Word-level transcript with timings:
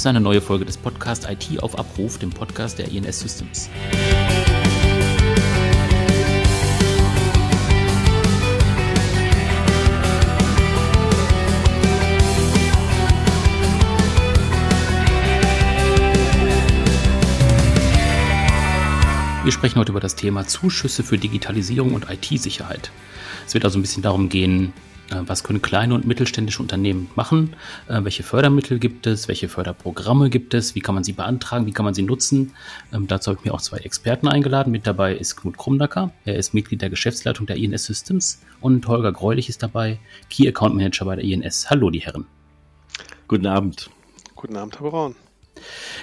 ist 0.00 0.06
eine 0.06 0.22
neue 0.22 0.40
Folge 0.40 0.64
des 0.64 0.78
Podcasts 0.78 1.26
IT 1.28 1.62
auf 1.62 1.78
Abruf, 1.78 2.16
dem 2.16 2.30
Podcast 2.30 2.78
der 2.78 2.90
INS 2.90 3.20
Systems. 3.20 3.68
Wir 19.44 19.52
sprechen 19.52 19.78
heute 19.78 19.90
über 19.92 20.00
das 20.00 20.16
Thema 20.16 20.46
Zuschüsse 20.46 21.02
für 21.02 21.18
Digitalisierung 21.18 21.92
und 21.92 22.06
IT-Sicherheit. 22.08 22.90
Es 23.46 23.52
wird 23.52 23.66
also 23.66 23.78
ein 23.78 23.82
bisschen 23.82 24.02
darum 24.02 24.30
gehen, 24.30 24.72
was 25.10 25.44
können 25.44 25.62
kleine 25.62 25.94
und 25.94 26.06
mittelständische 26.06 26.62
Unternehmen 26.62 27.10
machen? 27.16 27.54
Äh, 27.88 28.04
welche 28.04 28.22
Fördermittel 28.22 28.78
gibt 28.78 29.06
es? 29.06 29.28
Welche 29.28 29.48
Förderprogramme 29.48 30.30
gibt 30.30 30.54
es? 30.54 30.74
Wie 30.74 30.80
kann 30.80 30.94
man 30.94 31.04
sie 31.04 31.12
beantragen? 31.12 31.66
Wie 31.66 31.72
kann 31.72 31.84
man 31.84 31.94
sie 31.94 32.02
nutzen? 32.02 32.52
Ähm, 32.92 33.06
dazu 33.06 33.30
habe 33.30 33.40
ich 33.40 33.44
mir 33.44 33.54
auch 33.54 33.60
zwei 33.60 33.78
Experten 33.78 34.28
eingeladen. 34.28 34.70
Mit 34.70 34.86
dabei 34.86 35.14
ist 35.14 35.36
Knut 35.36 35.56
Krumdacker. 35.56 36.12
Er 36.24 36.36
ist 36.36 36.54
Mitglied 36.54 36.82
der 36.82 36.90
Geschäftsleitung 36.90 37.46
der 37.46 37.56
INS 37.56 37.84
Systems. 37.84 38.40
Und 38.60 38.86
Holger 38.86 39.12
Greulich 39.12 39.48
ist 39.48 39.62
dabei, 39.62 39.98
Key 40.28 40.48
Account 40.48 40.74
Manager 40.74 41.04
bei 41.04 41.16
der 41.16 41.24
INS. 41.24 41.70
Hallo, 41.70 41.90
die 41.90 42.00
Herren. 42.00 42.26
Guten 43.28 43.46
Abend. 43.46 43.90
Guten 44.34 44.56
Abend, 44.56 44.80
Herr 44.80 44.90
Braun. 44.90 45.14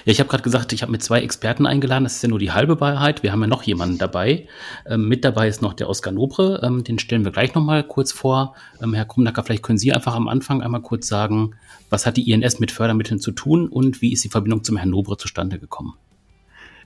Ja, 0.04 0.12
ich 0.12 0.20
habe 0.20 0.28
gerade 0.28 0.42
gesagt, 0.42 0.72
ich 0.72 0.82
habe 0.82 0.92
mir 0.92 0.98
zwei 0.98 1.20
Experten 1.20 1.66
eingeladen. 1.66 2.04
Das 2.04 2.16
ist 2.16 2.22
ja 2.22 2.28
nur 2.28 2.38
die 2.38 2.52
halbe 2.52 2.80
Wahrheit. 2.80 3.22
Wir 3.22 3.32
haben 3.32 3.40
ja 3.40 3.46
noch 3.46 3.62
jemanden 3.62 3.98
dabei. 3.98 4.46
Ähm, 4.86 5.08
mit 5.08 5.24
dabei 5.24 5.48
ist 5.48 5.62
noch 5.62 5.74
der 5.74 5.88
Oskar 5.88 6.12
Nobre. 6.12 6.60
Ähm, 6.62 6.84
den 6.84 6.98
stellen 6.98 7.24
wir 7.24 7.32
gleich 7.32 7.54
nochmal 7.54 7.82
kurz 7.84 8.12
vor. 8.12 8.54
Ähm, 8.82 8.94
Herr 8.94 9.04
Krumnacker, 9.04 9.42
vielleicht 9.42 9.62
können 9.62 9.78
Sie 9.78 9.92
einfach 9.92 10.14
am 10.14 10.28
Anfang 10.28 10.62
einmal 10.62 10.82
kurz 10.82 11.08
sagen, 11.08 11.54
was 11.90 12.06
hat 12.06 12.16
die 12.16 12.30
INS 12.30 12.60
mit 12.60 12.70
Fördermitteln 12.70 13.20
zu 13.20 13.32
tun 13.32 13.68
und 13.68 14.02
wie 14.02 14.12
ist 14.12 14.24
die 14.24 14.28
Verbindung 14.28 14.64
zum 14.64 14.76
Herrn 14.76 14.90
Nobre 14.90 15.16
zustande 15.16 15.58
gekommen? 15.58 15.94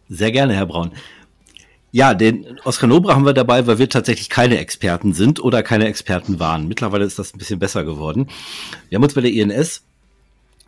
Sehr 0.08 0.32
gerne, 0.32 0.54
Herr 0.54 0.66
Braun. 0.66 0.92
Ja, 1.94 2.14
den 2.14 2.58
Oskar 2.64 2.88
Nobre 2.88 3.14
haben 3.14 3.26
wir 3.26 3.34
dabei, 3.34 3.66
weil 3.66 3.78
wir 3.78 3.88
tatsächlich 3.88 4.30
keine 4.30 4.58
Experten 4.58 5.12
sind 5.12 5.40
oder 5.40 5.62
keine 5.62 5.86
Experten 5.86 6.40
waren. 6.40 6.66
Mittlerweile 6.66 7.04
ist 7.04 7.18
das 7.18 7.34
ein 7.34 7.38
bisschen 7.38 7.58
besser 7.58 7.84
geworden. 7.84 8.28
Wir 8.88 8.96
haben 8.96 9.04
uns 9.04 9.14
bei 9.14 9.20
der 9.20 9.32
INS 9.32 9.82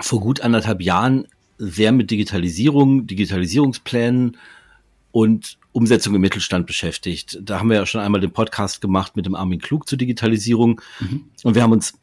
vor 0.00 0.20
gut 0.20 0.42
anderthalb 0.42 0.83
Jahren 0.83 1.27
sehr 1.70 1.93
mit 1.93 2.11
Digitalisierung, 2.11 3.07
Digitalisierungsplänen 3.07 4.37
und 5.12 5.59
Umsetzung 5.73 6.15
im 6.15 6.21
Mittelstand 6.21 6.67
beschäftigt. 6.67 7.39
Da 7.43 7.59
haben 7.59 7.69
wir 7.69 7.77
ja 7.77 7.87
schon 7.87 8.01
einmal 8.01 8.21
den 8.21 8.33
Podcast 8.33 8.81
gemacht 8.81 9.17
mit 9.17 9.27
dem 9.27 9.34
Armin 9.34 9.61
Klug 9.61 9.89
zur 9.89 9.98
Digitalisierung. 9.98 10.81
Mhm. 11.01 11.25
Und 11.43 11.55
wir 11.55 11.62
haben 11.62 11.73
uns 11.73 11.95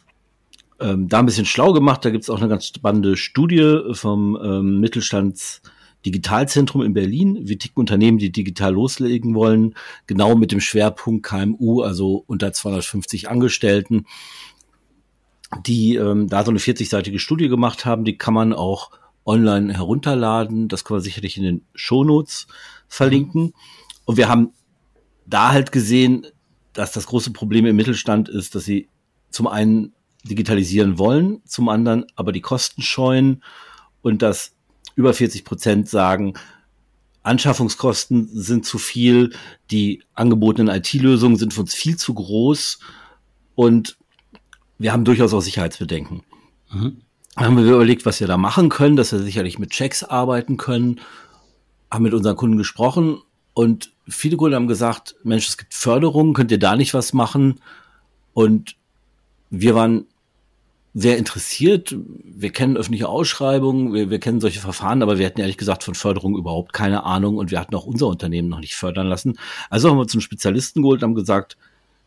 ähm, 0.79 1.07
da 1.07 1.19
ein 1.19 1.25
bisschen 1.25 1.45
schlau 1.45 1.73
gemacht. 1.73 2.03
Da 2.03 2.09
gibt 2.09 2.23
es 2.23 2.29
auch 2.29 2.39
eine 2.39 2.49
ganz 2.49 2.65
spannende 2.67 3.15
Studie 3.15 3.79
vom 3.93 4.37
ähm, 4.41 4.79
Mittelstands 4.79 5.61
Digitalzentrum 6.05 6.81
in 6.81 6.93
Berlin. 6.93 7.39
Wie 7.43 7.57
ticken 7.57 7.79
Unternehmen, 7.79 8.17
die 8.17 8.31
digital 8.31 8.73
loslegen 8.73 9.35
wollen? 9.35 9.75
Genau 10.07 10.35
mit 10.35 10.51
dem 10.51 10.59
Schwerpunkt 10.59 11.25
KMU, 11.25 11.81
also 11.81 12.23
unter 12.27 12.51
250 12.53 13.29
Angestellten, 13.29 14.05
die 15.65 15.95
ähm, 15.95 16.27
da 16.27 16.43
so 16.43 16.51
eine 16.51 16.59
40-seitige 16.59 17.19
Studie 17.19 17.49
gemacht 17.49 17.85
haben. 17.85 18.03
Die 18.03 18.17
kann 18.17 18.33
man 18.33 18.53
auch 18.53 18.91
online 19.25 19.73
herunterladen. 19.73 20.67
Das 20.67 20.83
können 20.83 20.99
wir 20.99 21.03
sicherlich 21.03 21.37
in 21.37 21.43
den 21.43 21.65
Shownotes 21.73 22.47
verlinken. 22.87 23.53
Und 24.05 24.17
wir 24.17 24.29
haben 24.29 24.51
da 25.25 25.51
halt 25.51 25.71
gesehen, 25.71 26.27
dass 26.73 26.91
das 26.91 27.07
große 27.07 27.31
Problem 27.31 27.65
im 27.65 27.75
Mittelstand 27.75 28.29
ist, 28.29 28.55
dass 28.55 28.65
sie 28.65 28.87
zum 29.29 29.47
einen 29.47 29.93
digitalisieren 30.23 30.97
wollen, 30.97 31.41
zum 31.45 31.69
anderen 31.69 32.05
aber 32.15 32.31
die 32.31 32.41
Kosten 32.41 32.81
scheuen 32.81 33.43
und 34.01 34.21
dass 34.21 34.53
über 34.95 35.13
40 35.13 35.45
Prozent 35.45 35.89
sagen, 35.89 36.33
Anschaffungskosten 37.23 38.29
sind 38.31 38.65
zu 38.65 38.77
viel, 38.77 39.33
die 39.69 40.03
angebotenen 40.13 40.75
IT-Lösungen 40.75 41.37
sind 41.37 41.53
für 41.53 41.61
uns 41.61 41.73
viel 41.73 41.97
zu 41.97 42.13
groß 42.13 42.79
und 43.55 43.97
wir 44.77 44.91
haben 44.91 45.05
durchaus 45.05 45.33
auch 45.33 45.41
Sicherheitsbedenken. 45.41 46.23
Mhm 46.71 47.01
haben 47.37 47.57
wir 47.57 47.63
überlegt, 47.63 48.05
was 48.05 48.19
wir 48.19 48.27
da 48.27 48.37
machen 48.37 48.69
können, 48.69 48.95
dass 48.95 49.11
wir 49.11 49.19
sicherlich 49.19 49.57
mit 49.59 49.71
Checks 49.71 50.03
arbeiten 50.03 50.57
können, 50.57 50.99
haben 51.89 52.03
mit 52.03 52.13
unseren 52.13 52.35
Kunden 52.35 52.57
gesprochen 52.57 53.21
und 53.53 53.91
viele 54.07 54.37
Kunden 54.37 54.55
haben 54.55 54.67
gesagt, 54.67 55.15
Mensch, 55.23 55.47
es 55.47 55.57
gibt 55.57 55.73
Förderungen, 55.73 56.33
könnt 56.33 56.51
ihr 56.51 56.59
da 56.59 56.75
nicht 56.75 56.93
was 56.93 57.13
machen? 57.13 57.59
Und 58.33 58.75
wir 59.49 59.75
waren 59.75 60.05
sehr 60.93 61.17
interessiert. 61.17 61.95
Wir 62.23 62.51
kennen 62.51 62.75
öffentliche 62.75 63.07
Ausschreibungen, 63.07 63.93
wir, 63.93 64.09
wir 64.09 64.19
kennen 64.19 64.41
solche 64.41 64.59
Verfahren, 64.59 65.01
aber 65.01 65.17
wir 65.17 65.25
hatten 65.25 65.39
ehrlich 65.39 65.57
gesagt 65.57 65.83
von 65.83 65.95
Förderung 65.95 66.35
überhaupt 66.37 66.73
keine 66.73 67.03
Ahnung 67.03 67.37
und 67.37 67.51
wir 67.51 67.59
hatten 67.59 67.75
auch 67.75 67.85
unser 67.85 68.07
Unternehmen 68.07 68.49
noch 68.49 68.59
nicht 68.59 68.75
fördern 68.75 69.07
lassen. 69.07 69.37
Also 69.69 69.89
haben 69.89 69.97
wir 69.97 70.07
einen 70.09 70.21
Spezialisten 70.21 70.81
geholt 70.81 71.01
und 71.01 71.09
haben 71.09 71.15
gesagt, 71.15 71.57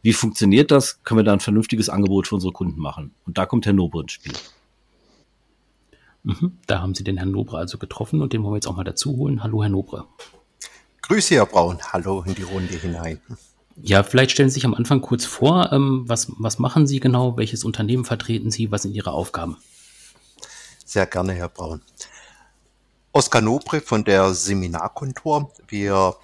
wie 0.02 0.12
funktioniert 0.12 0.70
das? 0.70 1.02
Können 1.02 1.20
wir 1.20 1.24
da 1.24 1.32
ein 1.32 1.40
vernünftiges 1.40 1.88
Angebot 1.88 2.28
für 2.28 2.34
unsere 2.34 2.52
Kunden 2.52 2.78
machen? 2.78 3.12
Und 3.24 3.38
da 3.38 3.46
kommt 3.46 3.64
Herr 3.64 3.72
Nobre 3.72 4.02
ins 4.02 4.12
Spiel. 4.12 4.34
Mhm. 6.24 6.58
Da 6.66 6.80
haben 6.80 6.94
Sie 6.94 7.04
den 7.04 7.18
Herrn 7.18 7.30
Nobre 7.30 7.58
also 7.58 7.78
getroffen 7.78 8.20
und 8.22 8.32
den 8.32 8.42
wollen 8.42 8.54
wir 8.54 8.56
jetzt 8.56 8.66
auch 8.66 8.76
mal 8.76 8.84
dazu 8.84 9.16
holen. 9.16 9.42
Hallo, 9.42 9.62
Herr 9.62 9.70
Nobre. 9.70 10.06
Grüße, 11.02 11.34
Herr 11.34 11.46
Braun. 11.46 11.78
Hallo 11.92 12.22
in 12.26 12.34
die 12.34 12.42
Runde 12.42 12.74
hinein. 12.74 13.20
Ja, 13.76 14.02
vielleicht 14.02 14.30
stellen 14.30 14.48
Sie 14.48 14.54
sich 14.54 14.64
am 14.64 14.74
Anfang 14.74 15.02
kurz 15.02 15.26
vor, 15.26 15.70
ähm, 15.72 16.04
was, 16.06 16.32
was 16.38 16.58
machen 16.58 16.86
Sie 16.86 16.98
genau, 17.00 17.36
welches 17.36 17.64
Unternehmen 17.64 18.04
vertreten 18.04 18.50
Sie, 18.50 18.70
was 18.70 18.82
sind 18.82 18.94
Ihre 18.94 19.12
Aufgaben? 19.12 19.58
Sehr 20.84 21.06
gerne, 21.06 21.34
Herr 21.34 21.48
Braun. 21.48 21.82
Oskar 23.12 23.42
Nobre 23.42 23.80
von 23.80 24.04
der 24.04 24.32
Seminarkontor. 24.32 25.52
Wir 25.68 26.14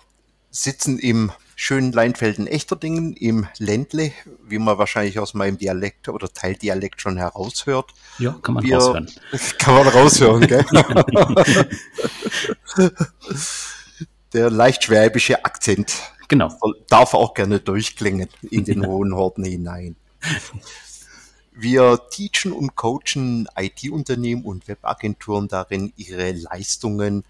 sitzen 0.50 0.98
im 0.98 1.30
schönen 1.60 1.92
Leinfelden-Echterdingen 1.92 3.12
im 3.12 3.46
Ländle, 3.58 4.12
wie 4.48 4.58
man 4.58 4.78
wahrscheinlich 4.78 5.18
aus 5.18 5.34
meinem 5.34 5.58
Dialekt 5.58 6.08
oder 6.08 6.32
Teildialekt 6.32 7.02
schon 7.02 7.18
heraushört. 7.18 7.92
Ja, 8.18 8.38
kann 8.40 8.54
man 8.54 8.64
Wir, 8.64 8.78
raushören. 8.78 9.10
Kann 9.58 9.74
man 9.74 9.88
raushören, 9.88 10.46
gell? 10.46 10.64
Der 14.32 14.48
leicht 14.48 14.84
schwäbische 14.84 15.44
Akzent. 15.44 15.92
Genau. 16.28 16.48
Darf 16.88 17.12
auch 17.12 17.34
gerne 17.34 17.60
durchklingen 17.60 18.30
in 18.50 18.64
den 18.64 18.86
hohen 18.86 19.14
Horden 19.14 19.44
hinein. 19.44 19.96
Wir 21.52 22.00
teachen 22.08 22.52
und 22.52 22.74
coachen 22.74 23.48
IT-Unternehmen 23.54 24.44
und 24.44 24.66
Webagenturen 24.66 25.48
darin, 25.48 25.92
ihre 25.96 26.32
Leistungen 26.32 27.24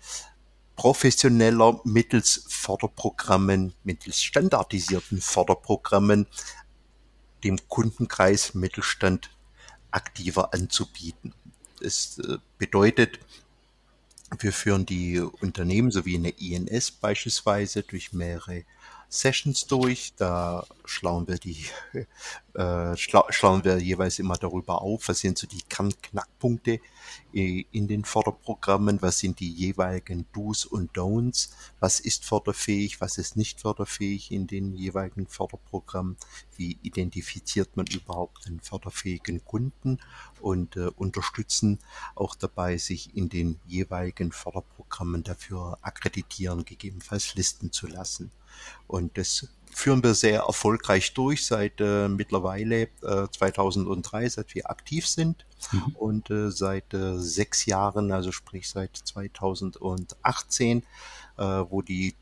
professioneller 0.80 1.78
mittels 1.84 2.46
Förderprogrammen, 2.48 3.74
mittels 3.84 4.22
standardisierten 4.22 5.20
Förderprogrammen 5.20 6.26
dem 7.44 7.58
Kundenkreis 7.68 8.54
Mittelstand 8.54 9.28
aktiver 9.90 10.54
anzubieten. 10.54 11.34
Das 11.82 12.18
äh, 12.20 12.38
bedeutet, 12.56 13.18
wir 14.38 14.54
führen 14.54 14.86
die 14.86 15.20
Unternehmen 15.20 15.90
sowie 15.90 16.16
eine 16.16 16.30
INS 16.30 16.92
beispielsweise 16.92 17.82
durch 17.82 18.14
mehrere 18.14 18.64
Sessions 19.10 19.66
durch. 19.66 20.14
Da 20.16 20.64
schlauen 20.84 21.26
wir 21.26 21.36
die, 21.36 21.66
äh, 22.54 22.96
schlauen 22.96 23.64
wir 23.64 23.78
jeweils 23.78 24.18
immer 24.20 24.36
darüber 24.36 24.80
auf, 24.80 25.08
was 25.08 25.18
sind 25.18 25.36
so 25.36 25.46
die 25.46 25.62
Kernknackpunkte 25.68 26.80
in 27.32 27.88
den 27.88 28.04
Förderprogrammen, 28.04 29.02
was 29.02 29.18
sind 29.18 29.40
die 29.40 29.52
jeweiligen 29.52 30.26
Do's 30.32 30.64
und 30.64 30.96
Don'ts, 30.96 31.50
was 31.80 31.98
ist 31.98 32.24
förderfähig, 32.24 33.00
was 33.00 33.18
ist 33.18 33.36
nicht 33.36 33.60
förderfähig 33.60 34.30
in 34.30 34.46
den 34.46 34.74
jeweiligen 34.74 35.26
Förderprogrammen, 35.26 36.16
wie 36.56 36.78
identifiziert 36.82 37.76
man 37.76 37.86
überhaupt 37.86 38.46
einen 38.46 38.60
förderfähigen 38.60 39.44
Kunden 39.44 39.98
und 40.40 40.76
äh, 40.76 40.90
unterstützen 40.96 41.80
auch 42.14 42.36
dabei, 42.36 42.78
sich 42.78 43.16
in 43.16 43.28
den 43.28 43.60
jeweiligen 43.66 44.30
Förderprogrammen 44.30 45.24
dafür 45.24 45.78
akkreditieren, 45.82 46.64
gegebenenfalls 46.64 47.34
listen 47.34 47.72
zu 47.72 47.88
lassen. 47.88 48.30
Und 48.86 49.16
das 49.18 49.48
führen 49.72 50.02
wir 50.02 50.14
sehr 50.14 50.40
erfolgreich 50.42 51.14
durch 51.14 51.46
seit 51.46 51.80
äh, 51.80 52.08
mittlerweile 52.08 52.88
äh, 53.02 53.28
2003, 53.30 54.28
seit 54.28 54.54
wir 54.54 54.68
aktiv 54.68 55.06
sind 55.06 55.46
mhm. 55.72 55.96
und 55.96 56.30
äh, 56.30 56.50
seit 56.50 56.92
äh, 56.92 57.18
sechs 57.18 57.66
Jahren, 57.66 58.12
also 58.12 58.32
sprich 58.32 58.68
seit 58.68 58.96
2018, 58.96 60.82
äh, 61.38 61.42
wo 61.42 61.82
die 61.82 62.14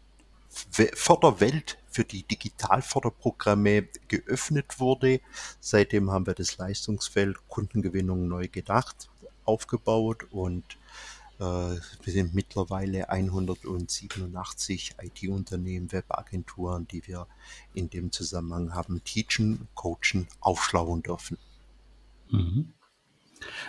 Förderwelt 0.51 1.79
für 1.91 2.05
die 2.05 2.23
Digitalförderprogramme 2.23 3.89
geöffnet 4.09 4.81
wurde. 4.81 5.21
Seitdem 5.61 6.11
haben 6.11 6.27
wir 6.27 6.35
das 6.35 6.57
Leistungsfeld 6.59 7.37
Kundengewinnung 7.49 8.29
neu 8.29 8.49
gedacht, 8.49 9.09
aufgebaut 9.45 10.27
und 10.31 10.65
wir 11.39 12.13
sind 12.13 12.35
mittlerweile 12.35 13.11
187 13.11 14.97
IT-Unternehmen, 15.01 15.93
Webagenturen, 15.93 16.89
die 16.89 17.07
wir 17.07 17.27
in 17.75 17.89
dem 17.91 18.11
Zusammenhang 18.11 18.75
haben 18.75 19.03
teachen, 19.05 19.69
coachen, 19.75 20.27
aufschlauen 20.41 21.03
dürfen. 21.03 21.39
Mhm. 22.31 22.73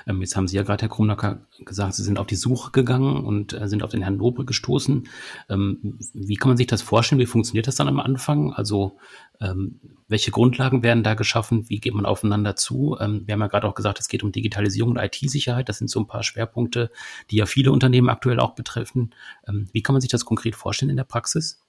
Ähm, 0.07 0.21
jetzt 0.21 0.35
haben 0.35 0.47
Sie 0.47 0.55
ja 0.55 0.63
gerade, 0.63 0.81
Herr 0.81 0.89
Krumnacker, 0.89 1.41
gesagt, 1.65 1.95
Sie 1.95 2.03
sind 2.03 2.19
auf 2.19 2.27
die 2.27 2.35
Suche 2.35 2.71
gegangen 2.71 3.23
und 3.25 3.53
äh, 3.53 3.67
sind 3.67 3.83
auf 3.83 3.91
den 3.91 4.01
Herrn 4.01 4.17
Nobre 4.17 4.45
gestoßen. 4.45 5.07
Ähm, 5.49 5.97
wie 6.13 6.35
kann 6.35 6.49
man 6.49 6.57
sich 6.57 6.67
das 6.67 6.81
vorstellen? 6.81 7.19
Wie 7.19 7.25
funktioniert 7.25 7.67
das 7.67 7.75
dann 7.75 7.87
am 7.87 7.99
Anfang? 7.99 8.53
Also 8.53 8.97
ähm, 9.39 9.79
welche 10.07 10.31
Grundlagen 10.31 10.83
werden 10.83 11.03
da 11.03 11.13
geschaffen? 11.13 11.69
Wie 11.69 11.79
geht 11.79 11.93
man 11.93 12.05
aufeinander 12.05 12.55
zu? 12.55 12.97
Wir 12.99 13.33
haben 13.33 13.41
ja 13.41 13.47
gerade 13.47 13.67
auch 13.67 13.75
gesagt, 13.75 13.99
es 13.99 14.07
geht 14.07 14.23
um 14.23 14.31
Digitalisierung 14.31 14.91
und 14.91 14.97
IT-Sicherheit. 14.97 15.69
Das 15.69 15.77
sind 15.77 15.89
so 15.89 15.99
ein 15.99 16.07
paar 16.07 16.23
Schwerpunkte, 16.23 16.91
die 17.29 17.37
ja 17.37 17.45
viele 17.45 17.71
Unternehmen 17.71 18.09
aktuell 18.09 18.39
auch 18.39 18.55
betreffen. 18.55 19.13
Wie 19.71 19.83
kann 19.83 19.93
man 19.93 20.01
sich 20.01 20.09
das 20.09 20.25
konkret 20.25 20.55
vorstellen 20.55 20.89
in 20.89 20.97
der 20.97 21.03
Praxis? 21.03 21.61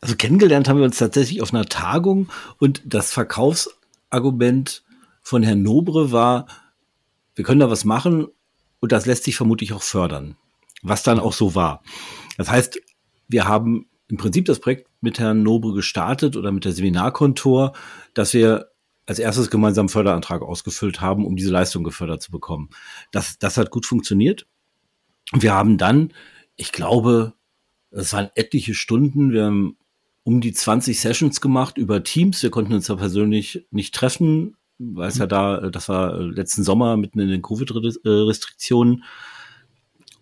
Also 0.00 0.16
kennengelernt 0.16 0.68
haben 0.68 0.78
wir 0.78 0.84
uns 0.84 0.98
tatsächlich 0.98 1.42
auf 1.42 1.52
einer 1.52 1.66
Tagung 1.66 2.28
und 2.58 2.82
das 2.84 3.12
Verkaufsargument 3.12 4.82
von 5.22 5.42
Herrn 5.42 5.62
Nobre 5.62 6.12
war, 6.12 6.46
wir 7.34 7.44
können 7.44 7.60
da 7.60 7.70
was 7.70 7.84
machen 7.84 8.26
und 8.80 8.92
das 8.92 9.06
lässt 9.06 9.24
sich 9.24 9.36
vermutlich 9.36 9.72
auch 9.72 9.82
fördern, 9.82 10.36
was 10.82 11.02
dann 11.02 11.20
auch 11.20 11.32
so 11.32 11.54
war. 11.54 11.82
Das 12.36 12.50
heißt, 12.50 12.80
wir 13.28 13.46
haben 13.46 13.86
im 14.08 14.16
Prinzip 14.16 14.44
das 14.46 14.58
Projekt 14.58 14.88
mit 15.00 15.18
Herrn 15.18 15.42
Nobre 15.42 15.72
gestartet 15.72 16.36
oder 16.36 16.52
mit 16.52 16.64
der 16.64 16.72
Seminarkontor, 16.72 17.72
dass 18.14 18.34
wir 18.34 18.70
als 19.06 19.18
erstes 19.18 19.50
gemeinsam 19.50 19.88
Förderantrag 19.88 20.42
ausgefüllt 20.42 21.00
haben, 21.00 21.24
um 21.24 21.36
diese 21.36 21.50
Leistung 21.50 21.84
gefördert 21.84 22.22
zu 22.22 22.30
bekommen. 22.30 22.70
Das, 23.12 23.38
das 23.38 23.56
hat 23.56 23.70
gut 23.70 23.86
funktioniert. 23.86 24.46
Wir 25.32 25.54
haben 25.54 25.78
dann, 25.78 26.12
ich 26.56 26.72
glaube, 26.72 27.34
es 27.90 28.12
waren 28.12 28.30
etliche 28.34 28.74
Stunden, 28.74 29.32
wir 29.32 29.46
haben 29.46 29.76
um 30.22 30.40
die 30.40 30.52
20 30.52 31.00
Sessions 31.00 31.40
gemacht 31.40 31.78
über 31.78 32.04
Teams. 32.04 32.42
Wir 32.42 32.50
konnten 32.50 32.74
uns 32.74 32.86
da 32.86 32.96
persönlich 32.96 33.66
nicht 33.70 33.94
treffen, 33.94 34.56
weil 34.80 35.08
es 35.08 35.18
ja 35.18 35.26
da, 35.26 35.68
das 35.68 35.88
war 35.88 36.18
letzten 36.18 36.64
Sommer 36.64 36.96
mitten 36.96 37.20
in 37.20 37.28
den 37.28 37.42
Covid-Restriktionen 37.42 39.04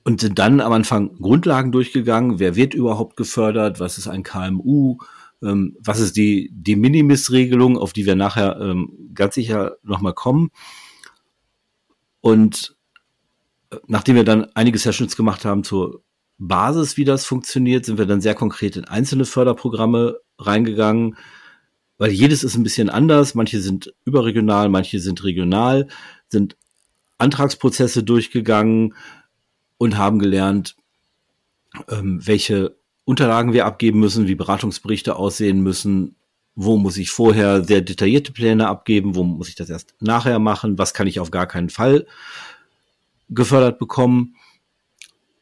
und 0.05 0.20
sind 0.20 0.38
dann 0.38 0.60
am 0.60 0.72
Anfang 0.72 1.14
Grundlagen 1.16 1.70
durchgegangen. 1.70 2.40
Wer 2.40 2.56
wird 2.56 2.75
überhaupt 2.75 3.16
gefördert? 3.16 3.78
Was 3.78 3.99
ist 3.99 4.08
ein 4.08 4.25
KMU? 4.25 4.99
Ähm, 5.43 5.76
was 5.81 6.00
ist 6.00 6.16
die, 6.16 6.50
die 6.52 6.75
Minimis-Regelung, 6.75 7.78
auf 7.78 7.93
die 7.93 8.05
wir 8.05 8.16
nachher 8.16 8.58
ähm, 8.60 9.10
ganz 9.14 9.37
sicher 9.37 9.76
nochmal 9.84 10.14
kommen? 10.14 10.50
Und 12.20 12.76
äh, 13.70 13.76
nachdem 13.87 14.16
wir 14.16 14.25
dann 14.25 14.46
einige 14.54 14.78
Sessions 14.78 15.16
gemacht 15.16 15.44
haben 15.44 15.62
zur 15.62 16.02
Basis, 16.38 16.96
wie 16.96 17.04
das 17.04 17.25
funktioniert, 17.26 17.84
sind 17.84 17.99
wir 17.99 18.06
dann 18.06 18.20
sehr 18.20 18.34
konkret 18.34 18.76
in 18.76 18.87
einzelne 18.87 19.25
Förderprogramme 19.25 20.19
reingegangen 20.38 21.16
weil 21.98 22.10
jedes 22.12 22.44
ist 22.44 22.56
ein 22.56 22.62
bisschen 22.62 22.88
anders. 22.88 23.34
Manche 23.34 23.60
sind 23.60 23.92
überregional, 24.04 24.68
manche 24.68 25.00
sind 25.00 25.22
regional, 25.24 25.88
sind 26.28 26.56
Antragsprozesse 27.18 28.04
durchgegangen 28.04 28.94
und 29.76 29.98
haben 29.98 30.18
gelernt, 30.18 30.76
ähm, 31.88 32.20
welche 32.24 32.76
Unterlagen 33.04 33.52
wir 33.52 33.66
abgeben 33.66 34.00
müssen, 34.00 34.28
wie 34.28 34.34
Beratungsberichte 34.34 35.16
aussehen 35.16 35.60
müssen, 35.60 36.14
wo 36.54 36.76
muss 36.76 36.96
ich 36.96 37.10
vorher 37.10 37.64
sehr 37.64 37.80
detaillierte 37.80 38.32
Pläne 38.32 38.68
abgeben, 38.68 39.14
wo 39.14 39.24
muss 39.24 39.48
ich 39.48 39.54
das 39.54 39.70
erst 39.70 39.94
nachher 40.00 40.38
machen, 40.38 40.78
was 40.78 40.92
kann 40.92 41.06
ich 41.06 41.20
auf 41.20 41.30
gar 41.30 41.46
keinen 41.46 41.70
Fall 41.70 42.06
gefördert 43.28 43.78
bekommen. 43.78 44.36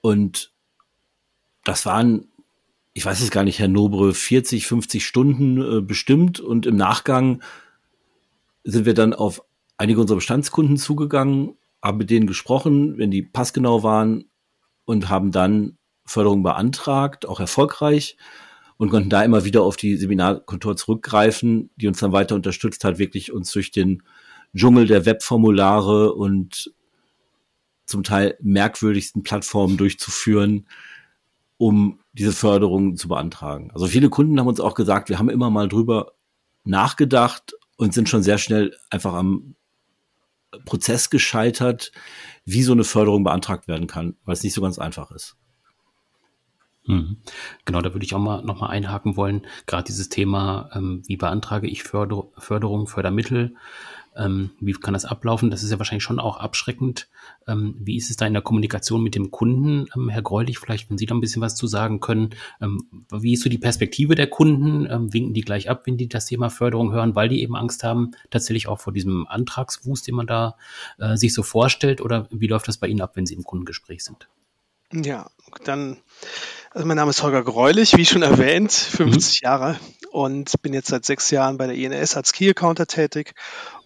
Und 0.01 0.53
das 1.65 1.87
waren 1.87 2.29
ich 2.97 3.05
weiß 3.05 3.21
es 3.21 3.31
gar 3.31 3.45
nicht, 3.45 3.59
Herr 3.59 3.69
Nobre, 3.69 4.15
40, 4.15 4.67
50 4.67 5.05
Stunden 5.05 5.61
äh, 5.61 5.81
bestimmt 5.83 6.41
und 6.41 6.65
im 6.65 6.77
Nachgang 6.77 7.43
sind 8.65 8.87
wir 8.87 8.95
dann 8.95 9.13
auf 9.13 9.43
einige 9.77 10.01
unserer 10.01 10.17
Bestandskunden 10.17 10.79
zugegangen, 10.79 11.59
haben 11.83 11.99
mit 11.99 12.09
denen 12.09 12.27
gesprochen, 12.27 12.97
wenn 12.97 13.11
die 13.11 13.21
passgenau 13.21 13.83
waren 13.83 14.25
und 14.87 15.11
haben 15.11 15.31
dann 15.31 15.77
Förderung 16.07 16.43
beantragt, 16.43 17.27
auch 17.27 17.39
erfolgreich 17.39 18.17
und 18.79 18.89
konnten 18.89 19.11
da 19.11 19.23
immer 19.23 19.45
wieder 19.45 19.63
auf 19.63 19.77
die 19.77 19.99
Seminarkontor 19.99 20.79
zurückgreifen, 20.79 21.69
die 21.77 21.89
uns 21.89 21.99
dann 21.99 22.13
weiter 22.13 22.35
unterstützt 22.35 22.83
hat, 22.83 22.99
wirklich 22.99 23.31
uns 23.31 23.53
durch 23.53 23.73
den 23.73 24.05
Dschungel 24.55 24.87
der 24.87 25.05
Webformulare 25.05 26.15
und 26.15 26.73
zum 27.85 28.05
Teil 28.05 28.39
merkwürdigsten 28.41 29.23
Plattformen 29.23 29.77
durchzuführen, 29.77 30.67
um 31.59 32.01
diese 32.19 32.33
Förderung 32.33 32.97
zu 32.97 33.09
beantragen. 33.09 33.71
Also 33.73 33.87
viele 33.87 34.09
Kunden 34.09 34.39
haben 34.41 34.47
uns 34.47 34.61
auch 34.61 34.75
gesagt, 34.75 35.09
wir 35.09 35.19
haben 35.19 35.29
immer 35.29 35.51
mal 35.51 35.69
drüber 35.69 36.13
nachgedacht 36.65 37.55
und 37.77 37.93
sind 37.93 38.09
schon 38.09 38.23
sehr 38.23 38.39
schnell 38.39 38.75
einfach 38.91 39.15
am 39.15 39.55
Prozess 40.65 41.11
gescheitert, 41.11 41.93
wie 42.45 42.63
so 42.63 42.73
eine 42.73 42.85
Förderung 42.85 43.25
beantragt 43.25 43.69
werden 43.69 43.87
kann, 43.87 44.17
weil 44.25 44.35
es 44.35 44.43
nicht 44.43 44.55
so 44.55 44.63
ganz 44.63 44.79
einfach 44.79 45.11
ist. 45.11 45.37
Mhm. 46.87 47.19
Genau, 47.65 47.81
da 47.83 47.93
würde 47.93 48.07
ich 48.07 48.15
auch 48.15 48.21
mal 48.21 48.43
noch 48.43 48.61
mal 48.61 48.69
einhaken 48.69 49.17
wollen. 49.17 49.47
Gerade 49.67 49.85
dieses 49.85 50.09
Thema, 50.09 50.71
ähm, 50.73 51.03
wie 51.07 51.17
beantrage 51.17 51.67
ich 51.67 51.83
Förder 51.83 52.25
Förderung, 52.39 52.87
Fördermittel, 52.87 53.57
ähm, 54.17 54.51
wie 54.61 54.73
kann 54.73 54.95
das 54.95 55.05
ablaufen? 55.05 55.51
Das 55.51 55.63
ist 55.63 55.71
ja 55.71 55.79
wahrscheinlich 55.79 56.03
schon 56.03 56.19
auch 56.19 56.39
abschreckend. 56.39 57.09
Ähm, 57.47 57.77
wie 57.79 57.97
ist 57.97 58.11
es 58.11 58.17
da 58.17 58.27
in 58.27 58.33
der 58.33 58.43
Kommunikation 58.43 59.03
mit 59.03 59.15
dem 59.15 59.31
Kunden, 59.31 59.87
ähm, 59.95 60.09
Herr 60.09 60.23
Greulich? 60.23 60.59
Vielleicht, 60.59 60.91
wenn 60.91 60.99
Sie 60.99 61.07
da 61.07 61.15
ein 61.15 61.21
bisschen 61.21 61.43
was 61.43 61.55
zu 61.55 61.67
sagen 61.67 62.01
können. 62.01 62.31
Ähm, 62.61 63.07
wie 63.13 63.35
ist 63.35 63.43
so 63.43 63.51
die 63.51 63.59
Perspektive 63.59 64.15
der 64.15 64.29
Kunden? 64.29 64.87
Ähm, 64.91 65.13
winken 65.13 65.35
die 65.35 65.43
gleich 65.43 65.69
ab, 65.69 65.83
wenn 65.87 65.97
die 65.97 66.09
das 66.09 66.27
Thema 66.27 66.51
Förderung 66.51 66.93
hören, 66.93 67.15
weil 67.15 67.29
die 67.29 67.43
eben 67.43 67.57
Angst 67.57 67.85
haben, 67.85 68.13
tatsächlich 68.31 68.69
auch 68.69 68.81
vor 68.81 68.93
diesem 68.93 69.27
Antragswust, 69.27 70.07
den 70.07 70.15
man 70.15 70.27
da 70.27 70.57
äh, 70.99 71.17
sich 71.17 71.35
so 71.35 71.43
vorstellt? 71.43 72.01
Oder 72.01 72.29
wie 72.31 72.49
läuft 72.49 72.69
das 72.69 72.79
bei 72.79 72.89
Ihnen 72.89 73.03
ab, 73.03 73.17
wenn 73.17 73.27
Sie 73.27 73.35
im 73.35 73.45
Kundengespräch 73.45 74.05
sind? 74.05 74.29
Ja, 74.93 75.31
dann, 75.65 75.99
also 76.71 76.87
mein 76.87 76.97
Name 76.97 77.11
ist 77.11 77.23
Holger 77.23 77.43
Greulich, 77.43 77.97
wie 77.97 78.07
schon 78.07 78.23
erwähnt, 78.23 78.73
50 78.73 79.43
mhm. 79.43 79.45
Jahre 79.45 79.81
und 80.13 80.63
bin 80.63 80.73
jetzt 80.73 80.89
seit 80.89 81.05
sechs 81.05 81.31
Jahren 81.31 81.59
bei 81.59 81.67
der 81.67 81.77
INS 81.77 82.17
als 82.17 82.33
Key 82.33 82.49
Accounter 82.51 82.87
tätig 82.87 83.35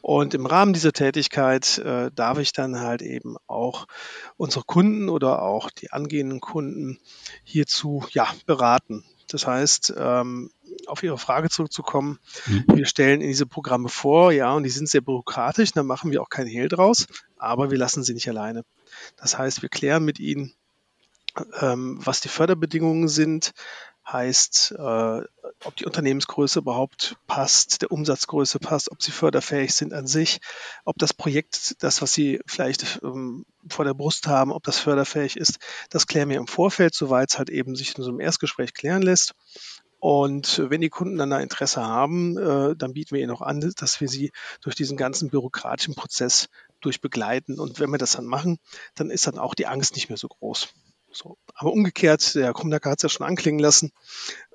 und 0.02 0.34
im 0.34 0.46
Rahmen 0.46 0.72
dieser 0.72 0.92
Tätigkeit 0.92 1.78
äh, 1.78 2.10
darf 2.14 2.38
ich 2.38 2.52
dann 2.52 2.80
halt 2.80 3.02
eben 3.02 3.36
auch 3.46 3.86
unsere 4.36 4.64
Kunden 4.64 5.08
oder 5.08 5.42
auch 5.42 5.70
die 5.70 5.90
angehenden 5.90 6.40
Kunden 6.40 6.98
hierzu 7.44 8.04
ja, 8.10 8.28
beraten. 8.46 9.04
Das 9.28 9.46
heißt, 9.46 9.94
ähm, 9.96 10.50
auf 10.86 11.02
Ihre 11.02 11.18
Frage 11.18 11.50
zurückzukommen, 11.50 12.18
mhm. 12.46 12.64
wir 12.74 12.86
stellen 12.86 13.20
in 13.20 13.28
diese 13.28 13.46
Programme 13.46 13.88
vor, 13.88 14.32
ja, 14.32 14.52
und 14.52 14.64
die 14.64 14.70
sind 14.70 14.88
sehr 14.88 15.02
bürokratisch, 15.02 15.72
da 15.72 15.82
machen 15.82 16.10
wir 16.10 16.20
auch 16.20 16.28
kein 16.28 16.46
Hehl 16.46 16.68
draus, 16.68 17.06
aber 17.36 17.70
wir 17.70 17.78
lassen 17.78 18.02
sie 18.02 18.14
nicht 18.14 18.28
alleine. 18.28 18.64
Das 19.16 19.38
heißt, 19.38 19.62
wir 19.62 19.68
klären 19.68 20.04
mit 20.04 20.18
ihnen, 20.18 20.52
ähm, 21.60 21.98
was 22.04 22.20
die 22.20 22.28
Förderbedingungen 22.28 23.08
sind, 23.08 23.52
heißt, 24.12 24.74
äh, 24.76 25.20
ob 25.64 25.76
die 25.76 25.84
Unternehmensgröße 25.84 26.58
überhaupt 26.58 27.16
passt, 27.26 27.82
der 27.82 27.92
Umsatzgröße 27.92 28.58
passt, 28.58 28.90
ob 28.90 29.02
sie 29.02 29.12
förderfähig 29.12 29.74
sind 29.74 29.92
an 29.92 30.06
sich, 30.06 30.40
ob 30.84 30.98
das 30.98 31.14
Projekt, 31.14 31.82
das, 31.82 32.02
was 32.02 32.12
sie 32.12 32.40
vielleicht 32.46 33.00
ähm, 33.02 33.44
vor 33.68 33.84
der 33.84 33.94
Brust 33.94 34.26
haben, 34.26 34.52
ob 34.52 34.62
das 34.64 34.78
förderfähig 34.78 35.36
ist, 35.36 35.58
das 35.90 36.06
klären 36.06 36.28
wir 36.28 36.38
im 36.38 36.46
Vorfeld, 36.46 36.94
soweit 36.94 37.30
es 37.30 37.38
halt 37.38 37.50
eben 37.50 37.76
sich 37.76 37.96
in 37.96 38.02
so 38.02 38.10
einem 38.10 38.20
Erstgespräch 38.20 38.74
klären 38.74 39.02
lässt. 39.02 39.34
Und 40.00 40.62
wenn 40.70 40.80
die 40.80 40.88
Kunden 40.88 41.18
dann 41.18 41.28
da 41.28 41.40
Interesse 41.40 41.84
haben, 41.84 42.38
äh, 42.38 42.74
dann 42.74 42.94
bieten 42.94 43.14
wir 43.14 43.22
ihnen 43.22 43.32
auch 43.32 43.42
an, 43.42 43.60
dass 43.76 44.00
wir 44.00 44.08
sie 44.08 44.32
durch 44.62 44.74
diesen 44.74 44.96
ganzen 44.96 45.28
bürokratischen 45.28 45.94
Prozess 45.94 46.48
durchbegleiten. 46.80 47.60
Und 47.60 47.80
wenn 47.80 47.90
wir 47.90 47.98
das 47.98 48.12
dann 48.12 48.24
machen, 48.24 48.58
dann 48.94 49.10
ist 49.10 49.26
dann 49.26 49.38
auch 49.38 49.54
die 49.54 49.66
Angst 49.66 49.94
nicht 49.94 50.08
mehr 50.08 50.16
so 50.16 50.28
groß. 50.28 50.72
So. 51.12 51.38
Aber 51.54 51.72
umgekehrt, 51.72 52.34
der 52.34 52.52
Krumnacker 52.52 52.90
hat 52.90 52.98
es 52.98 53.02
ja 53.02 53.08
schon 53.08 53.26
anklingen 53.26 53.60
lassen, 53.60 53.92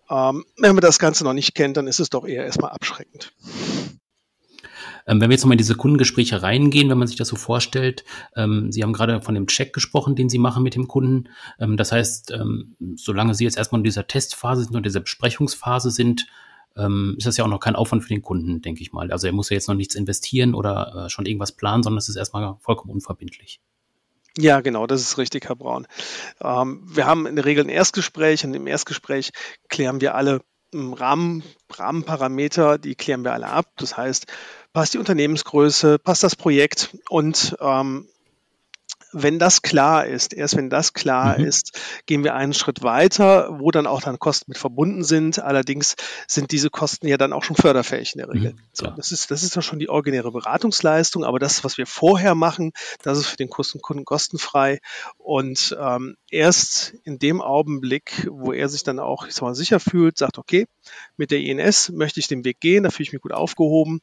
ähm, 0.09 0.45
wenn 0.57 0.75
man 0.75 0.81
das 0.81 0.99
Ganze 0.99 1.23
noch 1.23 1.33
nicht 1.33 1.55
kennt, 1.55 1.77
dann 1.77 1.87
ist 1.87 1.99
es 1.99 2.09
doch 2.09 2.25
eher 2.25 2.45
erstmal 2.45 2.71
abschreckend. 2.71 3.33
Ähm, 5.07 5.21
wenn 5.21 5.29
wir 5.29 5.33
jetzt 5.33 5.43
nochmal 5.43 5.55
in 5.55 5.59
diese 5.59 5.75
Kundengespräche 5.75 6.41
reingehen, 6.41 6.89
wenn 6.89 6.97
man 6.97 7.07
sich 7.07 7.17
das 7.17 7.27
so 7.27 7.35
vorstellt, 7.35 8.03
ähm, 8.35 8.71
Sie 8.71 8.81
haben 8.81 8.93
gerade 8.93 9.21
von 9.21 9.35
dem 9.35 9.47
Check 9.47 9.73
gesprochen, 9.73 10.15
den 10.15 10.29
Sie 10.29 10.39
machen 10.39 10.63
mit 10.63 10.75
dem 10.75 10.87
Kunden. 10.87 11.29
Ähm, 11.59 11.77
das 11.77 11.91
heißt, 11.91 12.31
ähm, 12.31 12.75
solange 12.95 13.35
Sie 13.35 13.43
jetzt 13.43 13.57
erstmal 13.57 13.79
in 13.79 13.83
dieser 13.83 14.07
Testphase 14.07 14.63
sind 14.63 14.75
und 14.75 14.85
dieser 14.85 15.01
Besprechungsphase 15.01 15.91
sind, 15.91 16.27
ähm, 16.75 17.15
ist 17.17 17.27
das 17.27 17.37
ja 17.37 17.45
auch 17.45 17.49
noch 17.49 17.59
kein 17.59 17.75
Aufwand 17.75 18.03
für 18.03 18.09
den 18.09 18.21
Kunden, 18.21 18.61
denke 18.61 18.81
ich 18.81 18.93
mal. 18.93 19.11
Also 19.11 19.27
er 19.27 19.33
muss 19.33 19.49
ja 19.49 19.55
jetzt 19.55 19.67
noch 19.67 19.75
nichts 19.75 19.95
investieren 19.95 20.55
oder 20.55 21.05
äh, 21.05 21.09
schon 21.09 21.25
irgendwas 21.25 21.51
planen, 21.51 21.83
sondern 21.83 21.99
es 21.99 22.09
ist 22.09 22.15
erstmal 22.15 22.57
vollkommen 22.59 22.91
unverbindlich. 22.91 23.61
Ja, 24.37 24.59
genau, 24.59 24.85
das 24.85 25.01
ist 25.01 25.17
richtig, 25.17 25.47
Herr 25.47 25.55
Braun. 25.55 25.87
Ähm, 26.41 26.81
wir 26.85 27.05
haben 27.05 27.25
in 27.25 27.35
der 27.35 27.45
Regel 27.45 27.63
ein 27.63 27.69
Erstgespräch 27.69 28.43
und 28.43 28.53
im 28.53 28.67
Erstgespräch 28.67 29.31
klären 29.69 30.01
wir 30.01 30.15
alle 30.15 30.41
ähm, 30.73 30.93
Rahmen, 30.93 31.43
Rahmenparameter, 31.71 32.77
die 32.77 32.95
klären 32.95 33.23
wir 33.23 33.33
alle 33.33 33.47
ab. 33.47 33.67
Das 33.77 33.95
heißt, 33.95 34.27
passt 34.73 34.93
die 34.93 34.97
Unternehmensgröße, 34.97 35.99
passt 35.99 36.23
das 36.23 36.35
Projekt 36.35 36.97
und 37.09 37.55
ähm, 37.61 38.09
wenn 39.11 39.39
das 39.39 39.61
klar 39.61 40.05
ist, 40.05 40.33
erst 40.33 40.57
wenn 40.57 40.69
das 40.69 40.93
klar 40.93 41.39
mhm. 41.39 41.45
ist, 41.45 41.79
gehen 42.05 42.23
wir 42.23 42.35
einen 42.35 42.53
Schritt 42.53 42.83
weiter, 42.83 43.59
wo 43.59 43.71
dann 43.71 43.87
auch 43.87 44.01
dann 44.01 44.19
Kosten 44.19 44.51
mit 44.51 44.57
verbunden 44.57 45.03
sind. 45.03 45.39
Allerdings 45.39 45.95
sind 46.27 46.51
diese 46.51 46.69
Kosten 46.69 47.07
ja 47.07 47.17
dann 47.17 47.33
auch 47.33 47.43
schon 47.43 47.55
förderfähig 47.55 48.13
in 48.15 48.19
der 48.19 48.29
Regel. 48.29 48.53
Mhm, 48.53 48.59
so, 48.73 48.87
das 48.87 49.11
ist, 49.11 49.31
das 49.31 49.43
ist 49.43 49.55
ja 49.55 49.61
schon 49.61 49.79
die 49.79 49.89
originäre 49.89 50.31
Beratungsleistung, 50.31 51.23
aber 51.23 51.39
das, 51.39 51.63
was 51.63 51.77
wir 51.77 51.87
vorher 51.87 52.35
machen, 52.35 52.71
das 53.03 53.17
ist 53.17 53.27
für 53.27 53.37
den 53.37 53.49
Kunden 53.49 54.05
kostenfrei. 54.05 54.79
Und 55.17 55.75
ähm, 55.79 56.17
erst 56.35 56.93
in 57.03 57.17
dem 57.17 57.41
Augenblick, 57.41 58.27
wo 58.29 58.51
er 58.51 58.69
sich 58.69 58.83
dann 58.83 58.99
auch 58.99 59.25
ich 59.25 59.33
sag 59.33 59.43
mal, 59.43 59.55
sicher 59.55 59.79
fühlt, 59.79 60.17
sagt, 60.17 60.37
okay, 60.37 60.67
mit 61.17 61.31
der 61.31 61.39
INS 61.39 61.89
möchte 61.89 62.19
ich 62.19 62.27
den 62.27 62.43
Weg 62.43 62.59
gehen, 62.59 62.83
da 62.83 62.89
fühle 62.89 63.05
ich 63.05 63.13
mich 63.13 63.21
gut 63.21 63.31
aufgehoben. 63.31 64.01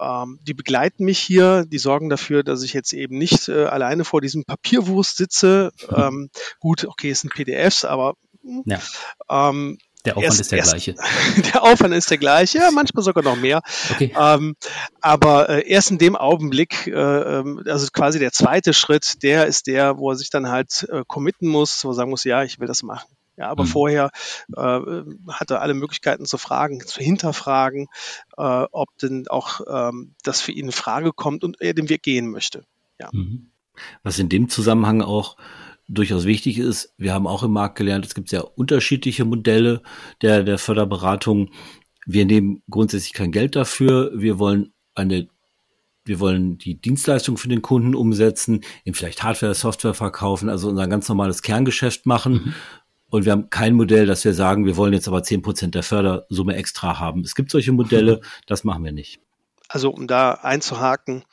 Ähm, 0.00 0.38
die 0.42 0.54
begleiten 0.54 1.04
mich 1.04 1.18
hier, 1.18 1.64
die 1.66 1.78
sorgen 1.78 2.08
dafür, 2.08 2.44
dass 2.44 2.62
ich 2.62 2.72
jetzt 2.72 2.92
eben 2.92 3.18
nicht 3.18 3.48
äh, 3.48 3.64
alleine 3.64 4.04
vor 4.04 4.20
diesem 4.20 4.44
Papierwurst 4.44 5.16
sitze. 5.16 5.72
Ähm, 5.94 6.30
gut, 6.58 6.86
okay, 6.86 7.10
es 7.10 7.20
sind 7.20 7.32
PDFs, 7.34 7.84
aber 7.84 8.16
hm, 8.42 8.62
ja. 8.66 8.80
ähm, 9.30 9.78
der 10.04 10.16
Aufwand 10.16 10.24
erst, 10.24 10.40
ist 10.40 10.52
der 10.52 10.58
erst, 10.58 10.70
gleiche. 10.70 10.94
Der 11.52 11.62
Aufwand 11.62 11.94
ist 11.94 12.10
der 12.10 12.18
gleiche, 12.18 12.58
ja, 12.58 12.70
manchmal 12.70 13.02
sogar 13.02 13.24
noch 13.24 13.36
mehr. 13.36 13.62
Okay. 13.92 14.14
Ähm, 14.18 14.54
aber 15.00 15.48
äh, 15.48 15.68
erst 15.68 15.90
in 15.90 15.98
dem 15.98 16.16
Augenblick, 16.16 16.86
äh, 16.86 16.94
also 16.94 17.88
quasi 17.92 18.18
der 18.18 18.32
zweite 18.32 18.74
Schritt, 18.74 19.22
der 19.22 19.46
ist 19.46 19.66
der, 19.66 19.98
wo 19.98 20.10
er 20.10 20.16
sich 20.16 20.30
dann 20.30 20.50
halt 20.50 20.86
äh, 20.90 21.04
committen 21.06 21.48
muss, 21.48 21.84
wo 21.84 21.90
er 21.90 21.94
sagen 21.94 22.10
muss, 22.10 22.24
ja, 22.24 22.42
ich 22.42 22.60
will 22.60 22.66
das 22.66 22.82
machen. 22.82 23.08
Ja, 23.36 23.48
aber 23.48 23.64
mhm. 23.64 23.68
vorher 23.68 24.10
äh, 24.56 24.80
hat 25.28 25.50
er 25.50 25.60
alle 25.60 25.74
Möglichkeiten 25.74 26.24
zu 26.24 26.38
fragen, 26.38 26.80
zu 26.86 27.00
hinterfragen, 27.00 27.88
äh, 28.36 28.66
ob 28.70 28.88
denn 28.98 29.26
auch 29.28 29.60
ähm, 29.68 30.14
das 30.22 30.40
für 30.40 30.52
ihn 30.52 30.66
in 30.66 30.72
Frage 30.72 31.12
kommt 31.12 31.42
und 31.42 31.60
er 31.60 31.74
den 31.74 31.88
Weg 31.88 32.02
gehen 32.02 32.30
möchte. 32.30 32.64
Ja. 33.00 33.08
Mhm. 33.12 33.50
Was 34.04 34.20
in 34.20 34.28
dem 34.28 34.48
Zusammenhang 34.48 35.02
auch 35.02 35.36
durchaus 35.88 36.24
wichtig 36.24 36.58
ist, 36.58 36.94
wir 36.96 37.12
haben 37.12 37.26
auch 37.26 37.42
im 37.42 37.52
Markt 37.52 37.76
gelernt, 37.76 38.06
es 38.06 38.14
gibt 38.14 38.28
sehr 38.28 38.56
unterschiedliche 38.56 39.24
Modelle 39.24 39.82
der, 40.22 40.42
der 40.42 40.58
Förderberatung. 40.58 41.50
Wir 42.06 42.24
nehmen 42.24 42.62
grundsätzlich 42.70 43.12
kein 43.12 43.32
Geld 43.32 43.56
dafür. 43.56 44.12
Wir 44.14 44.38
wollen 44.38 44.72
eine 44.94 45.28
wir 46.06 46.20
wollen 46.20 46.58
die 46.58 46.78
Dienstleistung 46.78 47.38
für 47.38 47.48
den 47.48 47.62
Kunden 47.62 47.94
umsetzen, 47.94 48.60
ihm 48.84 48.92
vielleicht 48.92 49.22
Hardware, 49.22 49.54
Software 49.54 49.94
verkaufen, 49.94 50.50
also 50.50 50.68
unser 50.68 50.86
ganz 50.86 51.08
normales 51.08 51.40
Kerngeschäft 51.40 52.04
machen. 52.04 52.32
Mhm. 52.32 52.54
Und 53.08 53.24
wir 53.24 53.32
haben 53.32 53.48
kein 53.48 53.74
Modell, 53.74 54.06
dass 54.06 54.24
wir 54.24 54.34
sagen, 54.34 54.66
wir 54.66 54.76
wollen 54.76 54.92
jetzt 54.92 55.08
aber 55.08 55.22
zehn 55.22 55.40
Prozent 55.40 55.74
der 55.74 55.82
Fördersumme 55.82 56.56
extra 56.56 56.98
haben. 56.98 57.22
Es 57.22 57.34
gibt 57.34 57.50
solche 57.50 57.72
Modelle, 57.72 58.20
das 58.46 58.64
machen 58.64 58.84
wir 58.84 58.92
nicht. 58.92 59.20
Also 59.68 59.90
um 59.90 60.06
da 60.06 60.32
einzuhaken, 60.32 61.24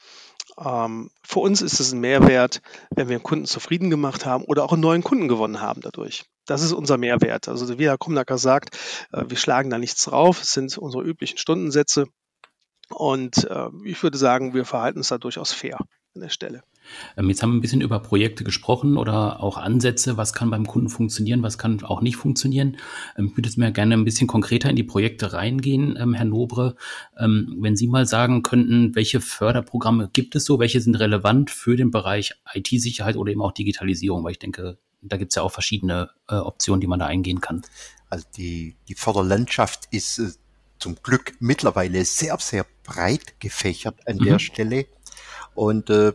für 0.57 1.39
uns 1.39 1.61
ist 1.61 1.79
es 1.79 1.91
ein 1.91 1.99
Mehrwert, 1.99 2.61
wenn 2.89 3.07
wir 3.07 3.15
einen 3.15 3.23
Kunden 3.23 3.45
zufrieden 3.45 3.89
gemacht 3.89 4.25
haben 4.25 4.43
oder 4.43 4.63
auch 4.63 4.73
einen 4.73 4.81
neuen 4.81 5.03
Kunden 5.03 5.27
gewonnen 5.27 5.61
haben 5.61 5.81
dadurch. 5.81 6.25
Das 6.45 6.61
ist 6.61 6.73
unser 6.73 6.97
Mehrwert. 6.97 7.47
Also 7.47 7.77
wie 7.79 7.85
Herr 7.85 7.97
Kumnacker 7.97 8.37
sagt, 8.37 8.77
äh, 9.11 9.23
wir 9.27 9.37
schlagen 9.37 9.69
da 9.69 9.77
nichts 9.77 10.03
drauf. 10.03 10.41
Es 10.41 10.51
sind 10.51 10.77
unsere 10.77 11.03
üblichen 11.03 11.37
Stundensätze. 11.37 12.07
Und 12.89 13.45
äh, 13.49 13.69
ich 13.85 14.01
würde 14.03 14.17
sagen, 14.17 14.53
wir 14.53 14.65
verhalten 14.65 14.99
uns 14.99 15.07
da 15.07 15.17
durchaus 15.17 15.53
fair 15.53 15.77
an 16.13 16.21
der 16.21 16.29
Stelle. 16.29 16.63
Ähm, 17.17 17.29
jetzt 17.29 17.41
haben 17.41 17.51
wir 17.51 17.57
ein 17.57 17.61
bisschen 17.61 17.81
über 17.81 17.99
Projekte 17.99 18.43
gesprochen 18.43 18.97
oder 18.97 19.41
auch 19.41 19.57
Ansätze. 19.57 20.17
Was 20.17 20.33
kann 20.33 20.49
beim 20.49 20.65
Kunden 20.65 20.89
funktionieren, 20.89 21.43
was 21.43 21.57
kann 21.57 21.83
auch 21.83 22.01
nicht 22.01 22.15
funktionieren? 22.15 22.77
Ähm, 23.17 23.27
ich 23.27 23.37
würde 23.37 23.49
jetzt 23.49 23.57
mir 23.57 23.71
gerne 23.71 23.95
ein 23.95 24.05
bisschen 24.05 24.27
konkreter 24.27 24.69
in 24.69 24.75
die 24.75 24.83
Projekte 24.83 25.33
reingehen, 25.33 25.97
ähm, 25.99 26.13
Herr 26.13 26.25
Nobre. 26.25 26.75
Wenn 27.17 27.75
Sie 27.75 27.87
mal 27.87 28.05
sagen 28.05 28.41
könnten, 28.41 28.95
welche 28.95 29.21
Förderprogramme 29.21 30.09
gibt 30.11 30.35
es 30.35 30.45
so, 30.45 30.59
welche 30.59 30.81
sind 30.81 30.95
relevant 30.95 31.51
für 31.51 31.75
den 31.75 31.91
Bereich 31.91 32.33
IT-Sicherheit 32.53 33.15
oder 33.15 33.31
eben 33.31 33.41
auch 33.41 33.51
Digitalisierung? 33.51 34.23
Weil 34.23 34.31
ich 34.31 34.39
denke, 34.39 34.77
da 35.01 35.17
gibt 35.17 35.31
es 35.31 35.35
ja 35.35 35.41
auch 35.41 35.51
verschiedene 35.51 36.09
äh, 36.27 36.35
Optionen, 36.35 36.81
die 36.81 36.87
man 36.87 36.99
da 36.99 37.07
eingehen 37.07 37.41
kann. 37.41 37.61
Also 38.09 38.25
die, 38.37 38.75
die 38.87 38.95
Förderlandschaft 38.95 39.87
ist 39.91 40.19
äh, 40.19 40.29
zum 40.79 40.95
Glück 41.01 41.33
mittlerweile 41.39 42.03
sehr, 42.05 42.37
sehr 42.39 42.65
breit 42.83 43.39
gefächert 43.39 43.95
an 44.07 44.17
mhm. 44.17 44.25
der 44.25 44.39
Stelle. 44.39 44.85
Und 45.53 45.89
äh, 45.89 46.13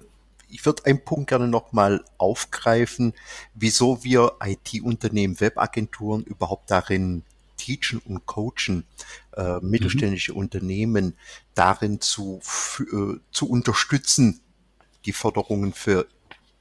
ich 0.57 0.65
würde 0.65 0.87
einen 0.87 1.05
Punkt 1.05 1.29
gerne 1.29 1.49
nochmal 1.49 2.03
aufgreifen, 2.17 3.13
wieso 3.53 4.03
wir 4.03 4.37
IT-Unternehmen, 4.43 5.39
Webagenturen 5.39 6.25
überhaupt 6.25 6.71
darin 6.71 7.25
teachen 7.59 8.01
und 8.07 8.25
coachen, 8.25 8.87
äh, 9.37 9.61
mittelständische 9.61 10.33
mhm. 10.33 10.39
Unternehmen 10.39 11.15
darin 11.55 12.01
zu, 12.01 12.41
äh, 12.81 13.19
zu 13.31 13.51
unterstützen, 13.51 14.41
die 15.05 15.13
Förderungen 15.13 15.75
für 15.75 16.07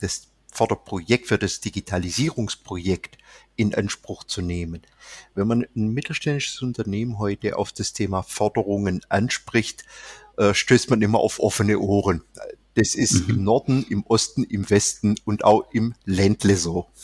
das 0.02 0.28
Förderprojekt, 0.52 1.28
für 1.28 1.38
das 1.38 1.62
Digitalisierungsprojekt 1.62 3.18
in 3.56 3.74
Anspruch 3.75 4.25
zu 4.25 4.42
nehmen. 4.42 4.82
Wenn 5.36 5.48
man 5.48 5.66
ein 5.74 5.94
mittelständisches 5.94 6.62
Unternehmen 6.62 7.18
heute 7.18 7.56
auf 7.56 7.72
das 7.72 7.94
Thema 7.94 8.24
Förderungen 8.24 9.00
anspricht, 9.08 9.86
äh, 10.38 10.54
stößt 10.54 10.90
man 10.90 11.02
immer 11.02 11.20
auf 11.20 11.40
offene 11.40 11.80
Ohren. 11.80 12.24
Das 12.75 12.94
ist 12.96 13.27
mhm. 13.27 13.36
im 13.36 13.44
Norden, 13.44 13.86
im 13.89 14.05
Osten, 14.05 14.44
im 14.44 14.70
Westen 14.70 15.15
und 15.25 15.44
auch 15.44 15.65
im 15.72 15.96
Ländle 16.05 16.55
so. 16.55 16.88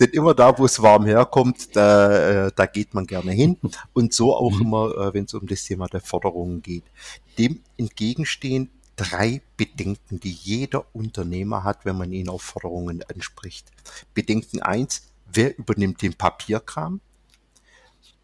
Denn 0.00 0.10
immer 0.10 0.34
da, 0.34 0.56
wo 0.58 0.64
es 0.64 0.80
warm 0.80 1.04
herkommt, 1.06 1.76
da, 1.76 2.46
äh, 2.46 2.52
da 2.54 2.66
geht 2.66 2.94
man 2.94 3.06
gerne 3.06 3.32
hin. 3.32 3.58
Und 3.92 4.14
so 4.14 4.36
auch 4.36 4.52
mhm. 4.52 4.62
immer, 4.62 4.96
äh, 4.96 5.14
wenn 5.14 5.24
es 5.24 5.34
um 5.34 5.46
das 5.46 5.64
Thema 5.64 5.88
der 5.88 6.00
Forderungen 6.00 6.62
geht. 6.62 6.84
Dem 7.38 7.60
entgegenstehen 7.76 8.70
drei 8.96 9.42
Bedenken, 9.56 10.20
die 10.20 10.32
jeder 10.32 10.86
Unternehmer 10.94 11.64
hat, 11.64 11.84
wenn 11.84 11.96
man 11.96 12.12
ihn 12.12 12.28
auf 12.28 12.42
Forderungen 12.42 13.02
anspricht. 13.04 13.70
Bedenken 14.14 14.60
eins: 14.60 15.02
wer 15.32 15.58
übernimmt 15.58 16.02
den 16.02 16.14
Papierkram? 16.14 17.00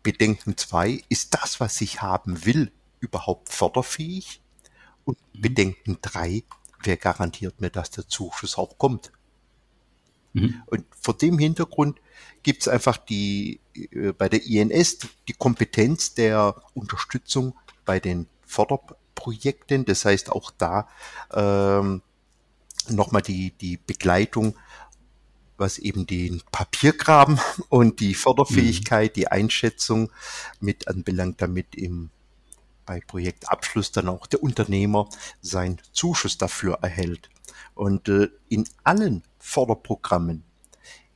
Bedenken 0.03 0.57
zwei: 0.57 1.03
ist 1.09 1.35
das, 1.35 1.61
was 1.61 1.81
ich 1.81 2.03
haben 2.03 2.45
will, 2.45 2.71
überhaupt 3.01 3.49
förderfähig? 3.51 4.41
Und. 5.09 5.19
Bedenken 5.41 5.99
drei, 6.03 6.43
wer 6.83 6.97
garantiert 6.97 7.61
mir, 7.61 7.71
dass 7.71 7.91
der 7.91 8.09
Zuschuss 8.09 8.59
auch 8.59 8.77
kommt? 8.77 9.13
Mhm. 10.33 10.63
Und 10.67 10.85
vor 11.01 11.17
dem 11.17 11.39
Hintergrund 11.39 12.01
gibt 12.43 12.63
es 12.63 12.69
einfach 12.69 12.99
die 12.99 13.61
äh, 13.75 14.13
bei 14.13 14.29
der 14.29 14.45
INS 14.45 14.99
die 15.27 15.33
Kompetenz 15.33 16.15
der 16.15 16.61
Unterstützung 16.75 17.55
bei 17.85 18.01
den 18.01 18.27
Förderprojekten. 18.45 19.85
Das 19.85 20.05
heißt 20.05 20.31
auch 20.31 20.51
da 20.51 20.89
ähm, 21.33 22.03
nochmal 22.89 23.23
die, 23.23 23.53
die 23.53 23.77
Begleitung, 23.79 24.59
was 25.57 25.79
eben 25.79 26.07
den 26.07 26.43
Papiergraben 26.53 27.41
und 27.69 28.01
die 28.01 28.15
Förderfähigkeit, 28.15 29.13
mhm. 29.13 29.15
die 29.15 29.29
Einschätzung 29.29 30.11
mit 30.61 30.89
anbelangt, 30.89 31.41
damit 31.41 31.75
im 31.75 32.11
bei 32.89 33.01
Projektabschluss 33.01 33.93
dann 33.93 34.09
auch 34.09 34.27
der 34.27 34.43
Unternehmer 34.43 35.11
seinen 35.43 35.79
Zuschuss 35.93 36.39
dafür 36.39 36.79
erhält. 36.81 37.29
Und 37.75 38.09
äh, 38.09 38.31
in 38.49 38.67
allen 38.83 39.23
Förderprogrammen 39.39 40.43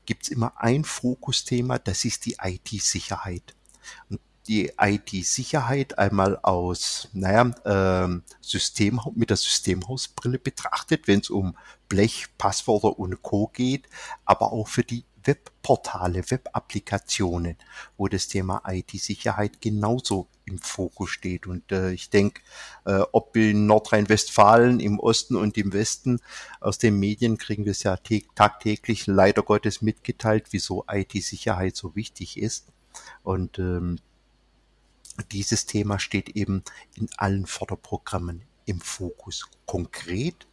gibt 0.05 0.25
es 0.25 0.29
immer 0.29 0.53
ein 0.59 0.85
Fokusthema, 0.85 1.79
das 1.79 2.05
ist 2.05 2.27
die 2.27 2.37
IT-Sicherheit. 2.43 3.57
Und 4.11 4.21
die 4.49 4.73
IT-Sicherheit 4.79 5.99
einmal 5.99 6.37
aus, 6.43 7.09
naja, 7.15 7.51
ähm, 7.65 8.23
System, 8.43 9.01
mit 9.15 9.31
der 9.31 9.39
Systemhausbrille 9.39 10.39
betrachtet, 10.39 11.09
wenn 11.09 11.21
es 11.21 11.31
um 11.31 11.57
Blech, 11.89 12.27
Passwörter 12.37 12.99
und 12.99 13.23
Co. 13.23 13.47
geht, 13.47 13.89
aber 14.27 14.53
auch 14.53 14.69
für 14.69 14.85
die 14.85 15.05
Webportale, 15.25 16.31
Web-Applikationen, 16.31 17.57
wo 17.97 18.09
das 18.09 18.29
Thema 18.29 18.63
IT-Sicherheit 18.67 19.61
genauso 19.61 20.29
im 20.45 20.59
Fokus 20.59 21.11
steht. 21.11 21.47
Und 21.47 21.71
äh, 21.73 21.93
ich 21.93 22.11
denke, 22.11 22.43
äh, 22.85 23.03
ob 23.13 23.37
in 23.37 23.67
Nordrhein-Westfalen, 23.67 24.81
im 24.81 24.99
Osten 24.99 25.37
und 25.37 25.57
im 25.59 25.73
Westen, 25.73 26.21
aus 26.61 26.79
den 26.79 26.99
Medien 26.99 27.39
kriegen 27.39 27.65
wir 27.65 27.73
es 27.73 27.83
ja 27.83 27.97
tagtäglich 28.35 29.07
leider 29.07 29.43
Gottes 29.43 29.83
mitgeteilt, 29.83 30.49
wieso 30.51 30.85
IT-Sicherheit 30.91 31.77
so 31.77 31.95
wichtig 31.95 32.39
ist. 32.39 32.67
Und 33.23 33.59
ähm, 33.59 33.99
dieses 35.31 35.67
Thema 35.67 35.99
steht 35.99 36.31
eben 36.31 36.63
in 36.95 37.09
allen 37.17 37.47
Förderprogrammen 37.47 38.43
im 38.65 38.81
Fokus. 38.81 39.49
Konkret 39.67 40.47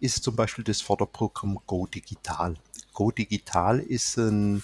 ist 0.00 0.22
zum 0.22 0.36
Beispiel 0.36 0.64
das 0.64 0.80
Förderprogramm 0.80 1.58
Go 1.66 1.86
Digital. 1.86 2.56
Go 2.96 3.10
Digital 3.10 3.78
ist 3.78 4.16
ein 4.16 4.62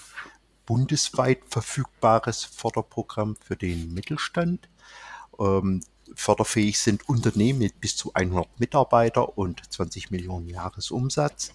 bundesweit 0.65 1.41
verfügbares 1.47 2.43
Förderprogramm 2.43 3.35
für 3.35 3.55
den 3.55 3.93
Mittelstand. 3.93 4.67
Ähm, 5.39 5.81
förderfähig 6.15 6.79
sind 6.79 7.07
Unternehmen 7.07 7.59
mit 7.59 7.79
bis 7.79 7.95
zu 7.95 8.11
100 8.15 8.59
Mitarbeiter 8.59 9.37
und 9.37 9.61
20 9.71 10.09
Millionen 10.09 10.49
Jahresumsatz. 10.49 11.53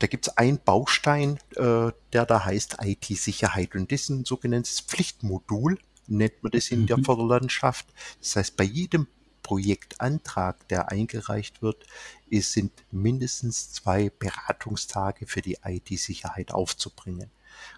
Da 0.00 0.08
gibt 0.08 0.26
es 0.26 0.36
einen 0.36 0.58
Baustein, 0.58 1.38
äh, 1.54 1.92
der 2.12 2.26
da 2.26 2.44
heißt 2.44 2.78
IT-Sicherheit 2.82 3.76
und 3.76 3.92
das 3.92 4.02
ist 4.02 4.08
ein 4.08 4.24
sogenanntes 4.24 4.80
Pflichtmodul, 4.80 5.78
nennt 6.08 6.42
man 6.42 6.50
das 6.50 6.70
in 6.70 6.82
mhm. 6.82 6.86
der 6.88 6.98
Förderlandschaft. 6.98 7.86
Das 8.20 8.34
heißt, 8.34 8.56
bei 8.56 8.64
jedem 8.64 9.06
Projektantrag, 9.44 10.66
der 10.68 10.90
eingereicht 10.90 11.62
wird, 11.62 11.86
ist, 12.28 12.52
sind 12.52 12.72
mindestens 12.90 13.72
zwei 13.72 14.10
Beratungstage 14.10 15.26
für 15.28 15.42
die 15.42 15.58
IT-Sicherheit 15.62 16.50
aufzubringen. 16.50 17.30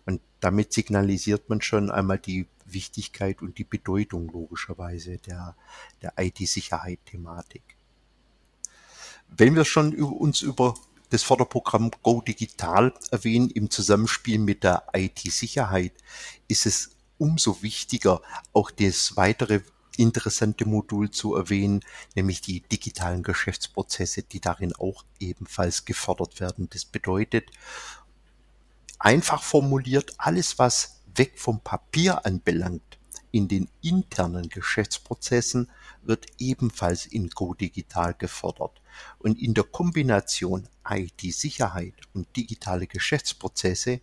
Und 0.06 0.22
damit 0.40 0.72
signalisiert 0.72 1.50
man 1.50 1.60
schon 1.60 1.90
einmal 1.90 2.18
die 2.18 2.46
Wichtigkeit 2.64 3.42
und 3.42 3.58
die 3.58 3.64
Bedeutung 3.64 4.28
logischerweise 4.28 5.18
der, 5.18 5.54
der 6.00 6.14
IT-Sicherheit-Thematik. 6.16 7.62
Wenn 9.28 9.54
wir 9.54 9.64
schon 9.64 9.92
über, 9.92 10.12
uns 10.12 10.40
über 10.40 10.74
das 11.10 11.24
Förderprogramm 11.24 11.90
Go 12.02 12.20
Digital 12.20 12.94
erwähnen 13.10 13.50
im 13.50 13.70
Zusammenspiel 13.70 14.38
mit 14.38 14.64
der 14.64 14.84
IT-Sicherheit, 14.94 15.92
ist 16.48 16.64
es 16.64 16.90
umso 17.18 17.62
wichtiger, 17.62 18.22
auch 18.52 18.70
das 18.70 19.16
weitere 19.16 19.60
interessante 19.98 20.66
Modul 20.66 21.10
zu 21.10 21.34
erwähnen, 21.34 21.80
nämlich 22.14 22.40
die 22.40 22.60
digitalen 22.60 23.22
Geschäftsprozesse, 23.22 24.22
die 24.22 24.40
darin 24.40 24.74
auch 24.74 25.04
ebenfalls 25.18 25.84
gefördert 25.84 26.40
werden. 26.40 26.68
Das 26.70 26.84
bedeutet, 26.84 27.50
einfach 28.98 29.42
formuliert, 29.42 30.14
alles, 30.18 30.58
was 30.58 31.00
weg 31.14 31.38
vom 31.38 31.60
Papier 31.60 32.24
anbelangt, 32.26 32.98
in 33.36 33.48
den 33.48 33.68
internen 33.82 34.48
Geschäftsprozessen 34.48 35.70
wird 36.02 36.26
ebenfalls 36.38 37.04
in 37.04 37.28
Go 37.28 37.52
Digital 37.52 38.14
gefördert. 38.14 38.80
Und 39.18 39.40
in 39.40 39.52
der 39.52 39.64
Kombination 39.64 40.68
IT-Sicherheit 40.88 41.94
und 42.14 42.34
digitale 42.34 42.86
Geschäftsprozesse 42.86 44.00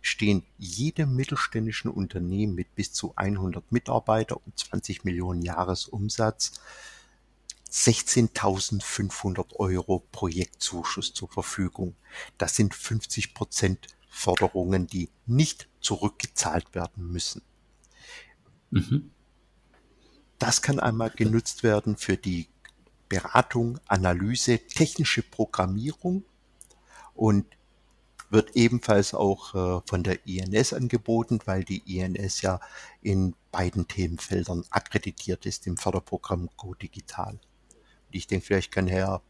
stehen 0.00 0.44
jedem 0.58 1.14
mittelständischen 1.14 1.90
Unternehmen 1.90 2.54
mit 2.54 2.74
bis 2.74 2.92
zu 2.92 3.14
100 3.16 3.72
Mitarbeiter 3.72 4.36
und 4.44 4.58
20 4.58 5.04
Millionen 5.04 5.42
Jahresumsatz 5.42 6.60
16.500 7.70 9.54
Euro 9.56 10.00
Projektzuschuss 10.12 11.14
zur 11.14 11.28
Verfügung. 11.28 11.96
Das 12.36 12.54
sind 12.54 12.74
50 12.74 13.32
Prozent 13.32 13.86
Forderungen, 14.10 14.86
die 14.86 15.08
nicht 15.26 15.68
zurückgezahlt 15.80 16.74
werden 16.74 17.10
müssen. 17.10 17.40
Mhm. 18.70 19.10
Das 20.38 20.60
kann 20.60 20.80
einmal 20.80 21.10
genutzt 21.10 21.62
werden 21.62 21.96
für 21.96 22.16
die 22.16 22.48
Beratung, 23.08 23.78
Analyse, 23.86 24.58
technische 24.58 25.22
Programmierung 25.22 26.24
und 27.14 27.46
wird 28.32 28.56
ebenfalls 28.56 29.14
auch 29.14 29.54
äh, 29.54 29.82
von 29.86 30.02
der 30.02 30.26
INS 30.26 30.72
angeboten, 30.72 31.40
weil 31.44 31.64
die 31.64 31.98
INS 31.98 32.42
ja 32.42 32.60
in 33.02 33.34
beiden 33.50 33.86
Themenfeldern 33.86 34.64
akkreditiert 34.70 35.46
ist 35.46 35.66
im 35.66 35.76
Förderprogramm 35.76 36.48
Go 36.56 36.74
Digital. 36.74 37.32
Und 37.32 37.40
ich 38.10 38.26
denke, 38.26 38.46
vielleicht 38.46 38.72
kann 38.72 38.86
Herr 38.88 39.22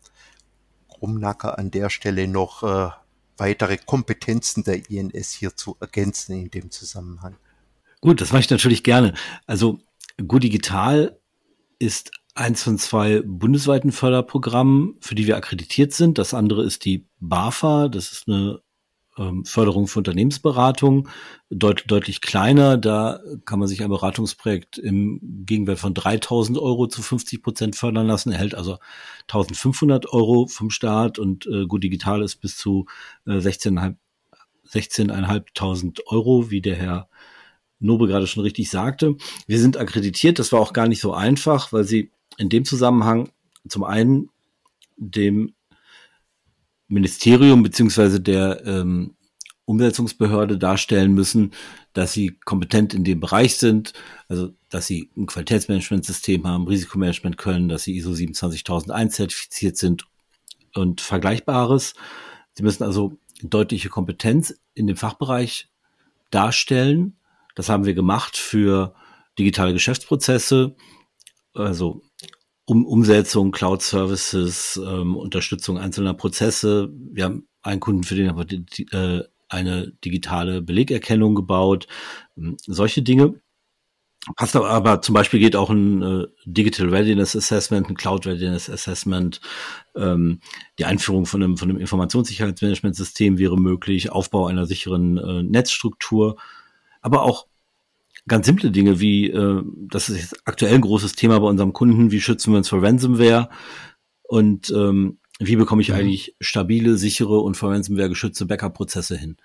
Grumnacker 0.88 1.58
an 1.58 1.70
der 1.70 1.90
Stelle 1.90 2.28
noch 2.28 2.62
äh, 2.62 2.90
weitere 3.36 3.76
Kompetenzen 3.76 4.62
der 4.62 4.88
INS 4.88 5.32
hierzu 5.32 5.76
ergänzen 5.80 6.38
in 6.38 6.50
dem 6.50 6.70
Zusammenhang. 6.70 7.36
Gut, 8.00 8.20
das 8.20 8.30
mache 8.30 8.42
ich 8.42 8.50
natürlich 8.50 8.84
gerne. 8.84 9.14
Also 9.46 9.80
Go 10.26 10.38
Digital 10.38 11.18
ist 11.78 12.12
eins 12.34 12.62
von 12.62 12.78
zwei 12.78 13.22
bundesweiten 13.22 13.90
Förderprogrammen, 13.92 14.96
für 15.00 15.14
die 15.14 15.26
wir 15.26 15.36
akkreditiert 15.36 15.92
sind. 15.92 16.18
Das 16.18 16.34
andere 16.34 16.64
ist 16.64 16.84
die 16.84 17.06
BAFA. 17.20 17.88
Das 17.88 18.12
ist 18.12 18.28
eine 18.28 18.60
ähm, 19.18 19.44
Förderung 19.44 19.86
für 19.86 19.98
Unternehmensberatung. 19.98 21.08
Deut 21.50 21.84
deutlich 21.86 22.20
kleiner. 22.20 22.76
Da 22.76 23.20
kann 23.44 23.58
man 23.58 23.68
sich 23.68 23.82
ein 23.82 23.90
Beratungsprojekt 23.90 24.78
im 24.78 25.20
Gegenwert 25.44 25.78
von 25.78 25.94
3000 25.94 26.58
Euro 26.58 26.86
zu 26.86 27.02
50 27.02 27.42
Prozent 27.42 27.76
fördern 27.76 28.06
lassen, 28.06 28.32
erhält 28.32 28.54
also 28.54 28.78
1500 29.22 30.12
Euro 30.12 30.46
vom 30.46 30.70
Staat 30.70 31.18
und 31.18 31.46
äh, 31.46 31.66
Gut 31.66 31.84
Digital 31.84 32.22
ist 32.22 32.36
bis 32.36 32.56
zu 32.56 32.86
äh, 33.26 33.32
16.500 33.32 33.96
16 34.64 35.10
Euro, 36.06 36.50
wie 36.50 36.62
der 36.62 36.76
Herr 36.76 37.08
Nobe 37.78 38.06
gerade 38.06 38.26
schon 38.26 38.42
richtig 38.42 38.70
sagte. 38.70 39.16
Wir 39.46 39.58
sind 39.58 39.76
akkreditiert. 39.76 40.38
Das 40.38 40.52
war 40.52 40.60
auch 40.60 40.72
gar 40.72 40.88
nicht 40.88 41.00
so 41.00 41.12
einfach, 41.12 41.72
weil 41.72 41.84
sie 41.84 42.10
in 42.38 42.48
dem 42.48 42.64
Zusammenhang 42.64 43.28
zum 43.68 43.84
einen 43.84 44.30
dem 44.96 45.54
Ministerium 46.92 47.62
beziehungsweise 47.62 48.20
der 48.20 48.64
ähm, 48.66 49.16
Umsetzungsbehörde 49.64 50.58
darstellen 50.58 51.14
müssen, 51.14 51.52
dass 51.92 52.12
sie 52.12 52.36
kompetent 52.44 52.94
in 52.94 53.04
dem 53.04 53.20
Bereich 53.20 53.56
sind, 53.56 53.92
also 54.28 54.50
dass 54.68 54.86
sie 54.86 55.10
ein 55.16 55.26
Qualitätsmanagementsystem 55.26 56.46
haben, 56.46 56.66
Risikomanagement 56.66 57.38
können, 57.38 57.68
dass 57.68 57.84
sie 57.84 57.96
ISO 57.96 58.12
27001 58.14 59.14
zertifiziert 59.14 59.76
sind 59.76 60.04
und 60.74 61.00
Vergleichbares. 61.00 61.94
Sie 62.54 62.62
müssen 62.62 62.82
also 62.82 63.16
deutliche 63.42 63.88
Kompetenz 63.88 64.54
in 64.74 64.86
dem 64.86 64.96
Fachbereich 64.96 65.68
darstellen. 66.30 67.16
Das 67.54 67.68
haben 67.68 67.84
wir 67.84 67.94
gemacht 67.94 68.36
für 68.36 68.94
digitale 69.38 69.72
Geschäftsprozesse, 69.72 70.74
also 71.54 72.02
um, 72.64 72.86
Umsetzung, 72.86 73.50
Cloud 73.52 73.82
Services, 73.82 74.80
ähm, 74.84 75.16
Unterstützung 75.16 75.78
einzelner 75.78 76.14
Prozesse. 76.14 76.90
Wir 76.92 77.24
haben 77.24 77.48
einen 77.62 77.80
Kunden, 77.80 78.04
für 78.04 78.14
den 78.14 78.28
haben 78.28 78.38
wir 78.38 78.44
die, 78.44 78.84
äh, 78.92 79.24
eine 79.48 79.92
digitale 80.04 80.62
Belegerkennung 80.62 81.34
gebaut. 81.34 81.86
Ähm, 82.36 82.56
solche 82.66 83.02
Dinge. 83.02 83.40
Passt 84.36 84.54
aber, 84.54 84.70
aber 84.70 85.02
zum 85.02 85.14
Beispiel 85.14 85.40
geht 85.40 85.56
auch 85.56 85.68
ein 85.68 86.00
äh, 86.00 86.26
Digital 86.44 86.90
Readiness 86.90 87.34
Assessment, 87.34 87.88
ein 87.88 87.96
Cloud 87.96 88.24
Readiness 88.24 88.70
Assessment, 88.70 89.40
ähm, 89.96 90.38
die 90.78 90.84
Einführung 90.84 91.26
von 91.26 91.42
einem, 91.42 91.56
von 91.56 91.68
einem 91.68 91.80
Informationssicherheitsmanagementsystem 91.80 93.38
wäre 93.38 93.60
möglich, 93.60 94.12
Aufbau 94.12 94.46
einer 94.46 94.66
sicheren 94.66 95.18
äh, 95.18 95.42
Netzstruktur, 95.42 96.36
aber 97.00 97.22
auch 97.22 97.48
ganz 98.28 98.46
simple 98.46 98.70
Dinge 98.70 99.00
wie, 99.00 99.30
äh, 99.30 99.62
das 99.88 100.08
ist 100.08 100.20
jetzt 100.20 100.46
aktuell 100.46 100.74
ein 100.74 100.80
großes 100.80 101.14
Thema 101.14 101.38
bei 101.40 101.46
unserem 101.48 101.72
Kunden, 101.72 102.10
wie 102.10 102.20
schützen 102.20 102.52
wir 102.52 102.58
uns 102.58 102.68
vor 102.68 102.82
Ransomware 102.82 103.48
und 104.22 104.70
ähm, 104.70 105.18
wie 105.38 105.56
bekomme 105.56 105.82
ich 105.82 105.88
mhm. 105.88 105.96
eigentlich 105.96 106.36
stabile, 106.40 106.96
sichere 106.96 107.40
und 107.40 107.56
vor 107.56 107.72
Ransomware 107.72 108.08
geschützte 108.08 108.46
Backup-Prozesse 108.46 109.16
hin. 109.16 109.36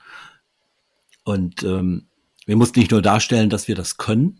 Und 1.23 1.63
ähm, 1.63 2.07
wir 2.45 2.55
mussten 2.55 2.79
nicht 2.79 2.91
nur 2.91 3.01
darstellen, 3.01 3.49
dass 3.49 3.67
wir 3.67 3.75
das 3.75 3.97
können, 3.97 4.39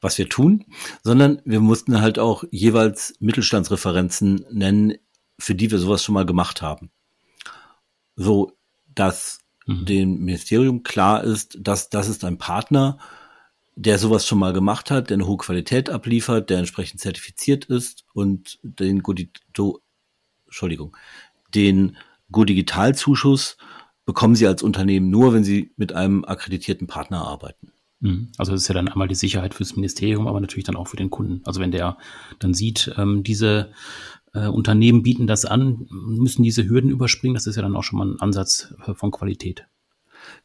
was 0.00 0.16
wir 0.16 0.28
tun, 0.28 0.64
sondern 1.02 1.42
wir 1.44 1.60
mussten 1.60 2.00
halt 2.00 2.18
auch 2.18 2.44
jeweils 2.50 3.14
Mittelstandsreferenzen 3.20 4.46
nennen, 4.50 4.94
für 5.38 5.54
die 5.54 5.70
wir 5.70 5.78
sowas 5.78 6.02
schon 6.02 6.14
mal 6.14 6.24
gemacht 6.24 6.62
haben. 6.62 6.90
So, 8.16 8.52
dass 8.94 9.39
mhm. 9.70 9.84
dem 9.84 10.18
Ministerium 10.24 10.82
klar 10.82 11.24
ist, 11.24 11.58
dass 11.60 11.90
das 11.90 12.08
ist 12.08 12.24
ein 12.24 12.38
Partner, 12.38 12.98
der 13.76 13.98
sowas 13.98 14.26
schon 14.26 14.38
mal 14.38 14.52
gemacht 14.52 14.90
hat, 14.90 15.10
der 15.10 15.16
eine 15.16 15.26
hohe 15.26 15.38
Qualität 15.38 15.88
abliefert, 15.90 16.50
der 16.50 16.58
entsprechend 16.58 17.00
zertifiziert 17.00 17.64
ist 17.66 18.04
und 18.12 18.58
den 18.62 19.02
Godito, 19.02 19.80
Entschuldigung, 20.46 20.96
den 21.54 21.96
Go 22.30 22.44
Digital 22.44 22.94
Zuschuss 22.94 23.56
bekommen 24.04 24.34
Sie 24.34 24.46
als 24.46 24.62
Unternehmen 24.62 25.10
nur, 25.10 25.32
wenn 25.32 25.44
Sie 25.44 25.72
mit 25.76 25.92
einem 25.92 26.24
akkreditierten 26.24 26.86
Partner 26.86 27.22
arbeiten. 27.22 27.72
Mhm. 28.00 28.28
Also 28.38 28.52
das 28.52 28.62
ist 28.62 28.68
ja 28.68 28.74
dann 28.74 28.88
einmal 28.88 29.08
die 29.08 29.14
Sicherheit 29.14 29.54
fürs 29.54 29.76
Ministerium, 29.76 30.26
aber 30.26 30.40
natürlich 30.40 30.64
dann 30.64 30.76
auch 30.76 30.88
für 30.88 30.96
den 30.96 31.10
Kunden. 31.10 31.42
Also 31.44 31.60
wenn 31.60 31.70
der 31.70 31.96
dann 32.38 32.54
sieht, 32.54 32.92
ähm, 32.96 33.22
diese 33.22 33.72
äh, 34.34 34.46
Unternehmen 34.46 35.02
bieten 35.02 35.26
das 35.26 35.44
an, 35.44 35.86
müssen 35.90 36.42
diese 36.42 36.68
Hürden 36.68 36.90
überspringen. 36.90 37.34
Das 37.34 37.46
ist 37.46 37.56
ja 37.56 37.62
dann 37.62 37.76
auch 37.76 37.82
schon 37.82 37.98
mal 37.98 38.06
ein 38.06 38.20
Ansatz 38.20 38.74
äh, 38.86 38.94
von 38.94 39.10
Qualität. 39.10 39.66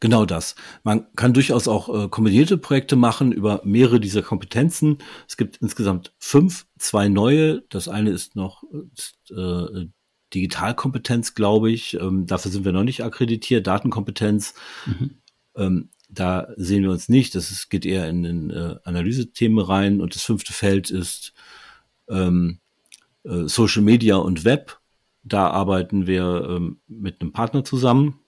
Genau 0.00 0.24
das. 0.24 0.54
Man 0.84 1.06
kann 1.16 1.32
durchaus 1.32 1.68
auch 1.68 2.04
äh, 2.04 2.08
kombinierte 2.08 2.58
Projekte 2.58 2.96
machen 2.96 3.32
über 3.32 3.60
mehrere 3.64 4.00
dieser 4.00 4.22
Kompetenzen. 4.22 4.98
Es 5.28 5.36
gibt 5.36 5.58
insgesamt 5.58 6.14
fünf, 6.18 6.66
zwei 6.78 7.08
neue. 7.08 7.62
Das 7.68 7.88
eine 7.88 8.10
ist 8.10 8.36
noch 8.36 8.64
ist, 8.94 9.30
äh, 9.30 9.86
Digitalkompetenz, 10.34 11.34
glaube 11.34 11.70
ich. 11.70 11.94
Ähm, 11.94 12.26
dafür 12.26 12.50
sind 12.50 12.64
wir 12.64 12.72
noch 12.72 12.84
nicht 12.84 13.04
akkreditiert. 13.04 13.66
Datenkompetenz. 13.66 14.54
Mhm. 14.86 15.10
Ähm, 15.54 15.88
da 16.08 16.48
sehen 16.56 16.82
wir 16.82 16.90
uns 16.90 17.08
nicht. 17.08 17.34
Das 17.34 17.50
ist, 17.50 17.68
geht 17.68 17.86
eher 17.86 18.08
in, 18.08 18.24
in 18.24 18.50
äh, 18.50 18.76
Analysethemen 18.84 19.64
rein. 19.64 20.00
Und 20.00 20.14
das 20.14 20.22
fünfte 20.22 20.52
Feld 20.52 20.90
ist 20.90 21.32
ähm, 22.08 22.60
äh, 23.26 23.48
Social 23.48 23.82
Media 23.82 24.16
und 24.16 24.44
Web. 24.44 24.78
Da 25.22 25.50
arbeiten 25.50 26.06
wir 26.06 26.46
ähm, 26.48 26.78
mit 26.86 27.20
einem 27.20 27.32
Partner 27.32 27.64
zusammen, 27.64 28.20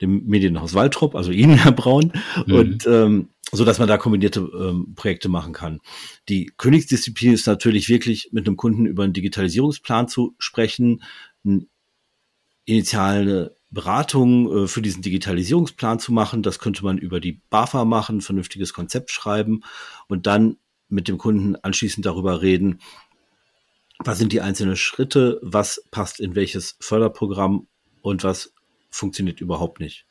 dem 0.00 0.26
Medienhaus 0.26 0.74
Waltrop, 0.74 1.14
also 1.14 1.30
Ihnen, 1.30 1.54
Herr 1.62 1.72
Braun, 1.72 2.12
mhm. 2.46 2.54
und 2.54 2.86
ähm, 2.86 3.28
so 3.52 3.64
dass 3.64 3.78
man 3.78 3.88
da 3.88 3.96
kombinierte 3.96 4.40
ähm, 4.40 4.94
Projekte 4.96 5.28
machen 5.28 5.52
kann. 5.52 5.80
Die 6.28 6.50
Königsdisziplin 6.56 7.32
ist 7.32 7.46
natürlich 7.46 7.88
wirklich 7.88 8.30
mit 8.32 8.46
einem 8.46 8.56
Kunden 8.56 8.86
über 8.86 9.04
einen 9.04 9.12
Digitalisierungsplan 9.12 10.08
zu 10.08 10.34
sprechen, 10.38 11.02
eine 11.44 11.66
initiale 12.64 13.56
Beratung 13.70 14.64
äh, 14.64 14.68
für 14.68 14.82
diesen 14.82 15.02
Digitalisierungsplan 15.02 16.00
zu 16.00 16.12
machen. 16.12 16.42
Das 16.42 16.58
könnte 16.58 16.84
man 16.84 16.98
über 16.98 17.20
die 17.20 17.40
BAFA 17.50 17.84
machen, 17.84 18.20
vernünftiges 18.20 18.72
Konzept 18.72 19.10
schreiben 19.10 19.60
und 20.08 20.26
dann 20.26 20.56
mit 20.88 21.08
dem 21.08 21.18
Kunden 21.18 21.56
anschließend 21.56 22.06
darüber 22.06 22.42
reden, 22.42 22.80
was 24.04 24.18
sind 24.18 24.32
die 24.32 24.40
einzelnen 24.40 24.76
Schritte, 24.76 25.40
was 25.42 25.82
passt 25.90 26.20
in 26.20 26.34
welches 26.34 26.76
Förderprogramm 26.80 27.68
und 28.02 28.24
was 28.24 28.52
funktioniert 28.90 29.40
überhaupt 29.40 29.80
nicht. 29.80 30.06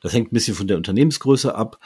Das 0.00 0.12
hängt 0.12 0.30
ein 0.30 0.34
bisschen 0.34 0.54
von 0.54 0.68
der 0.68 0.76
Unternehmensgröße 0.76 1.54
ab. 1.54 1.80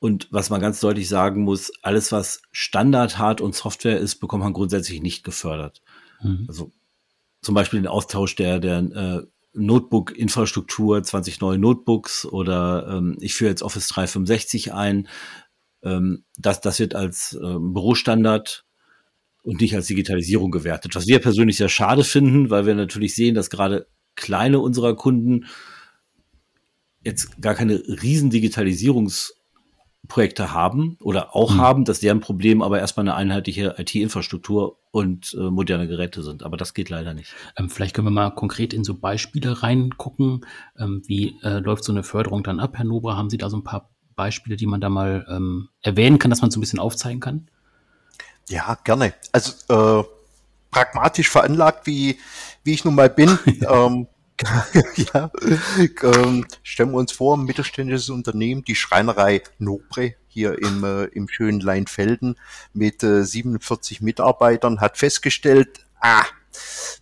Und 0.00 0.28
was 0.30 0.48
man 0.48 0.60
ganz 0.60 0.80
deutlich 0.80 1.08
sagen 1.08 1.42
muss, 1.42 1.72
alles, 1.82 2.12
was 2.12 2.40
Standard, 2.52 3.18
Hard 3.18 3.40
und 3.40 3.54
Software 3.54 3.98
ist, 3.98 4.16
bekommt 4.16 4.44
man 4.44 4.52
grundsätzlich 4.52 5.02
nicht 5.02 5.24
gefördert. 5.24 5.82
Mhm. 6.22 6.44
Also 6.48 6.70
zum 7.42 7.54
Beispiel 7.54 7.80
den 7.80 7.88
Austausch 7.88 8.36
der, 8.36 8.60
der 8.60 8.78
äh, 8.78 9.26
Notebook-Infrastruktur, 9.54 11.02
20 11.02 11.40
neue 11.40 11.58
Notebooks 11.58 12.26
oder 12.26 12.86
ähm, 12.88 13.16
ich 13.20 13.34
führe 13.34 13.50
jetzt 13.50 13.62
Office 13.62 13.88
365 13.88 14.72
ein. 14.72 15.08
Ähm, 15.82 16.24
das, 16.36 16.60
das 16.60 16.78
wird 16.78 16.94
als 16.94 17.38
ähm, 17.42 17.74
Bürostandard 17.74 18.64
und 19.42 19.60
nicht 19.60 19.74
als 19.74 19.86
Digitalisierung 19.86 20.50
gewertet. 20.50 20.94
Was 20.94 21.06
wir 21.06 21.20
persönlich 21.20 21.56
sehr 21.56 21.68
schade 21.68 22.04
finden, 22.04 22.50
weil 22.50 22.66
wir 22.66 22.74
natürlich 22.74 23.14
sehen, 23.14 23.34
dass 23.34 23.50
gerade 23.50 23.86
kleine 24.14 24.58
unserer 24.58 24.94
Kunden 24.94 25.46
jetzt 27.04 27.40
gar 27.40 27.54
keine 27.54 27.80
riesen 28.02 28.30
Digitalisierungsprojekte 28.30 30.52
haben 30.52 30.96
oder 31.00 31.34
auch 31.34 31.54
mhm. 31.54 31.60
haben, 31.60 31.84
dass 31.84 32.00
deren 32.00 32.20
Problem 32.20 32.62
aber 32.62 32.80
erstmal 32.80 33.04
eine 33.04 33.14
einheitliche 33.14 33.76
IT-Infrastruktur 33.78 34.78
und 34.90 35.34
äh, 35.38 35.50
moderne 35.50 35.86
Geräte 35.86 36.22
sind. 36.22 36.42
Aber 36.42 36.56
das 36.56 36.74
geht 36.74 36.90
leider 36.90 37.14
nicht. 37.14 37.32
Ähm, 37.56 37.70
vielleicht 37.70 37.94
können 37.94 38.08
wir 38.08 38.12
mal 38.12 38.30
konkret 38.30 38.74
in 38.74 38.84
so 38.84 38.94
Beispiele 38.94 39.62
reingucken. 39.62 40.44
Ähm, 40.78 41.02
wie 41.06 41.36
äh, 41.42 41.60
läuft 41.60 41.84
so 41.84 41.92
eine 41.92 42.02
Förderung 42.02 42.42
dann 42.42 42.60
ab, 42.60 42.76
Herr 42.76 42.84
Nobra? 42.84 43.16
Haben 43.16 43.30
Sie 43.30 43.38
da 43.38 43.48
so 43.48 43.56
ein 43.56 43.64
paar 43.64 43.90
Beispiele, 44.16 44.56
die 44.56 44.66
man 44.66 44.80
da 44.80 44.88
mal 44.88 45.24
ähm, 45.30 45.68
erwähnen 45.80 46.18
kann, 46.18 46.30
dass 46.30 46.42
man 46.42 46.50
so 46.50 46.58
ein 46.58 46.62
bisschen 46.62 46.80
aufzeigen 46.80 47.20
kann? 47.20 47.48
Ja, 48.48 48.78
gerne. 48.84 49.14
Also 49.32 49.52
äh, 49.68 50.04
pragmatisch 50.70 51.30
veranlagt, 51.30 51.86
wie, 51.86 52.18
wie 52.64 52.74
ich 52.74 52.84
nun 52.84 52.94
mal 52.94 53.10
bin. 53.10 53.38
ähm, 53.68 54.06
ja, 55.14 55.30
ähm, 56.02 56.46
stellen 56.62 56.92
wir 56.92 56.98
uns 56.98 57.12
vor, 57.12 57.36
ein 57.36 57.44
mittelständisches 57.44 58.08
Unternehmen, 58.08 58.62
die 58.62 58.76
Schreinerei 58.76 59.42
Nobre 59.58 60.14
hier 60.28 60.62
im, 60.62 60.84
äh, 60.84 61.04
im 61.06 61.28
schönen 61.28 61.60
Leinfelden 61.60 62.36
mit 62.72 63.02
äh, 63.02 63.24
47 63.24 64.00
Mitarbeitern 64.00 64.80
hat 64.80 64.96
festgestellt, 64.96 65.84
ah, 66.00 66.24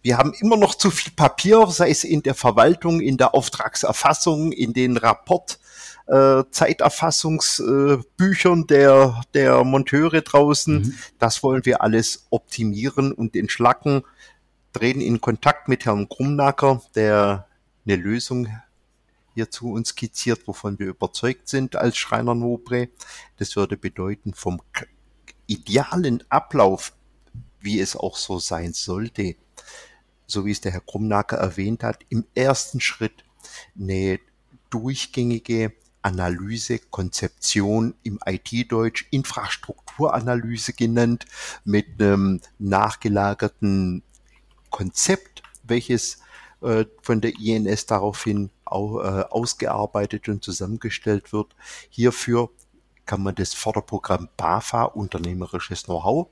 wir 0.02 0.16
haben 0.16 0.32
immer 0.40 0.56
noch 0.56 0.74
zu 0.74 0.90
viel 0.90 1.12
Papier, 1.12 1.66
sei 1.68 1.90
es 1.90 2.04
in 2.04 2.22
der 2.22 2.34
Verwaltung, 2.34 3.00
in 3.00 3.18
der 3.18 3.34
Auftragserfassung, 3.34 4.52
in 4.52 4.72
den 4.72 4.96
Rapport, 4.96 5.58
äh, 6.06 6.44
Zeiterfassungsbüchern 6.50 8.62
äh, 8.62 8.66
der, 8.66 9.20
der 9.34 9.64
Monteure 9.64 10.22
draußen. 10.22 10.82
Mhm. 10.82 10.94
Das 11.18 11.42
wollen 11.42 11.66
wir 11.66 11.82
alles 11.82 12.26
optimieren 12.30 13.12
und 13.12 13.36
entschlacken. 13.36 14.02
Treten 14.72 15.00
in 15.00 15.20
Kontakt 15.20 15.68
mit 15.68 15.84
Herrn 15.84 16.08
Krumnacker, 16.08 16.82
der 16.94 17.46
eine 17.86 17.96
Lösung 17.96 18.48
hierzu 19.34 19.72
uns 19.72 19.90
skizziert, 19.90 20.46
wovon 20.46 20.78
wir 20.78 20.86
überzeugt 20.86 21.48
sind 21.48 21.76
als 21.76 21.96
Schreiner 21.96 22.34
Nobre. 22.34 22.88
Das 23.36 23.54
würde 23.56 23.76
bedeuten, 23.76 24.32
vom 24.32 24.62
idealen 25.46 26.24
Ablauf, 26.30 26.92
wie 27.60 27.80
es 27.80 27.96
auch 27.96 28.16
so 28.16 28.38
sein 28.38 28.72
sollte, 28.72 29.36
so 30.26 30.46
wie 30.46 30.52
es 30.52 30.60
der 30.60 30.72
Herr 30.72 30.80
Krumnacker 30.80 31.36
erwähnt 31.36 31.82
hat, 31.82 32.00
im 32.08 32.24
ersten 32.34 32.80
Schritt 32.80 33.24
eine 33.78 34.20
durchgängige 34.70 35.72
Analyse, 36.06 36.78
Konzeption 36.78 37.94
im 38.04 38.20
IT-Deutsch, 38.24 39.08
Infrastrukturanalyse 39.10 40.72
genannt, 40.72 41.26
mit 41.64 42.00
einem 42.00 42.40
nachgelagerten 42.60 44.04
Konzept, 44.70 45.42
welches 45.64 46.20
äh, 46.60 46.84
von 47.02 47.20
der 47.20 47.32
INS 47.40 47.86
daraufhin 47.86 48.50
äh, 48.66 48.70
ausgearbeitet 48.70 50.28
und 50.28 50.44
zusammengestellt 50.44 51.32
wird. 51.32 51.56
Hierfür 51.90 52.50
kann 53.04 53.24
man 53.24 53.34
das 53.34 53.52
Förderprogramm 53.52 54.28
BAFA 54.36 54.84
Unternehmerisches 54.84 55.84
Know-how 55.84 56.28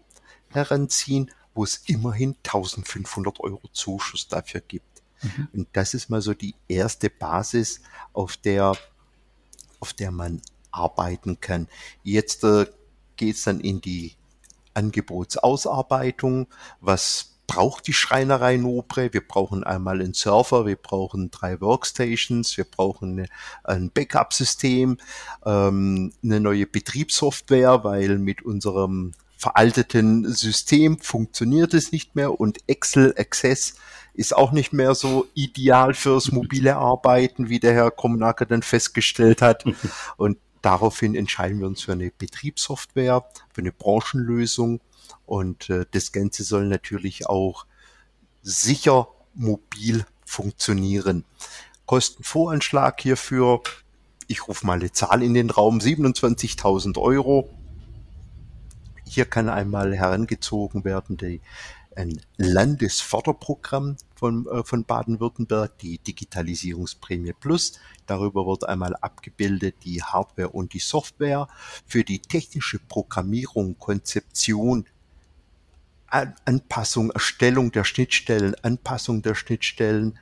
heranziehen, 0.50 1.32
wo 1.52 1.64
es 1.64 1.82
immerhin 1.86 2.36
1500 2.44 3.40
Euro 3.40 3.66
Zuschuss 3.72 4.28
dafür 4.28 4.60
gibt. 4.60 5.02
Mhm. 5.22 5.48
Und 5.52 5.68
das 5.72 5.94
ist 5.94 6.10
mal 6.10 6.22
so 6.22 6.32
die 6.32 6.54
erste 6.68 7.10
Basis, 7.10 7.80
auf 8.12 8.36
der 8.36 8.76
auf 9.84 9.92
der 9.92 10.10
man 10.10 10.40
arbeiten 10.70 11.40
kann. 11.42 11.68
Jetzt 12.04 12.42
äh, 12.42 12.64
geht 13.16 13.36
es 13.36 13.44
dann 13.44 13.60
in 13.60 13.82
die 13.82 14.14
Angebotsausarbeitung. 14.72 16.46
Was 16.80 17.34
braucht 17.46 17.86
die 17.86 17.92
Schreinerei 17.92 18.56
Nobre? 18.56 19.12
Wir 19.12 19.20
brauchen 19.20 19.62
einmal 19.62 20.00
einen 20.00 20.14
Server, 20.14 20.64
wir 20.64 20.76
brauchen 20.76 21.30
drei 21.30 21.60
Workstations, 21.60 22.56
wir 22.56 22.64
brauchen 22.64 23.28
ein 23.62 23.90
Backup-System, 23.90 24.96
ähm, 25.44 26.14
eine 26.22 26.40
neue 26.40 26.66
Betriebssoftware, 26.66 27.84
weil 27.84 28.18
mit 28.18 28.40
unserem 28.40 29.12
veralteten 29.36 30.32
System 30.32 30.98
funktioniert 30.98 31.74
es 31.74 31.92
nicht 31.92 32.16
mehr 32.16 32.40
und 32.40 32.66
Excel 32.68 33.14
Access 33.18 33.74
ist 34.14 34.34
auch 34.34 34.52
nicht 34.52 34.72
mehr 34.72 34.94
so 34.94 35.26
ideal 35.34 35.92
fürs 35.92 36.30
mobile 36.30 36.76
Arbeiten, 36.76 37.48
wie 37.48 37.58
der 37.58 37.74
Herr 37.74 37.90
Kommunaker 37.90 38.46
dann 38.46 38.62
festgestellt 38.62 39.42
hat. 39.42 39.64
Und 40.16 40.38
daraufhin 40.62 41.14
entscheiden 41.14 41.58
wir 41.58 41.66
uns 41.66 41.82
für 41.82 41.92
eine 41.92 42.10
Betriebssoftware, 42.10 43.24
für 43.52 43.60
eine 43.60 43.72
Branchenlösung. 43.72 44.80
Und 45.26 45.68
äh, 45.68 45.84
das 45.90 46.12
Ganze 46.12 46.44
soll 46.44 46.66
natürlich 46.66 47.26
auch 47.26 47.66
sicher 48.42 49.08
mobil 49.34 50.06
funktionieren. 50.24 51.24
Kostenvoranschlag 51.86 53.00
hierfür, 53.00 53.62
ich 54.28 54.48
rufe 54.48 54.64
mal 54.66 54.78
eine 54.78 54.92
Zahl 54.92 55.22
in 55.22 55.34
den 55.34 55.50
Raum, 55.50 55.78
27.000 55.78 56.98
Euro. 56.98 57.50
Hier 59.04 59.26
kann 59.26 59.48
einmal 59.48 59.94
herangezogen 59.94 60.84
werden 60.84 61.16
die 61.16 61.40
ein 61.96 62.20
Landesförderprogramm 62.36 63.96
von, 64.14 64.46
äh, 64.46 64.64
von 64.64 64.84
Baden-Württemberg, 64.84 65.78
die 65.78 65.98
Digitalisierungsprämie 65.98 67.32
Plus. 67.32 67.78
Darüber 68.06 68.46
wird 68.46 68.68
einmal 68.68 68.96
abgebildet 68.96 69.76
die 69.84 70.02
Hardware 70.02 70.50
und 70.50 70.72
die 70.72 70.78
Software 70.78 71.48
für 71.86 72.04
die 72.04 72.20
technische 72.20 72.78
Programmierung, 72.78 73.78
Konzeption, 73.78 74.86
Anpassung, 76.06 77.10
Erstellung 77.10 77.72
der 77.72 77.84
Schnittstellen, 77.84 78.54
Anpassung 78.62 79.22
der 79.22 79.34
Schnittstellen 79.34 80.18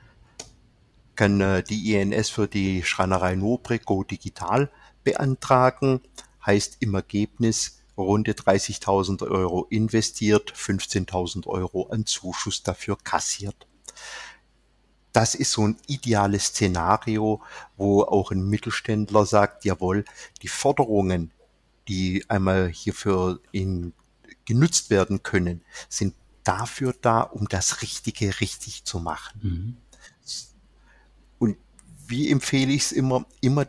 kann 1.15 1.41
äh, 1.41 1.63
die 1.63 1.93
INS 1.93 2.29
für 2.29 2.47
die 2.47 2.83
Schreinerei 2.83 3.35
Nobre 3.35 3.79
Go 3.79 4.03
Digital 4.03 4.71
beantragen. 5.03 6.01
Heißt 6.45 6.77
im 6.79 6.95
Ergebnis 6.95 7.82
runde 7.97 8.31
30.000 8.31 9.29
Euro 9.29 9.67
investiert, 9.69 10.53
15.000 10.53 11.47
Euro 11.47 11.87
an 11.87 12.05
Zuschuss 12.05 12.63
dafür 12.63 12.97
kassiert. 13.03 13.67
Das 15.11 15.35
ist 15.35 15.51
so 15.51 15.67
ein 15.67 15.77
ideales 15.85 16.45
Szenario, 16.47 17.41
wo 17.77 18.01
auch 18.01 18.31
ein 18.31 18.49
Mittelständler 18.49 19.27
sagt, 19.27 19.63
jawohl, 19.63 20.05
die 20.41 20.47
Forderungen, 20.47 21.31
die 21.87 22.25
einmal 22.29 22.69
hierfür 22.69 23.39
in, 23.51 23.93
genutzt 24.45 24.89
werden 24.89 25.21
können, 25.21 25.61
sind 25.87 26.15
dafür 26.43 26.95
da, 26.99 27.21
um 27.21 27.47
das 27.47 27.83
Richtige 27.83 28.39
richtig 28.39 28.85
zu 28.85 28.99
machen. 28.99 29.39
Mhm. 29.43 29.77
Und 31.37 31.57
wie 32.07 32.31
empfehle 32.31 32.71
ich 32.71 32.83
es 32.83 32.91
immer? 32.91 33.25
Immer 33.39 33.67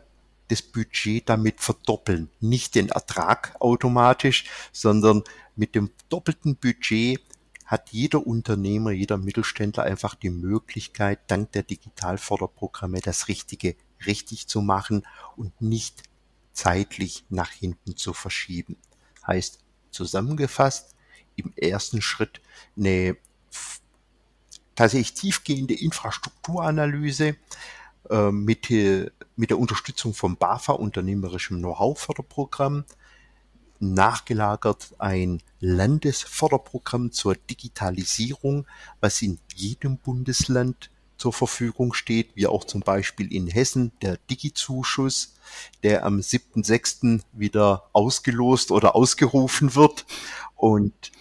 das 0.49 0.61
Budget 0.61 1.27
damit 1.27 1.61
verdoppeln. 1.61 2.29
Nicht 2.39 2.75
den 2.75 2.89
Ertrag 2.89 3.55
automatisch, 3.59 4.45
sondern 4.71 5.23
mit 5.55 5.75
dem 5.75 5.91
doppelten 6.09 6.55
Budget 6.55 7.21
hat 7.65 7.89
jeder 7.91 8.25
Unternehmer, 8.25 8.91
jeder 8.91 9.17
Mittelständler 9.17 9.83
einfach 9.83 10.13
die 10.13 10.29
Möglichkeit, 10.29 11.19
dank 11.27 11.51
der 11.53 11.63
Digitalförderprogramme 11.63 13.01
das 13.01 13.27
Richtige 13.27 13.75
richtig 14.05 14.47
zu 14.47 14.61
machen 14.61 15.05
und 15.35 15.61
nicht 15.61 16.03
zeitlich 16.53 17.25
nach 17.29 17.51
hinten 17.51 17.97
zu 17.97 18.13
verschieben. 18.13 18.77
Heißt 19.25 19.59
zusammengefasst, 19.89 20.95
im 21.35 21.53
ersten 21.55 22.01
Schritt 22.01 22.41
eine 22.77 23.17
tatsächlich 24.75 25.13
tiefgehende 25.13 25.73
Infrastrukturanalyse, 25.73 27.35
äh, 28.09 28.31
mit, 28.31 28.69
mit 28.69 29.49
der 29.49 29.59
Unterstützung 29.59 30.13
vom 30.13 30.37
BAFA, 30.37 30.73
unternehmerischem 30.73 31.59
Know-how-Förderprogramm, 31.59 32.85
nachgelagert 33.79 34.93
ein 34.97 35.41
Landesförderprogramm 35.59 37.11
zur 37.11 37.35
Digitalisierung, 37.35 38.65
was 39.01 39.21
in 39.21 39.39
jedem 39.53 39.97
Bundesland 39.97 40.89
zur 41.17 41.33
Verfügung 41.33 41.93
steht, 41.93 42.35
wie 42.35 42.47
auch 42.47 42.65
zum 42.65 42.81
Beispiel 42.81 43.31
in 43.31 43.47
Hessen 43.47 43.91
der 44.01 44.17
Digi-Zuschuss, 44.29 45.35
der 45.83 46.05
am 46.05 46.19
7.6. 46.19 47.21
wieder 47.31 47.89
ausgelost 47.93 48.71
oder 48.71 48.95
ausgerufen 48.95 49.75
wird 49.75 50.05
und 50.55 51.11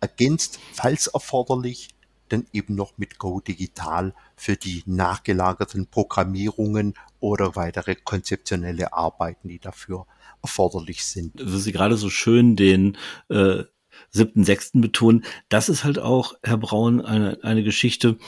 ergänzt, 0.00 0.58
falls 0.72 1.06
erforderlich, 1.06 1.88
dann 2.28 2.46
eben 2.52 2.74
noch 2.74 2.98
mit 2.98 3.18
Go 3.18 3.40
Digital 3.40 4.14
für 4.36 4.56
die 4.56 4.82
nachgelagerten 4.86 5.86
Programmierungen 5.86 6.94
oder 7.20 7.56
weitere 7.56 7.94
konzeptionelle 7.94 8.92
Arbeiten, 8.92 9.48
die 9.48 9.58
dafür 9.58 10.06
erforderlich 10.42 11.04
sind. 11.04 11.40
Also 11.40 11.58
Sie 11.58 11.72
gerade 11.72 11.96
so 11.96 12.10
schön 12.10 12.56
den 12.56 12.96
äh, 13.28 13.64
siebten, 14.10 14.44
sechsten 14.44 14.80
betonen. 14.80 15.24
Das 15.48 15.68
ist 15.68 15.84
halt 15.84 15.98
auch, 15.98 16.34
Herr 16.42 16.58
Braun, 16.58 17.00
eine, 17.00 17.38
eine 17.42 17.62
Geschichte, 17.62 18.18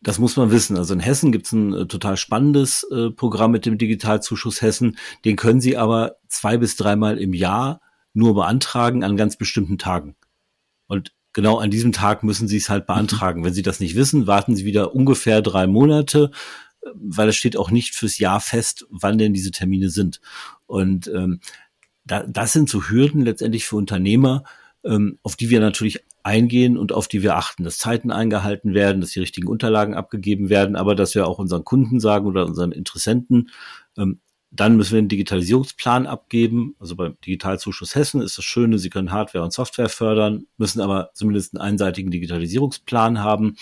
das 0.00 0.18
muss 0.18 0.36
man 0.36 0.50
wissen. 0.50 0.76
Also 0.76 0.94
in 0.94 1.00
Hessen 1.00 1.32
gibt 1.32 1.46
es 1.46 1.52
ein 1.52 1.74
äh, 1.74 1.86
total 1.86 2.16
spannendes 2.16 2.84
äh, 2.84 3.10
Programm 3.10 3.50
mit 3.50 3.66
dem 3.66 3.78
Digitalzuschuss 3.78 4.62
Hessen. 4.62 4.96
Den 5.24 5.36
können 5.36 5.60
Sie 5.60 5.76
aber 5.76 6.16
zwei 6.28 6.56
bis 6.56 6.76
dreimal 6.76 7.18
im 7.18 7.34
Jahr 7.34 7.80
nur 8.14 8.34
beantragen 8.34 9.04
an 9.04 9.16
ganz 9.16 9.36
bestimmten 9.36 9.78
Tagen. 9.78 10.16
Und 10.86 11.12
genau 11.38 11.58
an 11.58 11.70
diesem 11.70 11.92
Tag 11.92 12.24
müssen 12.24 12.48
Sie 12.48 12.56
es 12.56 12.68
halt 12.68 12.88
beantragen. 12.88 13.42
Mhm. 13.42 13.44
Wenn 13.44 13.54
Sie 13.54 13.62
das 13.62 13.78
nicht 13.78 13.94
wissen, 13.94 14.26
warten 14.26 14.56
Sie 14.56 14.64
wieder 14.64 14.92
ungefähr 14.92 15.40
drei 15.40 15.68
Monate, 15.68 16.32
weil 16.94 17.28
es 17.28 17.36
steht 17.36 17.56
auch 17.56 17.70
nicht 17.70 17.94
fürs 17.94 18.18
Jahr 18.18 18.40
fest, 18.40 18.86
wann 18.90 19.18
denn 19.18 19.34
diese 19.34 19.52
Termine 19.52 19.88
sind. 19.88 20.20
Und 20.66 21.06
ähm, 21.06 21.38
da, 22.04 22.24
das 22.24 22.52
sind 22.52 22.68
so 22.68 22.88
Hürden 22.88 23.20
letztendlich 23.20 23.66
für 23.66 23.76
Unternehmer, 23.76 24.42
ähm, 24.82 25.20
auf 25.22 25.36
die 25.36 25.48
wir 25.48 25.60
natürlich 25.60 26.00
eingehen 26.24 26.76
und 26.76 26.90
auf 26.90 27.06
die 27.06 27.22
wir 27.22 27.36
achten, 27.36 27.62
dass 27.62 27.78
Zeiten 27.78 28.10
eingehalten 28.10 28.74
werden, 28.74 29.00
dass 29.00 29.10
die 29.10 29.20
richtigen 29.20 29.46
Unterlagen 29.46 29.94
abgegeben 29.94 30.48
werden, 30.48 30.74
aber 30.74 30.96
dass 30.96 31.14
wir 31.14 31.28
auch 31.28 31.38
unseren 31.38 31.62
Kunden 31.62 32.00
sagen 32.00 32.26
oder 32.26 32.46
unseren 32.46 32.72
Interessenten, 32.72 33.50
ähm, 33.96 34.18
dann 34.50 34.76
müssen 34.76 34.92
wir 34.92 34.98
einen 34.98 35.08
Digitalisierungsplan 35.08 36.06
abgeben. 36.06 36.74
Also 36.78 36.96
beim 36.96 37.16
Digitalzuschuss 37.24 37.94
Hessen 37.94 38.22
ist 38.22 38.38
das 38.38 38.44
Schöne, 38.44 38.78
Sie 38.78 38.90
können 38.90 39.12
Hardware 39.12 39.44
und 39.44 39.52
Software 39.52 39.88
fördern, 39.88 40.46
müssen 40.56 40.80
aber 40.80 41.10
zumindest 41.14 41.54
einen 41.54 41.62
einseitigen 41.62 42.10
Digitalisierungsplan 42.10 43.20
haben. 43.20 43.56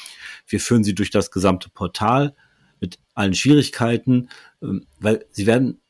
Wir 0.47 0.61
führen 0.61 0.85
Sie 0.85 0.95
durch 0.95 1.11
das 1.11 1.31
gesamte 1.31 1.69
Portal 1.71 2.35
mit 2.81 2.99
allen 3.15 3.35
Schwierigkeiten, 3.35 4.29
ähm, 4.63 4.87
weil 5.01 5.27
Sie 5.31 5.47
werden, 5.47 5.81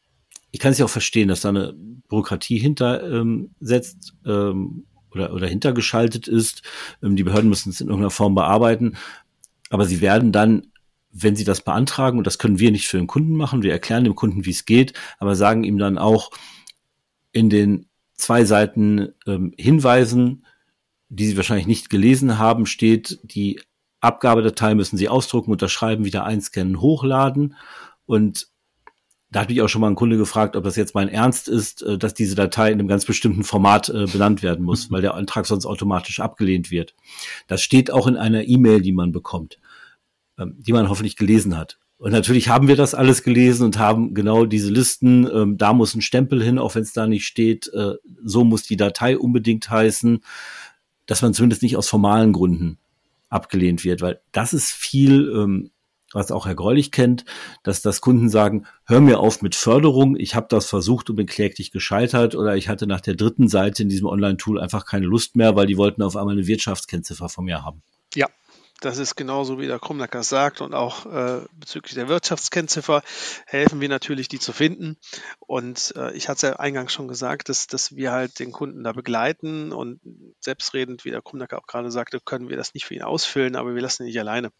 ich 0.50 0.60
kann 0.60 0.72
es 0.72 0.78
ja 0.78 0.86
auch 0.86 0.90
verstehen, 0.90 1.28
dass 1.28 1.42
da 1.42 1.50
eine 1.50 1.74
Bürokratie 2.08 2.58
hintersetzt 2.58 4.14
ähm, 4.24 4.32
ähm, 4.32 4.86
oder, 5.10 5.32
oder 5.32 5.46
hintergeschaltet 5.46 6.28
ist. 6.28 6.62
Ähm, 7.02 7.16
die 7.16 7.24
Behörden 7.24 7.50
müssen 7.50 7.70
es 7.70 7.80
in 7.80 7.88
irgendeiner 7.88 8.10
Form 8.10 8.34
bearbeiten. 8.34 8.96
Aber 9.70 9.84
sie 9.84 10.00
werden 10.00 10.32
dann, 10.32 10.68
wenn 11.22 11.36
sie 11.36 11.44
das 11.44 11.62
beantragen, 11.62 12.18
und 12.18 12.26
das 12.26 12.38
können 12.38 12.58
wir 12.58 12.70
nicht 12.70 12.88
für 12.88 12.98
den 12.98 13.06
Kunden 13.06 13.36
machen, 13.36 13.62
wir 13.62 13.72
erklären 13.72 14.04
dem 14.04 14.14
Kunden, 14.14 14.44
wie 14.44 14.50
es 14.50 14.64
geht, 14.64 14.92
aber 15.18 15.36
sagen 15.36 15.64
ihm 15.64 15.78
dann 15.78 15.98
auch 15.98 16.30
in 17.32 17.50
den 17.50 17.86
zwei 18.14 18.44
Seiten 18.44 19.14
ähm, 19.26 19.52
Hinweisen, 19.56 20.46
die 21.08 21.26
sie 21.26 21.36
wahrscheinlich 21.36 21.66
nicht 21.66 21.90
gelesen 21.90 22.38
haben, 22.38 22.66
steht, 22.66 23.18
die 23.22 23.60
Abgabedatei 24.00 24.74
müssen 24.74 24.96
sie 24.96 25.08
ausdrucken, 25.08 25.52
unterschreiben, 25.52 26.04
wieder 26.04 26.24
einscannen, 26.24 26.80
hochladen. 26.80 27.56
Und 28.04 28.48
da 29.30 29.40
hat 29.40 29.48
mich 29.48 29.60
auch 29.60 29.68
schon 29.68 29.80
mal 29.80 29.88
ein 29.88 29.96
Kunde 29.96 30.16
gefragt, 30.16 30.56
ob 30.56 30.64
das 30.64 30.76
jetzt 30.76 30.94
mein 30.94 31.08
Ernst 31.08 31.48
ist, 31.48 31.82
äh, 31.82 31.98
dass 31.98 32.14
diese 32.14 32.34
Datei 32.34 32.68
in 32.68 32.78
einem 32.78 32.88
ganz 32.88 33.04
bestimmten 33.04 33.44
Format 33.44 33.88
äh, 33.88 34.06
benannt 34.06 34.42
werden 34.42 34.64
muss, 34.64 34.90
weil 34.90 35.02
der 35.02 35.14
Antrag 35.14 35.46
sonst 35.46 35.66
automatisch 35.66 36.20
abgelehnt 36.20 36.70
wird. 36.70 36.94
Das 37.46 37.62
steht 37.62 37.90
auch 37.90 38.06
in 38.06 38.16
einer 38.16 38.44
E-Mail, 38.44 38.80
die 38.80 38.92
man 38.92 39.12
bekommt, 39.12 39.58
die 40.38 40.72
man 40.72 40.88
hoffentlich 40.88 41.16
gelesen 41.16 41.56
hat. 41.56 41.78
Und 41.98 42.12
natürlich 42.12 42.48
haben 42.48 42.68
wir 42.68 42.76
das 42.76 42.94
alles 42.94 43.22
gelesen 43.22 43.64
und 43.64 43.78
haben 43.78 44.12
genau 44.12 44.44
diese 44.44 44.70
Listen. 44.70 45.26
Ähm, 45.32 45.56
da 45.56 45.72
muss 45.72 45.94
ein 45.94 46.02
Stempel 46.02 46.42
hin, 46.42 46.58
auch 46.58 46.74
wenn 46.74 46.82
es 46.82 46.92
da 46.92 47.06
nicht 47.06 47.26
steht. 47.26 47.72
Äh, 47.72 47.94
so 48.22 48.44
muss 48.44 48.64
die 48.64 48.76
Datei 48.76 49.16
unbedingt 49.16 49.70
heißen, 49.70 50.20
dass 51.06 51.22
man 51.22 51.32
zumindest 51.32 51.62
nicht 51.62 51.76
aus 51.76 51.88
formalen 51.88 52.32
Gründen 52.32 52.78
abgelehnt 53.30 53.82
wird, 53.84 54.02
weil 54.02 54.20
das 54.32 54.52
ist 54.52 54.72
viel 54.72 55.32
ähm, 55.34 55.70
was 56.12 56.30
auch 56.30 56.46
Herr 56.46 56.54
Greulich 56.54 56.92
kennt, 56.92 57.24
dass 57.62 57.82
das 57.82 58.00
Kunden 58.00 58.28
sagen, 58.28 58.66
hör 58.84 59.00
mir 59.00 59.18
auf 59.20 59.42
mit 59.42 59.54
Förderung, 59.54 60.16
ich 60.16 60.34
habe 60.34 60.46
das 60.48 60.66
versucht 60.66 61.10
und 61.10 61.16
bin 61.16 61.26
kläglich 61.26 61.72
gescheitert 61.72 62.34
oder 62.34 62.56
ich 62.56 62.68
hatte 62.68 62.86
nach 62.86 63.00
der 63.00 63.14
dritten 63.14 63.48
Seite 63.48 63.82
in 63.82 63.88
diesem 63.88 64.06
Online-Tool 64.06 64.60
einfach 64.60 64.86
keine 64.86 65.06
Lust 65.06 65.36
mehr, 65.36 65.56
weil 65.56 65.66
die 65.66 65.76
wollten 65.76 66.02
auf 66.02 66.16
einmal 66.16 66.34
eine 66.34 66.46
Wirtschaftskennziffer 66.46 67.28
von 67.28 67.44
mir 67.44 67.64
haben. 67.64 67.82
Ja, 68.14 68.28
das 68.80 68.98
ist 68.98 69.16
genauso, 69.16 69.58
wie 69.58 69.66
der 69.66 69.78
Krumnacker 69.78 70.22
sagt. 70.22 70.60
Und 70.60 70.74
auch 70.74 71.06
äh, 71.06 71.40
bezüglich 71.54 71.94
der 71.94 72.08
Wirtschaftskennziffer 72.08 73.02
helfen 73.46 73.80
wir 73.80 73.88
natürlich, 73.88 74.28
die 74.28 74.38
zu 74.38 74.52
finden. 74.52 74.96
Und 75.40 75.94
äh, 75.96 76.12
ich 76.12 76.28
hatte 76.28 76.36
es 76.36 76.42
ja 76.42 76.56
eingangs 76.56 76.92
schon 76.92 77.08
gesagt, 77.08 77.48
dass, 77.48 77.66
dass 77.66 77.96
wir 77.96 78.12
halt 78.12 78.38
den 78.38 78.52
Kunden 78.52 78.84
da 78.84 78.92
begleiten. 78.92 79.72
Und 79.72 80.00
selbstredend, 80.40 81.04
wie 81.04 81.10
der 81.10 81.22
Krumnacker 81.22 81.58
auch 81.58 81.66
gerade 81.66 81.90
sagte, 81.90 82.20
können 82.20 82.48
wir 82.48 82.56
das 82.56 82.74
nicht 82.74 82.84
für 82.84 82.94
ihn 82.94 83.02
ausfüllen, 83.02 83.56
aber 83.56 83.74
wir 83.74 83.82
lassen 83.82 84.02
ihn 84.02 84.08
nicht 84.08 84.20
alleine. 84.20 84.50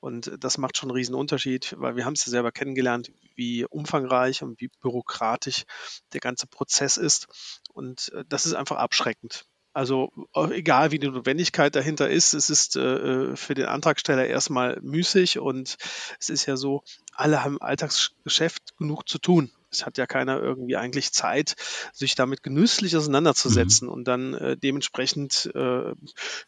Und 0.00 0.32
das 0.38 0.58
macht 0.58 0.76
schon 0.76 0.90
einen 0.90 0.96
riesen 0.96 1.14
Unterschied, 1.14 1.74
weil 1.78 1.96
wir 1.96 2.04
haben 2.04 2.14
es 2.14 2.24
ja 2.24 2.30
selber 2.30 2.52
kennengelernt, 2.52 3.10
wie 3.34 3.64
umfangreich 3.64 4.42
und 4.42 4.60
wie 4.60 4.70
bürokratisch 4.80 5.64
der 6.12 6.20
ganze 6.20 6.46
Prozess 6.46 6.96
ist. 6.96 7.26
Und 7.72 8.12
äh, 8.14 8.24
das 8.28 8.46
ist 8.46 8.54
einfach 8.54 8.76
abschreckend. 8.76 9.46
Also 9.72 10.10
egal 10.50 10.90
wie 10.90 10.98
die 10.98 11.08
Notwendigkeit 11.08 11.74
dahinter 11.76 12.08
ist, 12.08 12.34
es 12.34 12.50
ist 12.50 12.76
äh, 12.76 12.80
äh, 12.80 13.36
für 13.36 13.54
den 13.54 13.66
Antragsteller 13.66 14.26
erstmal 14.26 14.78
müßig 14.82 15.38
und 15.38 15.76
es 16.18 16.30
ist 16.30 16.46
ja 16.46 16.56
so, 16.56 16.82
alle 17.12 17.44
haben 17.44 17.54
im 17.54 17.62
Alltagsgeschäft 17.62 18.76
genug 18.76 19.08
zu 19.08 19.18
tun. 19.18 19.52
Es 19.70 19.84
hat 19.84 19.98
ja 19.98 20.06
keiner 20.06 20.40
irgendwie 20.40 20.76
eigentlich 20.76 21.12
Zeit, 21.12 21.54
sich 21.92 22.14
damit 22.14 22.42
genüsslich 22.42 22.96
auseinanderzusetzen 22.96 23.86
mhm. 23.86 23.92
und 23.92 24.04
dann 24.08 24.34
äh, 24.34 24.56
dementsprechend 24.56 25.50
äh, 25.54 25.92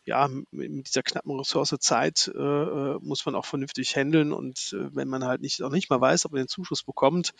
ja 0.04 0.28
mit 0.50 0.88
dieser 0.88 1.02
knappen 1.02 1.38
Ressource 1.38 1.76
Zeit 1.80 2.30
äh, 2.35 2.40
äh, 2.40 2.98
muss 3.02 3.26
man 3.26 3.35
auch 3.35 3.44
vernünftig 3.44 3.94
handeln 3.94 4.33
und 4.33 4.74
äh, 4.74 4.94
wenn 4.94 5.09
man 5.09 5.24
halt 5.24 5.42
nicht 5.42 5.62
auch 5.62 5.70
nicht 5.70 5.90
mal 5.90 6.00
weiß, 6.00 6.24
ob 6.24 6.33
man 6.33 6.42
den 6.42 6.48
Zuschuss 6.48 6.83
bekommt, 6.83 7.35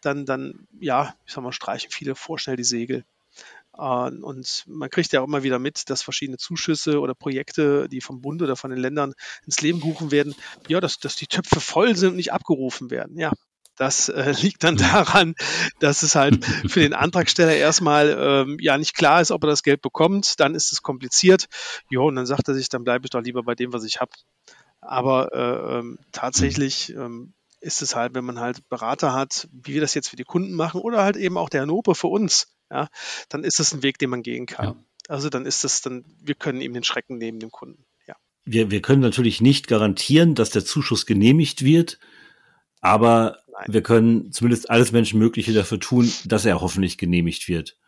dann 0.00 0.24
dann 0.24 0.66
ja, 0.80 1.14
ich 1.26 1.34
sag 1.34 1.42
mal, 1.42 1.52
streichen 1.52 1.90
viele 1.90 2.14
vorschnell 2.14 2.56
die 2.56 2.64
Segel. 2.64 3.04
Und 3.76 4.64
man 4.66 4.90
kriegt 4.90 5.12
ja 5.12 5.20
auch 5.20 5.26
immer 5.26 5.42
wieder 5.42 5.58
mit, 5.58 5.90
dass 5.90 6.02
verschiedene 6.02 6.38
Zuschüsse 6.38 7.00
oder 7.00 7.14
Projekte, 7.14 7.88
die 7.88 8.00
vom 8.00 8.20
Bund 8.20 8.42
oder 8.42 8.56
von 8.56 8.70
den 8.70 8.80
Ländern 8.80 9.12
ins 9.44 9.60
Leben 9.60 9.80
gerufen 9.80 10.10
werden, 10.10 10.34
ja, 10.68 10.80
dass, 10.80 10.98
dass 10.98 11.16
die 11.16 11.26
Töpfe 11.26 11.60
voll 11.60 11.94
sind 11.94 12.10
und 12.10 12.16
nicht 12.16 12.32
abgerufen 12.32 12.90
werden. 12.90 13.18
Ja, 13.18 13.32
das 13.76 14.08
äh, 14.08 14.32
liegt 14.40 14.64
dann 14.64 14.76
daran, 14.76 15.34
dass 15.78 16.02
es 16.02 16.14
halt 16.14 16.44
für 16.44 16.80
den 16.80 16.94
Antragsteller 16.94 17.54
erstmal 17.54 18.16
ähm, 18.18 18.56
ja 18.60 18.78
nicht 18.78 18.96
klar 18.96 19.20
ist, 19.20 19.30
ob 19.30 19.44
er 19.44 19.50
das 19.50 19.62
Geld 19.62 19.82
bekommt. 19.82 20.40
Dann 20.40 20.54
ist 20.54 20.72
es 20.72 20.82
kompliziert. 20.82 21.46
Jo, 21.90 22.08
und 22.08 22.16
dann 22.16 22.26
sagt 22.26 22.48
er 22.48 22.54
sich, 22.54 22.68
dann 22.68 22.84
bleibe 22.84 23.06
ich 23.06 23.10
doch 23.10 23.22
lieber 23.22 23.42
bei 23.42 23.54
dem, 23.54 23.72
was 23.72 23.84
ich 23.84 24.00
habe. 24.00 24.12
Aber 24.80 25.32
äh, 25.34 25.78
ähm, 25.78 25.98
tatsächlich 26.12 26.94
ähm, 26.94 27.34
ist 27.60 27.82
es 27.82 27.96
halt, 27.96 28.14
wenn 28.14 28.24
man 28.24 28.40
halt 28.40 28.68
Berater 28.68 29.12
hat, 29.12 29.48
wie 29.52 29.74
wir 29.74 29.80
das 29.80 29.94
jetzt 29.94 30.08
für 30.08 30.16
die 30.16 30.24
Kunden 30.24 30.54
machen 30.54 30.80
oder 30.80 31.02
halt 31.02 31.16
eben 31.16 31.36
auch 31.36 31.48
der 31.48 31.62
Hannover 31.62 31.94
für 31.94 32.08
uns, 32.08 32.55
ja, 32.70 32.88
dann 33.28 33.44
ist 33.44 33.60
es 33.60 33.72
ein 33.72 33.82
Weg, 33.82 33.98
den 33.98 34.10
man 34.10 34.22
gehen 34.22 34.46
kann. 34.46 34.66
Ja. 34.66 34.76
Also 35.08 35.28
dann 35.28 35.46
ist 35.46 35.64
es 35.64 35.82
dann, 35.82 36.04
wir 36.20 36.34
können 36.34 36.60
eben 36.60 36.74
den 36.74 36.84
Schrecken 36.84 37.18
nehmen 37.18 37.38
dem 37.38 37.50
Kunden. 37.50 37.84
Ja. 38.06 38.16
Wir, 38.44 38.70
wir 38.70 38.82
können 38.82 39.02
natürlich 39.02 39.40
nicht 39.40 39.68
garantieren, 39.68 40.34
dass 40.34 40.50
der 40.50 40.64
Zuschuss 40.64 41.06
genehmigt 41.06 41.64
wird, 41.64 41.98
aber 42.80 43.38
Nein. 43.52 43.66
wir 43.68 43.82
können 43.82 44.32
zumindest 44.32 44.70
alles 44.70 44.92
Menschenmögliche 44.92 45.52
dafür 45.52 45.80
tun, 45.80 46.10
dass 46.24 46.44
er 46.44 46.60
hoffentlich 46.60 46.98
genehmigt 46.98 47.48
wird. 47.48 47.78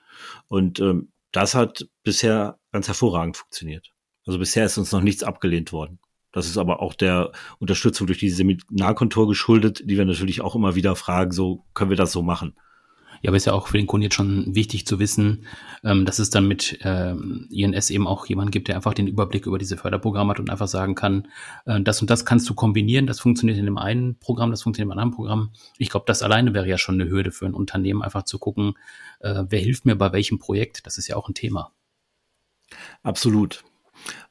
Und 0.47 0.81
ähm, 0.81 1.13
das 1.33 1.55
hat 1.55 1.89
bisher 2.03 2.59
ganz 2.73 2.87
hervorragend 2.87 3.37
funktioniert. 3.37 3.93
Also 4.27 4.39
bisher 4.39 4.67
ist 4.67 4.79
uns 4.79 4.93
noch 4.93 5.01
nichts 5.01 5.23
abgelehnt 5.23 5.73
worden. 5.73 6.01
Das 6.33 6.47
ist 6.47 6.59
aber 6.59 6.81
auch 6.81 6.95
der 6.95 7.33
Unterstützung 7.59 8.07
durch 8.07 8.19
die 8.19 8.31
Seminarkontor 8.31 9.27
geschuldet, 9.27 9.83
die 9.85 9.97
wir 9.97 10.05
natürlich 10.05 10.43
auch 10.43 10.55
immer 10.55 10.75
wieder 10.75 10.95
fragen, 10.95 11.33
so 11.33 11.65
können 11.75 11.91
wir 11.91 11.97
das 11.97 12.13
so 12.13 12.23
machen. 12.23 12.55
Ja, 13.23 13.31
aber 13.31 13.37
ist 13.37 13.47
ja 13.47 13.53
auch 13.53 13.69
für 13.69 13.77
den 13.77 13.87
Kunden 13.87 14.05
jetzt 14.05 14.15
schon 14.15 14.55
wichtig 14.55 14.87
zu 14.87 14.99
wissen, 14.99 15.47
ähm, 15.85 16.05
dass 16.05 16.19
es 16.19 16.31
dann 16.31 16.47
mit 16.47 16.79
ähm, 16.83 17.49
INS 17.51 17.91
eben 17.91 18.07
auch 18.07 18.27
jemanden 18.27 18.51
gibt, 18.51 18.69
der 18.69 18.77
einfach 18.77 18.95
den 18.95 19.07
Überblick 19.07 19.47
über 19.47 19.59
diese 19.59 19.77
Förderprogramme 19.77 20.31
hat 20.31 20.41
und 20.41 20.51
einfach 20.51 20.69
sagen 20.69 20.95
kann, 20.95 21.29
äh, 21.67 21.81
das 21.81 22.01
und 22.01 22.11
das 22.11 22.25
kannst 22.25 22.49
du 22.49 22.55
kombinieren, 22.55 23.07
das 23.07 23.21
funktioniert 23.21 23.59
in 23.59 23.65
dem 23.65 23.79
einen 23.79 24.19
Programm, 24.19 24.51
das 24.51 24.63
funktioniert 24.63 24.87
im 24.87 24.99
anderen 24.99 25.13
Programm. 25.13 25.51
Ich 25.79 25.91
glaube, 25.91 26.07
das 26.07 26.23
alleine 26.23 26.55
wäre 26.55 26.69
ja 26.69 26.79
schon 26.79 27.01
eine 27.01 27.11
Hürde 27.11 27.33
für 27.33 27.47
ein 27.47 27.55
Unternehmen, 27.55 28.03
einfach 28.03 28.25
zu 28.25 28.39
gucken, 28.39 28.75
äh, 29.21 29.45
wer 29.49 29.61
hilft 29.61 29.87
mir 29.87 29.97
bei 29.97 30.13
welchem 30.13 30.39
Projekt. 30.39 30.87
Das 30.87 30.99
ist 30.99 31.09
ja 31.09 31.17
auch 31.17 31.29
ein 31.29 31.35
Thema. 31.35 31.73
Absolut. 33.03 33.65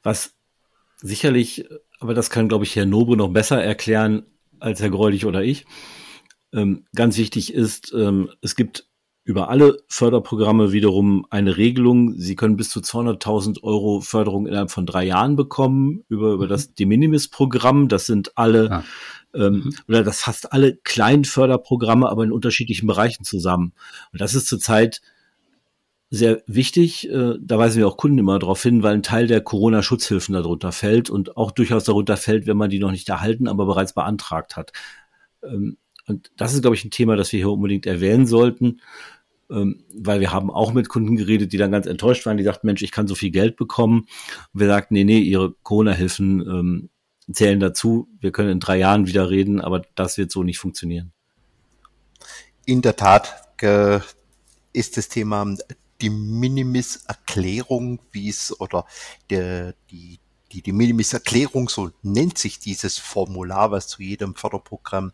Was 0.02 0.34
sicherlich, 0.96 1.66
aber 2.00 2.14
das 2.14 2.30
kann, 2.30 2.48
glaube 2.48 2.64
ich, 2.64 2.76
Herr 2.76 2.86
Nobre 2.86 3.16
noch 3.16 3.28
besser 3.28 3.62
erklären 3.62 4.24
als 4.60 4.80
Herr 4.80 4.90
Greulich 4.90 5.26
oder 5.26 5.42
ich, 5.42 5.66
ähm, 6.52 6.84
ganz 6.94 7.18
wichtig 7.18 7.52
ist, 7.52 7.92
ähm, 7.96 8.30
es 8.40 8.56
gibt 8.56 8.88
über 9.28 9.50
alle 9.50 9.76
Förderprogramme 9.88 10.72
wiederum 10.72 11.26
eine 11.28 11.58
Regelung. 11.58 12.14
Sie 12.16 12.34
können 12.34 12.56
bis 12.56 12.70
zu 12.70 12.80
200.000 12.80 13.62
Euro 13.62 14.00
Förderung 14.00 14.46
innerhalb 14.46 14.70
von 14.70 14.86
drei 14.86 15.04
Jahren 15.04 15.36
bekommen 15.36 16.02
über, 16.08 16.32
über 16.32 16.48
das 16.48 16.68
mhm. 16.68 16.74
De 16.76 16.86
Minimis 16.86 17.28
Programm. 17.28 17.88
Das 17.88 18.06
sind 18.06 18.38
alle 18.38 18.68
ja. 18.70 18.84
ähm, 19.34 19.52
mhm. 19.52 19.74
oder 19.86 20.02
das 20.02 20.20
fasst 20.22 20.50
alle 20.54 20.76
kleinen 20.76 21.26
Förderprogramme, 21.26 22.08
aber 22.08 22.24
in 22.24 22.32
unterschiedlichen 22.32 22.86
Bereichen 22.86 23.22
zusammen. 23.24 23.74
Und 24.12 24.22
das 24.22 24.34
ist 24.34 24.46
zurzeit 24.46 25.02
sehr 26.08 26.42
wichtig. 26.46 27.10
Äh, 27.10 27.34
da 27.38 27.58
weisen 27.58 27.80
wir 27.80 27.86
auch 27.86 27.98
Kunden 27.98 28.16
immer 28.16 28.38
darauf 28.38 28.62
hin, 28.62 28.82
weil 28.82 28.94
ein 28.94 29.02
Teil 29.02 29.26
der 29.26 29.42
Corona-Schutzhilfen 29.42 30.32
darunter 30.32 30.72
fällt 30.72 31.10
und 31.10 31.36
auch 31.36 31.50
durchaus 31.50 31.84
darunter 31.84 32.16
fällt, 32.16 32.46
wenn 32.46 32.56
man 32.56 32.70
die 32.70 32.78
noch 32.78 32.92
nicht 32.92 33.10
erhalten, 33.10 33.46
aber 33.46 33.66
bereits 33.66 33.92
beantragt 33.92 34.56
hat. 34.56 34.72
Ähm, 35.42 35.76
und 36.08 36.30
das 36.36 36.54
ist, 36.54 36.62
glaube 36.62 36.76
ich, 36.76 36.84
ein 36.84 36.90
Thema, 36.90 37.16
das 37.16 37.32
wir 37.32 37.38
hier 37.38 37.50
unbedingt 37.50 37.86
erwähnen 37.86 38.26
sollten, 38.26 38.80
ähm, 39.50 39.84
weil 39.94 40.20
wir 40.20 40.32
haben 40.32 40.50
auch 40.50 40.72
mit 40.72 40.88
Kunden 40.88 41.16
geredet, 41.16 41.52
die 41.52 41.56
dann 41.56 41.72
ganz 41.72 41.86
enttäuscht 41.86 42.26
waren, 42.26 42.36
die 42.36 42.44
sagten, 42.44 42.66
Mensch, 42.66 42.82
ich 42.82 42.92
kann 42.92 43.06
so 43.06 43.14
viel 43.14 43.30
Geld 43.30 43.56
bekommen. 43.56 44.06
Und 44.52 44.60
wir 44.60 44.66
sagten, 44.66 44.94
nee, 44.94 45.04
nee, 45.04 45.20
ihre 45.20 45.54
Corona-Hilfen 45.62 46.40
ähm, 46.40 46.90
zählen 47.32 47.60
dazu. 47.60 48.08
Wir 48.20 48.32
können 48.32 48.50
in 48.50 48.60
drei 48.60 48.78
Jahren 48.78 49.06
wieder 49.06 49.30
reden, 49.30 49.60
aber 49.60 49.82
das 49.94 50.18
wird 50.18 50.30
so 50.30 50.42
nicht 50.42 50.58
funktionieren. 50.58 51.12
In 52.64 52.82
der 52.82 52.96
Tat 52.96 53.44
ist 54.72 54.96
das 54.96 55.08
Thema 55.08 55.56
die 56.00 56.10
Minimis-Erklärung, 56.10 58.00
wie 58.12 58.28
es 58.28 58.58
oder 58.60 58.86
der, 59.30 59.74
die, 59.90 60.20
die, 60.52 60.62
die 60.62 60.72
Minimis-Erklärung, 60.72 61.68
so 61.68 61.90
nennt 62.02 62.38
sich 62.38 62.58
dieses 62.58 62.98
Formular, 62.98 63.70
was 63.70 63.88
zu 63.88 64.02
jedem 64.02 64.36
Förderprogramm 64.36 65.12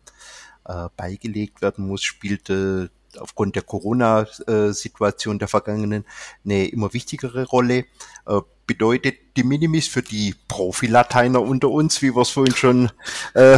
äh, 0.65 0.89
beigelegt 0.95 1.61
werden 1.61 1.87
muss, 1.87 2.03
spielte 2.03 2.89
aufgrund 3.17 3.55
der 3.55 3.63
Corona-Situation 3.63 5.39
der 5.39 5.47
vergangenen 5.47 6.05
eine 6.43 6.67
immer 6.67 6.93
wichtigere 6.93 7.45
Rolle. 7.45 7.85
Äh, 8.25 8.41
bedeutet 8.67 9.15
die 9.37 9.43
Minimis 9.43 9.87
für 9.87 10.01
die 10.01 10.33
Profilateiner 10.47 11.41
unter 11.41 11.69
uns, 11.69 12.01
wie 12.01 12.15
wir 12.15 12.21
es 12.21 12.29
vorhin 12.29 12.55
schon 12.55 12.85
äh, 13.33 13.57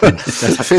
das, 0.00 0.58
hat, 0.58 0.70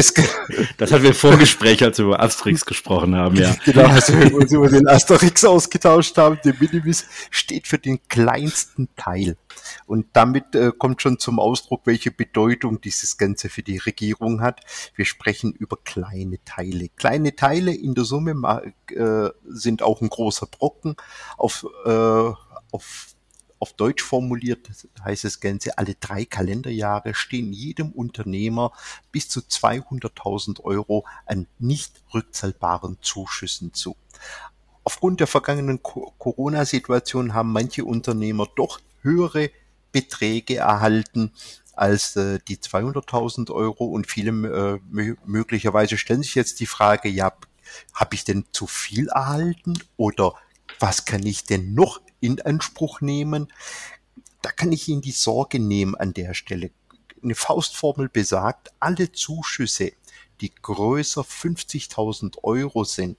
das 0.78 0.92
hatten 0.92 1.04
wir 1.04 1.10
im 1.10 1.16
Vorgespräch, 1.16 1.84
als 1.84 1.98
wir 1.98 2.06
über 2.06 2.22
Asterix 2.22 2.66
gesprochen 2.66 3.16
haben, 3.16 3.36
ja. 3.36 3.56
Genau, 3.66 3.88
also 3.88 4.18
wir 4.18 4.34
uns 4.34 4.52
über 4.52 4.70
den 4.70 4.88
Asterix 4.88 5.44
ausgetauscht 5.44 6.18
haben. 6.18 6.40
Die 6.44 6.54
Minimis 6.58 7.06
steht 7.32 7.68
für 7.68 7.78
den 7.78 8.00
kleinsten 8.08 8.88
Teil. 8.96 9.36
Und 9.86 10.08
damit 10.14 10.56
äh, 10.56 10.72
kommt 10.78 11.02
schon 11.02 11.20
zum 11.20 11.40
Ausdruck, 11.40 11.82
welche 11.86 12.12
Bedeutung 12.12 12.82
dieses 12.82 13.18
Ganze 13.18 13.50
für 13.50 13.64
die 13.64 13.78
Regierung 13.78 14.42
hat. 14.42 14.62
Wir 14.96 15.06
sprechen 15.06 15.54
über 15.54 15.78
kleine 15.84 16.44
Teile. 16.46 16.90
Kleine 16.96 17.36
Teile 17.36 17.74
in 17.74 17.94
der 17.94 18.06
Summe 18.06 18.74
äh, 18.90 19.30
sind 19.48 19.82
auch 19.82 20.02
ein 20.02 20.10
großer 20.10 20.48
Brocken 20.48 20.96
auf, 21.38 21.66
äh, 21.86 21.90
auf 22.72 23.13
auf 23.64 23.72
Deutsch 23.72 24.04
formuliert 24.04 24.70
heißt 25.06 25.24
das 25.24 25.40
Ganze, 25.40 25.78
alle 25.78 25.96
drei 25.96 26.26
Kalenderjahre 26.26 27.14
stehen 27.14 27.54
jedem 27.54 27.92
Unternehmer 27.94 28.74
bis 29.14 29.30
zu 29.30 29.40
200.000 29.40 30.60
Euro 30.66 31.06
an 31.26 31.48
nicht 31.60 32.04
rückzahlbaren 32.14 32.98
Zuschüssen 33.02 33.74
zu. 33.74 33.96
Aufgrund 34.84 35.22
der 35.22 35.28
vergangenen 35.28 35.82
Corona-Situation 35.82 37.34
haben 37.34 37.54
manche 37.54 37.86
Unternehmer 37.86 38.50
doch 38.54 38.82
höhere 39.02 39.50
Beträge 39.94 40.58
erhalten 40.58 41.32
als 41.72 42.18
äh, 42.18 42.40
die 42.46 42.58
200.000 42.58 43.50
Euro 43.50 43.86
und 43.86 44.08
viele 44.12 44.82
äh, 44.92 45.16
möglicherweise 45.26 45.98
stellen 45.98 46.22
sich 46.22 46.36
jetzt 46.36 46.60
die 46.60 46.66
Frage, 46.66 47.08
ja, 47.08 47.32
habe 47.94 48.16
ich 48.16 48.26
denn 48.26 48.44
zu 48.52 48.68
viel 48.68 49.08
erhalten 49.08 49.82
oder 49.96 50.34
was 50.80 51.06
kann 51.06 51.26
ich 51.26 51.46
denn 51.46 51.74
noch 51.74 52.02
in 52.24 52.42
Anspruch 52.42 53.02
nehmen. 53.02 53.52
Da 54.42 54.52
kann 54.52 54.72
ich 54.72 54.88
Ihnen 54.88 55.02
die 55.02 55.12
Sorge 55.12 55.60
nehmen 55.60 55.96
an 55.96 56.14
der 56.14 56.34
Stelle. 56.34 56.72
Eine 57.22 57.36
Faustformel 57.36 58.10
besagt, 58.10 58.72
alle 58.80 59.12
Zuschüsse, 59.12 59.92
die 60.42 60.54
größer 60.54 61.22
50.000 61.22 62.44
Euro 62.44 62.86
sind 62.86 63.18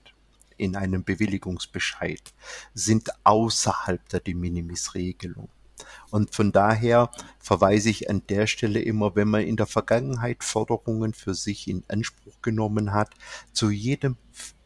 in 0.57 0.75
einem 0.75 1.03
Bewilligungsbescheid, 1.03 2.21
sind 2.73 3.09
außerhalb 3.23 4.07
der 4.09 4.21
De 4.21 4.33
Minimis-Regelung. 4.33 5.49
Und 6.09 6.33
von 6.33 6.51
daher 6.51 7.11
verweise 7.39 7.89
ich 7.89 8.09
an 8.09 8.23
der 8.27 8.47
Stelle 8.47 8.81
immer, 8.81 9.15
wenn 9.15 9.27
man 9.27 9.41
in 9.41 9.57
der 9.57 9.67
Vergangenheit 9.67 10.43
Förderungen 10.43 11.13
für 11.13 11.35
sich 11.35 11.67
in 11.67 11.83
Anspruch 11.89 12.41
genommen 12.41 12.93
hat, 12.93 13.11
zu 13.51 13.69
jedem 13.69 14.17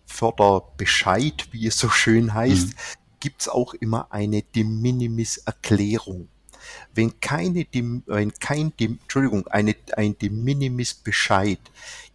Förderbescheid, 0.06 1.48
wie 1.52 1.68
es 1.68 1.78
so 1.78 1.90
schön 1.90 2.34
heißt, 2.34 2.68
mhm 2.68 2.99
gibt's 3.20 3.48
auch 3.48 3.74
immer 3.74 4.12
eine 4.12 4.42
De 4.42 4.64
minimis 4.64 5.38
Erklärung. 5.38 6.30
Wenn 6.94 7.20
keine, 7.20 7.66
wenn 8.06 8.34
kein, 8.34 8.74
Entschuldigung, 8.78 9.48
eine, 9.48 9.76
ein 9.96 10.18
De 10.18 10.30
minimis 10.30 10.94
Bescheid, 10.94 11.60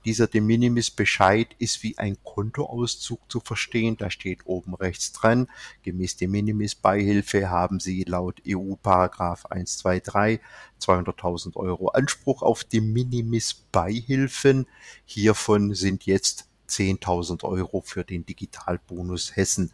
dieser 0.05 0.27
De 0.27 0.43
minimis 0.43 0.90
Bescheid 0.90 1.49
ist 1.59 1.83
wie 1.83 1.97
ein 1.97 2.19
Kontoauszug 2.23 3.21
zu 3.31 3.40
verstehen. 3.40 3.97
Da 3.97 4.11
steht 4.11 4.40
oben 4.45 4.75
rechts 4.75 5.12
dran, 5.12 5.49
gemäß 5.83 6.17
De 6.17 6.29
minimis 6.29 6.75
Beihilfe 6.75 7.49
haben 7.49 7.81
Sie 7.81 8.05
laut 8.05 8.43
EU 8.47 8.75
Paragraph 8.75 9.47
123 9.47 10.40
200.000 10.81 11.57
Euro 11.57 11.88
Anspruch 11.88 12.43
auf 12.43 12.64
De 12.64 12.83
minimis 12.83 13.55
Beihilfen. 13.73 14.67
Hiervon 15.07 15.75
sind 15.75 16.05
jetzt 16.05 16.49
10.000 16.69 17.43
Euro 17.45 17.81
für 17.81 18.05
den 18.05 18.27
Digitalbonus 18.27 19.37
Hessen 19.37 19.73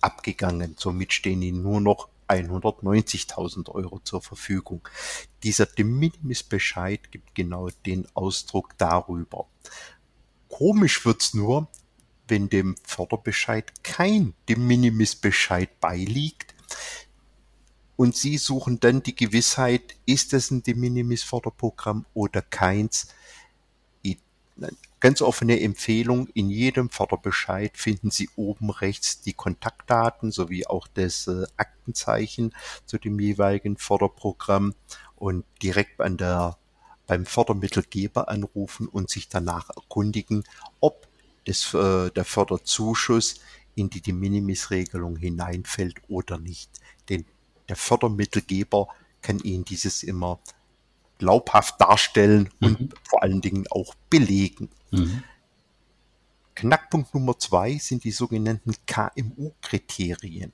abgegangen. 0.00 0.74
Somit 0.78 1.12
stehen 1.12 1.42
ihnen 1.42 1.62
nur 1.62 1.80
noch 1.80 2.08
190.000 2.28 3.70
Euro 3.70 4.00
zur 4.00 4.20
Verfügung. 4.20 4.86
Dieser 5.42 5.66
De 5.66 5.84
Minimis 5.84 6.42
Bescheid 6.42 7.10
gibt 7.10 7.34
genau 7.34 7.70
den 7.86 8.06
Ausdruck 8.14 8.76
darüber. 8.78 9.46
Komisch 10.48 11.04
wird's 11.04 11.34
nur, 11.34 11.68
wenn 12.26 12.48
dem 12.48 12.76
Förderbescheid 12.82 13.82
kein 13.82 14.34
De 14.48 14.56
Minimis 14.56 15.16
Bescheid 15.16 15.80
beiliegt 15.80 16.54
und 17.96 18.14
Sie 18.16 18.38
suchen 18.38 18.78
dann 18.78 19.02
die 19.02 19.16
Gewissheit, 19.16 19.96
ist 20.06 20.32
es 20.32 20.50
ein 20.50 20.62
De 20.62 20.74
Minimis 20.74 21.22
Förderprogramm 21.24 22.06
oder 22.14 22.42
keins. 22.42 23.08
Ganz 25.00 25.22
offene 25.22 25.60
Empfehlung, 25.60 26.26
in 26.34 26.50
jedem 26.50 26.90
Förderbescheid 26.90 27.76
finden 27.76 28.10
Sie 28.10 28.28
oben 28.34 28.70
rechts 28.70 29.20
die 29.20 29.32
Kontaktdaten 29.32 30.32
sowie 30.32 30.66
auch 30.66 30.88
das 30.88 31.28
äh, 31.28 31.44
Aktenzeichen 31.56 32.52
zu 32.84 32.98
dem 32.98 33.20
jeweiligen 33.20 33.76
Förderprogramm 33.76 34.74
und 35.14 35.44
direkt 35.62 36.00
an 36.00 36.16
der, 36.16 36.58
beim 37.06 37.26
Fördermittelgeber 37.26 38.28
anrufen 38.28 38.88
und 38.88 39.08
sich 39.08 39.28
danach 39.28 39.70
erkundigen, 39.70 40.42
ob 40.80 41.06
das, 41.44 41.72
äh, 41.74 42.10
der 42.10 42.24
Förderzuschuss 42.24 43.40
in 43.76 43.90
die 43.90 44.00
De 44.00 44.12
Minimis-Regelung 44.12 45.16
hineinfällt 45.16 45.96
oder 46.08 46.38
nicht. 46.38 46.70
Denn 47.08 47.24
der 47.68 47.76
Fördermittelgeber 47.76 48.88
kann 49.22 49.38
Ihnen 49.38 49.64
dieses 49.64 50.02
immer 50.02 50.40
glaubhaft 51.18 51.80
darstellen 51.80 52.50
und 52.60 52.80
mhm. 52.80 52.88
vor 53.08 53.22
allen 53.22 53.40
Dingen 53.40 53.66
auch 53.70 53.94
belegen. 54.10 54.70
Mhm. 54.90 55.22
Knackpunkt 56.58 57.14
Nummer 57.14 57.38
zwei 57.38 57.78
sind 57.78 58.02
die 58.02 58.10
sogenannten 58.10 58.74
KMU-Kriterien. 58.86 60.52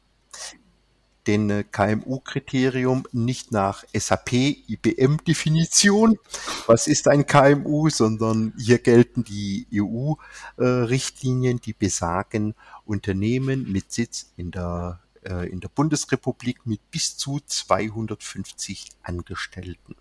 Den 1.26 1.48
äh, 1.48 1.64
KMU-Kriterium 1.64 3.06
nicht 3.12 3.52
nach 3.52 3.84
SAP-IBM-Definition, 3.94 6.18
was 6.66 6.86
ist 6.86 7.08
ein 7.08 7.24
KMU, 7.24 7.88
sondern 7.88 8.52
hier 8.58 8.80
gelten 8.80 9.24
die 9.24 9.66
EU-Richtlinien, 9.72 11.60
die 11.60 11.72
besagen, 11.72 12.54
Unternehmen 12.84 13.72
mit 13.72 13.90
Sitz 13.90 14.30
in 14.36 14.50
der, 14.50 15.00
äh, 15.22 15.48
in 15.48 15.60
der 15.60 15.68
Bundesrepublik 15.68 16.66
mit 16.66 16.90
bis 16.90 17.16
zu 17.16 17.40
250 17.40 18.90
Angestellten. 19.02 19.96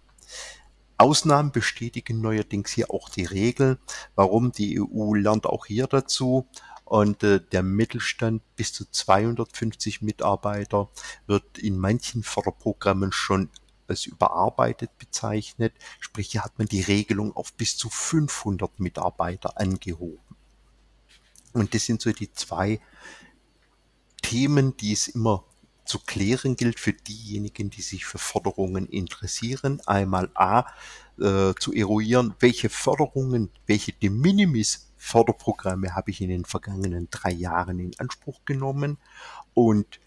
Ausnahmen 1.04 1.52
bestätigen 1.52 2.22
neuerdings 2.22 2.72
hier 2.72 2.90
auch 2.90 3.10
die 3.10 3.26
Regel. 3.26 3.78
Warum? 4.16 4.54
Die 4.54 4.80
EU 4.80 5.16
lernt 5.16 5.46
auch 5.46 5.66
hier 5.66 5.88
dazu. 5.88 6.48
Und 6.86 7.24
äh, 7.24 7.42
der 7.42 7.62
Mittelstand 7.62 8.42
bis 8.56 8.72
zu 8.72 8.90
250 8.90 10.02
Mitarbeiter 10.02 10.90
wird 11.28 11.58
in 11.58 11.78
manchen 11.78 12.24
Förderprogrammen 12.24 13.12
schon 13.12 13.50
als 13.86 14.06
überarbeitet 14.06 14.98
bezeichnet. 14.98 15.74
Sprich, 16.00 16.32
hier 16.32 16.46
hat 16.46 16.58
man 16.58 16.68
die 16.68 16.82
Regelung 16.82 17.36
auf 17.36 17.52
bis 17.52 17.76
zu 17.76 17.90
500 17.90 18.80
Mitarbeiter 18.80 19.60
angehoben. 19.60 20.38
Und 21.52 21.74
das 21.74 21.86
sind 21.86 22.02
so 22.02 22.14
die 22.14 22.32
zwei 22.32 22.80
Themen, 24.22 24.78
die 24.78 24.94
es 24.94 25.10
immer 25.10 25.44
zu 25.86 26.00
klären 26.00 26.56
gilt 26.56 26.80
für 26.80 26.94
diejenigen, 26.94 27.70
die 27.70 27.82
sich 27.82 28.06
für 28.06 28.18
Förderungen 28.18 28.88
interessieren. 28.88 29.82
Einmal 29.86 30.30
A, 30.34 30.66
äh, 31.20 31.54
zu 31.60 31.74
eruieren, 31.74 32.34
welche 32.40 32.70
Förderungen, 32.70 33.50
welche 33.68 33.94
De 33.94 34.10
Minimis 34.10 34.90
Förderprogramme 34.98 35.96
habe 35.96 36.12
ich 36.12 36.22
in 36.22 36.30
den 36.30 36.46
vergangenen 36.46 37.10
drei 37.12 37.32
Jahren 37.32 37.80
in 37.80 37.92
Anspruch 37.98 38.40
genommen 38.46 38.98
und 39.54 40.00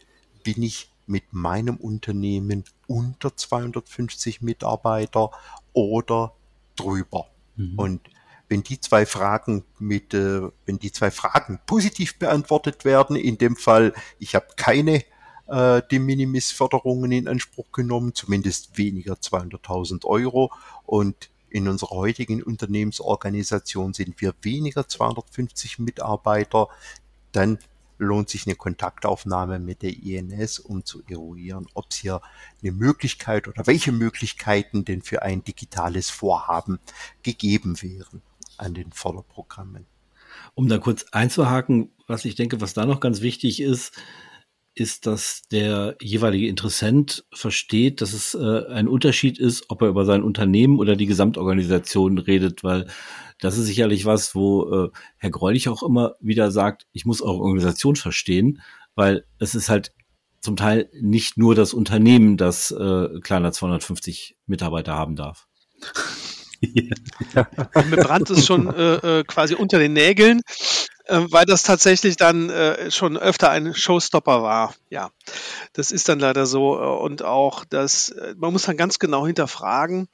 bin 0.43 0.63
ich 0.63 0.91
mit 1.07 1.33
meinem 1.33 1.77
Unternehmen 1.77 2.65
unter 2.87 3.37
250 3.37 4.41
Mitarbeiter 4.41 5.31
oder 5.75 6.33
drüber. 6.77 7.27
Mhm. 7.57 7.79
Und 7.79 8.01
wenn 8.49 8.63
die 8.63 8.81
zwei 8.81 9.07
Fragen 9.07 9.65
mit, 9.79 10.15
äh, 10.15 10.43
wenn 10.65 10.79
die 10.79 10.93
zwei 10.93 11.11
Fragen 11.11 11.61
positiv 11.67 12.19
beantwortet 12.19 12.85
werden, 12.85 13.17
in 13.17 13.39
dem 13.39 13.57
Fall, 13.57 13.93
ich 14.19 14.35
habe 14.35 14.47
keine 14.57 15.05
äh, 15.49 15.83
De 15.91 15.99
Minimis-Förderungen 15.99 17.13
in 17.13 17.29
Anspruch 17.29 17.73
genommen, 17.73 18.15
zumindest 18.15 18.77
weniger 18.79 19.15
200.000 19.15 20.05
Euro 20.05 20.53
und 20.85 21.31
in 21.49 21.69
unserer 21.69 21.97
heutigen 21.97 22.43
Unternehmensorganisation 22.43 23.95
sind 23.95 24.21
wir 24.21 24.35
weniger 24.43 24.89
250 24.89 25.79
Mitarbeiter, 25.79 26.69
dann 27.33 27.59
lohnt 27.99 28.29
sich 28.29 28.47
eine 28.47 28.57
Kontaktaufnahme 28.57 29.59
mit 29.59 29.83
der 29.83 29.91
INS, 29.91 30.59
um 30.59 30.85
zu 30.85 31.03
eruieren, 31.09 31.67
ob 31.75 31.87
es 31.91 31.97
hier 31.97 32.21
eine 32.63 32.73
Möglichkeit 32.73 33.49
oder 33.49 33.67
welche 33.67 33.93
Möglichkeiten 33.93 34.85
denn 34.85 35.03
für 35.03 35.23
ein 35.23 35.45
digitales 35.45 36.11
Vorhaben 36.11 36.79
gegeben 37.23 37.81
wären 37.81 38.23
an 38.59 38.75
den 38.75 38.93
Förderprogrammen. 38.93 39.87
Um 40.55 40.69
da 40.69 40.79
kurz 40.79 41.07
einzuhaken, 41.13 41.91
was 42.07 42.25
ich 42.25 42.35
denke, 42.35 42.61
was 42.61 42.75
da 42.75 42.85
noch 42.85 43.01
ganz 43.01 43.21
wichtig 43.21 43.61
ist, 43.61 43.93
ist, 44.77 45.07
dass 45.07 45.43
der 45.51 45.97
jeweilige 46.03 46.49
Interessent 46.49 47.25
versteht, 47.33 48.03
dass 48.03 48.13
es 48.13 48.35
äh, 48.35 48.67
ein 48.69 48.89
Unterschied 48.89 49.39
ist, 49.39 49.65
ob 49.71 49.81
er 49.83 49.89
über 49.89 50.05
sein 50.05 50.23
Unternehmen 50.23 50.79
oder 50.79 50.97
die 50.97 51.07
Gesamtorganisation 51.07 52.19
redet, 52.19 52.63
weil 52.63 52.87
das 53.41 53.57
ist 53.57 53.67
sicherlich 53.67 54.05
was, 54.05 54.35
wo 54.35 54.71
äh, 54.71 54.91
Herr 55.17 55.31
Greulich 55.31 55.69
auch 55.71 55.83
immer 55.83 56.15
wieder 56.21 56.51
sagt, 56.51 56.87
ich 56.93 57.07
muss 57.07 57.23
eure 57.23 57.39
Organisation 57.39 57.97
verstehen, 57.97 58.61
weil 58.95 59.25
es 59.39 59.55
ist 59.55 59.71
halt 59.71 59.93
zum 60.41 60.57
Teil 60.57 60.91
nicht 60.93 61.39
nur 61.39 61.55
das 61.55 61.73
Unternehmen, 61.73 62.37
das 62.37 62.71
äh, 62.71 63.21
kleiner 63.21 63.53
250 63.53 64.37
Mitarbeiter 64.47 64.95
haben 64.95 65.17
darf. 65.17 65.49
Ja. 67.35 67.47
Mir 67.91 67.97
brannt 67.99 68.31
es 68.31 68.47
schon 68.47 68.75
äh, 68.75 68.95
äh, 69.21 69.25
quasi 69.25 69.55
unter 69.55 69.79
den 69.79 69.93
Nägeln, 69.93 70.41
äh, 71.07 71.27
weil 71.31 71.47
das 71.47 71.63
tatsächlich 71.63 72.17
dann 72.17 72.51
äh, 72.51 72.91
schon 72.91 73.17
öfter 73.17 73.51
ein 73.51 73.75
Showstopper 73.75 74.43
war. 74.43 74.75
Ja, 74.91 75.11
das 75.73 75.91
ist 75.91 76.09
dann 76.09 76.19
leider 76.19 76.47
so. 76.47 76.77
Äh, 76.77 77.03
und 77.03 77.23
auch 77.23 77.65
das, 77.65 78.11
äh, 78.11 78.35
man 78.37 78.53
muss 78.53 78.63
dann 78.63 78.77
ganz 78.77 78.99
genau 78.99 79.27
hinterfragen, 79.27 80.09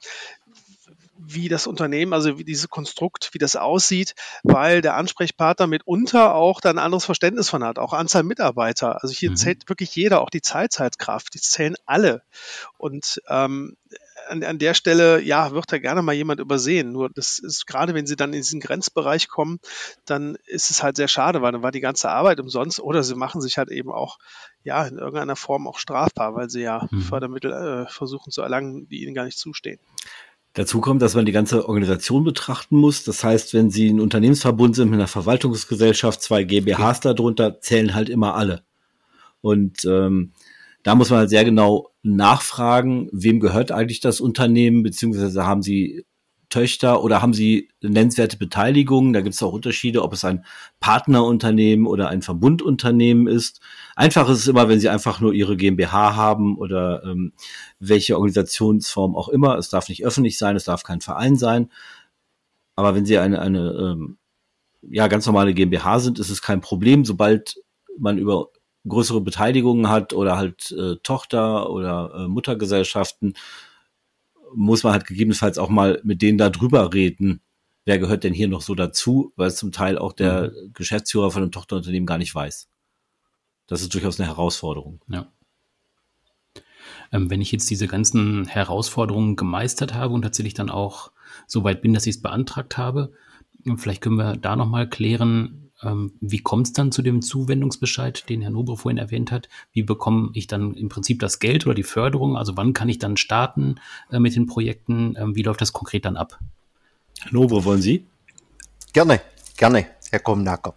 wie 1.25 1.49
das 1.49 1.67
Unternehmen, 1.67 2.13
also 2.13 2.37
wie 2.37 2.43
dieses 2.43 2.69
Konstrukt, 2.69 3.29
wie 3.33 3.37
das 3.37 3.55
aussieht, 3.55 4.13
weil 4.43 4.81
der 4.81 4.95
Ansprechpartner 4.95 5.67
mitunter 5.67 6.35
auch 6.35 6.59
da 6.61 6.69
ein 6.69 6.79
anderes 6.79 7.05
Verständnis 7.05 7.49
von 7.49 7.63
hat, 7.63 7.79
auch 7.79 7.93
Anzahl 7.93 8.23
Mitarbeiter. 8.23 9.01
Also 9.01 9.13
hier 9.15 9.31
mhm. 9.31 9.35
zählt 9.35 9.69
wirklich 9.69 9.95
jeder, 9.95 10.21
auch 10.21 10.29
die 10.29 10.41
Zeitzeitkraft, 10.41 11.33
die 11.33 11.39
zählen 11.39 11.75
alle. 11.85 12.23
Und 12.77 13.21
ähm, 13.27 13.77
an, 14.27 14.43
an 14.43 14.59
der 14.59 14.73
Stelle, 14.73 15.21
ja, 15.21 15.51
wird 15.51 15.71
da 15.71 15.77
gerne 15.77 16.01
mal 16.01 16.13
jemand 16.13 16.39
übersehen. 16.39 16.91
Nur 16.91 17.09
das 17.09 17.39
ist 17.39 17.65
gerade, 17.65 17.93
wenn 17.93 18.05
sie 18.05 18.15
dann 18.15 18.33
in 18.33 18.39
diesen 18.39 18.59
Grenzbereich 18.59 19.27
kommen, 19.27 19.59
dann 20.05 20.37
ist 20.45 20.71
es 20.71 20.83
halt 20.83 20.95
sehr 20.95 21.07
schade, 21.07 21.41
weil 21.41 21.51
dann 21.51 21.63
war 21.63 21.71
die 21.71 21.81
ganze 21.81 22.09
Arbeit 22.09 22.39
umsonst 22.39 22.79
oder 22.79 23.03
sie 23.03 23.15
machen 23.15 23.41
sich 23.41 23.57
halt 23.57 23.69
eben 23.69 23.91
auch, 23.91 24.17
ja, 24.63 24.85
in 24.85 24.97
irgendeiner 24.97 25.35
Form 25.35 25.67
auch 25.67 25.77
strafbar, 25.77 26.35
weil 26.35 26.49
sie 26.49 26.61
ja 26.61 26.87
mhm. 26.89 27.01
Fördermittel 27.01 27.51
äh, 27.51 27.91
versuchen 27.91 28.31
zu 28.31 28.41
erlangen, 28.41 28.87
die 28.89 29.03
ihnen 29.03 29.13
gar 29.13 29.25
nicht 29.25 29.37
zustehen. 29.37 29.79
Dazu 30.53 30.81
kommt, 30.81 31.01
dass 31.01 31.15
man 31.15 31.25
die 31.25 31.31
ganze 31.31 31.67
Organisation 31.67 32.23
betrachten 32.23 32.77
muss. 32.77 33.03
Das 33.03 33.23
heißt, 33.23 33.55
wenn 33.55 33.71
Sie 33.71 33.89
ein 33.89 33.99
Unternehmensverbund 33.99 34.75
sind 34.75 34.91
mit 34.91 34.99
einer 34.99 35.07
Verwaltungsgesellschaft, 35.07 36.21
zwei 36.21 36.43
GmbHs 36.43 36.99
darunter, 36.99 37.59
zählen 37.59 37.95
halt 37.95 38.07
immer 38.07 38.35
alle. 38.35 38.61
Und 39.41 39.83
ähm, 39.85 40.31
da 40.83 40.93
muss 40.93 41.09
man 41.09 41.19
halt 41.19 41.29
sehr 41.31 41.43
genau 41.43 41.92
nachfragen, 42.03 43.09
wem 43.11 43.39
gehört 43.39 43.71
eigentlich 43.71 44.01
das 44.01 44.21
Unternehmen, 44.21 44.83
beziehungsweise 44.83 45.45
haben 45.45 45.63
Sie 45.63 46.05
Töchter 46.49 47.03
oder 47.03 47.21
haben 47.21 47.33
Sie 47.33 47.69
nennenswerte 47.81 48.37
Beteiligungen? 48.37 49.13
Da 49.13 49.21
gibt 49.21 49.33
es 49.33 49.41
auch 49.41 49.53
Unterschiede, 49.53 50.03
ob 50.03 50.13
es 50.13 50.23
ein 50.23 50.45
Partnerunternehmen 50.79 51.87
oder 51.87 52.09
ein 52.09 52.21
Verbundunternehmen 52.21 53.27
ist. 53.27 53.59
Einfach 53.95 54.29
ist 54.29 54.39
es 54.39 54.47
immer, 54.47 54.69
wenn 54.69 54.79
Sie 54.79 54.89
einfach 54.89 55.19
nur 55.19 55.33
Ihre 55.33 55.57
GmbH 55.57 56.15
haben 56.15 56.57
oder 56.57 57.03
ähm, 57.05 57.33
welche 57.79 58.17
Organisationsform 58.17 59.15
auch 59.15 59.29
immer. 59.29 59.57
Es 59.57 59.69
darf 59.69 59.89
nicht 59.89 60.05
öffentlich 60.05 60.37
sein, 60.37 60.55
es 60.55 60.65
darf 60.65 60.83
kein 60.83 61.01
Verein 61.01 61.37
sein. 61.37 61.71
Aber 62.75 62.93
wenn 62.93 63.05
Sie 63.05 63.17
eine, 63.17 63.41
eine 63.41 63.71
ähm, 63.71 64.17
ja, 64.83 65.07
ganz 65.07 65.25
normale 65.25 65.53
GmbH 65.53 65.99
sind, 65.99 66.19
ist 66.19 66.29
es 66.29 66.41
kein 66.41 66.61
Problem. 66.61 67.05
Sobald 67.05 67.55
man 67.97 68.17
über 68.17 68.49
größere 68.87 69.21
Beteiligungen 69.21 69.89
hat 69.89 70.13
oder 70.13 70.37
halt 70.37 70.71
äh, 70.71 70.95
Tochter- 71.03 71.69
oder 71.69 72.13
äh, 72.15 72.27
Muttergesellschaften, 72.27 73.33
muss 74.55 74.83
man 74.83 74.93
halt 74.93 75.05
gegebenenfalls 75.05 75.57
auch 75.57 75.69
mal 75.69 76.01
mit 76.03 76.21
denen 76.21 76.37
da 76.37 76.49
drüber 76.49 76.93
reden. 76.93 77.41
Wer 77.85 77.99
gehört 77.99 78.23
denn 78.23 78.33
hier 78.33 78.47
noch 78.47 78.61
so 78.61 78.75
dazu, 78.75 79.33
weil 79.35 79.47
es 79.47 79.55
zum 79.55 79.71
Teil 79.71 79.97
auch 79.97 80.13
der 80.13 80.51
mhm. 80.51 80.73
Geschäftsführer 80.73 81.31
von 81.31 81.43
einem 81.43 81.51
Tochterunternehmen 81.51 82.05
gar 82.05 82.17
nicht 82.17 82.33
weiß. 82.33 82.69
Das 83.67 83.81
ist 83.81 83.93
durchaus 83.93 84.19
eine 84.19 84.27
Herausforderung. 84.27 85.01
Ja. 85.07 85.27
Ähm, 87.11 87.29
wenn 87.29 87.41
ich 87.41 87.51
jetzt 87.51 87.69
diese 87.69 87.87
ganzen 87.87 88.45
Herausforderungen 88.45 89.35
gemeistert 89.35 89.93
habe 89.93 90.13
und 90.13 90.21
tatsächlich 90.21 90.53
dann 90.53 90.69
auch 90.69 91.11
so 91.47 91.63
weit 91.63 91.81
bin, 91.81 91.93
dass 91.93 92.05
ich 92.05 92.15
es 92.15 92.21
beantragt 92.21 92.77
habe, 92.77 93.13
vielleicht 93.77 94.01
können 94.01 94.17
wir 94.17 94.35
da 94.35 94.55
nochmal 94.55 94.89
klären, 94.89 95.62
wie 96.21 96.39
kommt 96.39 96.67
es 96.67 96.73
dann 96.73 96.91
zu 96.91 97.01
dem 97.01 97.21
Zuwendungsbescheid, 97.21 98.29
den 98.29 98.41
Herr 98.41 98.51
Nobre 98.51 98.77
vorhin 98.77 98.97
erwähnt 98.97 99.31
hat? 99.31 99.49
Wie 99.73 99.83
bekomme 99.83 100.31
ich 100.33 100.47
dann 100.47 100.73
im 100.75 100.89
Prinzip 100.89 101.19
das 101.19 101.39
Geld 101.39 101.65
oder 101.65 101.75
die 101.75 101.83
Förderung? 101.83 102.37
Also 102.37 102.55
wann 102.55 102.73
kann 102.73 102.89
ich 102.89 102.99
dann 102.99 103.17
starten 103.17 103.75
äh, 104.11 104.19
mit 104.19 104.35
den 104.35 104.45
Projekten? 104.45 105.15
Ähm, 105.17 105.35
wie 105.35 105.43
läuft 105.43 105.61
das 105.61 105.73
konkret 105.73 106.05
dann 106.05 106.17
ab? 106.17 106.39
Herr 107.19 107.33
Nobre, 107.33 107.65
wollen 107.65 107.81
Sie? 107.81 108.05
Gerne, 108.93 109.21
gerne, 109.57 109.87
Herr 110.11 110.19
Komnacker. 110.19 110.73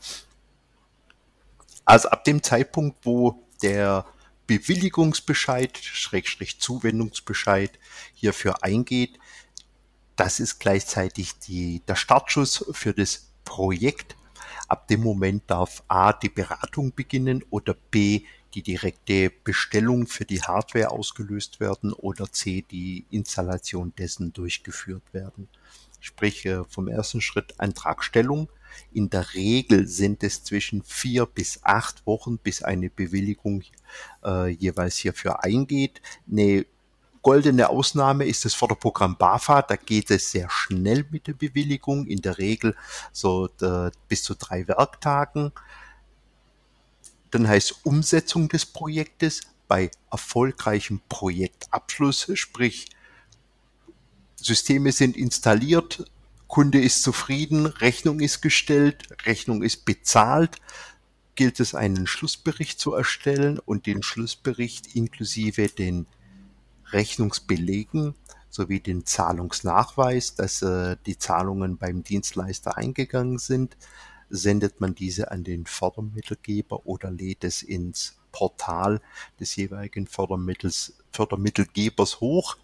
Also 1.85 2.09
ab 2.09 2.25
dem 2.25 2.43
Zeitpunkt, 2.43 2.99
wo 3.05 3.45
der 3.63 4.07
Bewilligungsbescheid, 4.47 5.79
Schrägstrich 5.79 6.61
Zuwendungsbescheid 6.61 7.79
hierfür 8.15 8.63
eingeht, 8.65 9.19
das 10.17 10.41
ist 10.41 10.59
gleichzeitig 10.59 11.39
die, 11.41 11.83
der 11.87 11.95
Startschuss 11.95 12.65
für 12.73 12.95
das 12.95 13.33
Projekt 13.45 14.17
Ab 14.69 14.89
dem 14.89 15.03
Moment 15.03 15.45
darf 15.47 15.83
A 15.89 16.13
die 16.13 16.29
Beratung 16.29 16.93
beginnen 16.95 17.45
oder 17.51 17.75
B 17.91 18.23
die 18.55 18.63
direkte 18.63 19.31
Bestellung 19.45 20.07
für 20.07 20.25
die 20.25 20.43
Hardware 20.43 20.91
ausgelöst 20.91 21.61
werden 21.61 21.93
oder 21.93 22.33
C 22.33 22.65
die 22.71 23.05
Installation 23.11 23.93
dessen 23.97 24.33
durchgeführt 24.33 25.03
werden. 25.13 25.49
Sprich 26.01 26.47
äh, 26.47 26.65
vom 26.65 26.89
ersten 26.89 27.21
Schritt 27.21 27.59
Antragstellung. 27.59 28.49
In 28.93 29.11
der 29.11 29.35
Regel 29.35 29.87
sind 29.87 30.23
es 30.23 30.43
zwischen 30.43 30.83
vier 30.83 31.27
bis 31.27 31.61
acht 31.63 32.07
Wochen, 32.07 32.39
bis 32.39 32.63
eine 32.63 32.91
Bewilligung 32.91 33.63
äh, 34.25 34.49
jeweils 34.49 34.97
hierfür 34.97 35.45
eingeht. 35.45 36.01
Eine 36.31 36.67
goldene 37.27 37.69
Ausnahme 37.71 38.25
ist 38.25 38.45
das 38.45 38.55
Förderprogramm 38.55 39.17
BAFA. 39.17 39.63
Da 39.63 39.75
geht 39.75 40.13
es 40.13 40.31
sehr 40.31 40.49
schnell 40.49 41.05
mit 41.11 41.27
der 41.27 41.33
Bewilligung, 41.33 42.07
in 42.07 42.23
der 42.23 42.39
Regel 42.39 42.77
so 43.11 43.49
der, 43.49 43.91
bis 44.07 44.23
zu 44.23 44.37
drei 44.37 44.69
Werktagen. 44.69 45.51
Dann 47.33 47.49
heißt 47.49 47.81
Umsetzung 47.83 48.49
des 48.49 48.65
Projektes 48.65 49.41
bei 49.67 49.91
erfolgreichem 50.13 51.01
Projektabschluss, 51.09 52.31
sprich 52.35 52.91
Systeme 54.37 54.93
sind 54.93 55.17
installiert, 55.17 56.09
Kunde 56.47 56.81
ist 56.81 57.03
zufrieden, 57.03 57.67
Rechnung 57.67 58.21
ist 58.21 58.41
gestellt, 58.41 59.09
Rechnung 59.27 59.65
ist 59.65 59.85
bezahlt, 59.85 60.59
gilt 61.35 61.59
es 61.59 61.75
einen 61.75 62.07
Schlussbericht 62.07 62.79
zu 62.79 62.95
erstellen 62.95 63.59
und 63.59 63.87
den 63.87 64.05
Schlussbericht 64.05 64.95
inklusive 64.95 65.67
den 65.67 66.07
Rechnungsbelegen 66.93 68.15
sowie 68.49 68.81
den 68.81 69.05
Zahlungsnachweis, 69.05 70.35
dass 70.35 70.63
äh, 70.63 70.97
die 71.07 71.19
Zahlungen 71.19 71.77
beim 71.77 72.03
Dienstleister 72.03 72.77
eingegangen 72.77 73.39
sind, 73.39 73.77
sendet 74.31 74.81
man 74.81 74.95
diese 74.95 75.31
an 75.31 75.45
den 75.45 75.67
Fördermittelgeber 75.67 76.87
oder 76.87 77.11
lädt 77.11 77.45
es 77.45 77.63
ins 77.63 78.19
Portal 78.33 79.01
des 79.41 79.57
jeweiligen 79.57 80.07
Fördermittels, 80.07 80.95
Fördermittelgebers 81.13 82.21
hoch. 82.21 82.57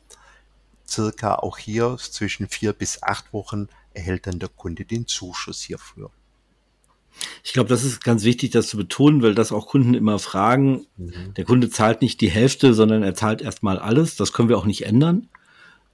Circa 0.87 1.37
auch 1.37 1.59
hier 1.59 1.97
zwischen 1.99 2.49
vier 2.49 2.73
bis 2.73 3.03
acht 3.03 3.33
Wochen 3.33 3.69
erhält 3.95 4.27
dann 4.27 4.39
der 4.39 4.49
Kunde 4.49 4.85
den 4.85 5.07
Zuschuss 5.07 5.63
hierfür. 5.63 6.11
Ich 7.45 7.53
glaube, 7.53 7.69
das 7.69 7.85
ist 7.85 8.03
ganz 8.03 8.25
wichtig, 8.25 8.51
das 8.51 8.69
zu 8.69 8.77
betonen, 8.77 9.23
weil 9.23 9.35
das 9.35 9.53
auch 9.53 9.67
Kunden 9.67 9.95
immer 9.95 10.19
fragen. 10.19 10.87
Mhm. 10.97 11.35
Der 11.37 11.45
Kunde 11.45 11.71
zahlt 11.71 12.03
nicht 12.03 12.21
die 12.21 12.31
Hälfte, 12.31 12.75
sondern 12.75 13.03
er 13.03 13.15
zahlt 13.15 13.43
erstmal 13.43 13.79
alles. 13.79 14.17
Das 14.17 14.33
können 14.33 14.49
wir 14.49 14.59
auch 14.59 14.65
nicht 14.65 14.87
ändern. 14.87 15.29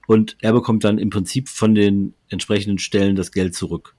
Und 0.07 0.37
er 0.39 0.53
bekommt 0.53 0.83
dann 0.83 0.97
im 0.97 1.09
Prinzip 1.09 1.49
von 1.49 1.75
den 1.75 2.15
entsprechenden 2.29 2.79
Stellen 2.79 3.15
das 3.15 3.31
Geld 3.31 3.55
zurück. 3.55 3.95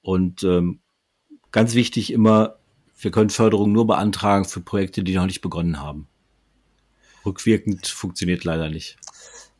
Und 0.00 0.42
ähm, 0.44 0.80
ganz 1.50 1.74
wichtig 1.74 2.12
immer, 2.12 2.58
wir 2.98 3.10
können 3.10 3.30
Förderung 3.30 3.72
nur 3.72 3.86
beantragen 3.86 4.46
für 4.46 4.60
Projekte, 4.60 5.02
die 5.02 5.14
noch 5.14 5.26
nicht 5.26 5.42
begonnen 5.42 5.80
haben. 5.80 6.08
Rückwirkend 7.26 7.86
funktioniert 7.88 8.44
leider 8.44 8.70
nicht. 8.70 8.96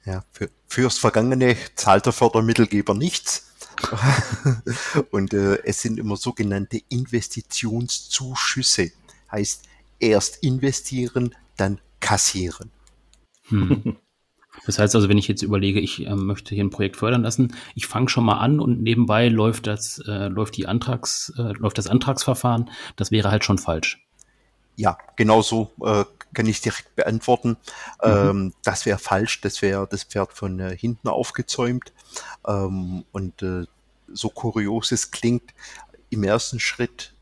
Ja, 0.05 0.25
für, 0.31 0.51
fürs 0.69 0.99
Vergangene 0.99 1.57
zahlt 1.75 2.07
der 2.07 2.13
Fördermittelgeber 2.13 2.95
nichts. 2.95 3.56
und 5.11 5.35
äh, 5.35 5.63
es 5.65 5.83
sind 5.83 5.99
immer 5.99 6.17
sogenannte 6.17 6.81
Investitionszuschüsse. 6.89 8.93
Heißt, 9.31 9.65
erst 9.99 10.43
investieren, 10.43 11.35
dann 11.57 11.81
kassieren. 12.01 12.71
Hm. 13.49 13.97
Das 14.65 14.79
heißt 14.79 14.95
also, 14.95 15.09
wenn 15.09 15.19
ich 15.19 15.29
jetzt 15.29 15.43
überlege, 15.43 15.81
ich 15.81 16.07
äh, 16.07 16.15
möchte 16.15 16.55
hier 16.55 16.65
ein 16.65 16.71
Projekt 16.71 16.97
fördern 16.97 17.23
lassen, 17.23 17.55
ich 17.75 17.87
fange 17.87 18.09
schon 18.09 18.25
mal 18.25 18.39
an 18.39 18.61
und 18.61 18.83
nebenbei 18.83 19.29
läuft 19.29 19.67
das, 19.67 19.99
äh, 20.07 20.29
läuft 20.29 20.57
die 20.57 20.67
Antrags, 20.67 21.33
äh, 21.37 21.53
läuft 21.59 21.79
das 21.79 21.87
Antragsverfahren. 21.87 22.71
Das 22.97 23.11
wäre 23.11 23.31
halt 23.31 23.45
schon 23.45 23.59
falsch. 23.59 24.06
Ja, 24.77 24.99
genau 25.17 25.43
so 25.43 25.73
äh, 25.83 26.05
kann 26.35 26.47
ich 26.47 26.61
direkt 26.61 26.95
beantworten. 26.97 27.57
Mhm. 28.05 28.11
Ähm, 28.11 28.55
das 28.63 28.87
wäre 28.87 28.99
falsch, 28.99 29.41
das 29.41 29.63
wäre 29.63 29.87
das 29.89 30.05
Pferd 30.05 30.33
von 30.33 30.61
äh, 30.61 30.77
hinten 30.77 31.09
aufgezäumt. 31.09 31.93
Ähm, 32.47 33.05
und 33.13 33.43
äh, 33.43 33.65
so 34.13 34.29
kurios 34.29 34.93
es 34.93 35.11
klingt, 35.11 35.55
im 36.11 36.23
ersten 36.23 36.61
Schritt 36.61 37.15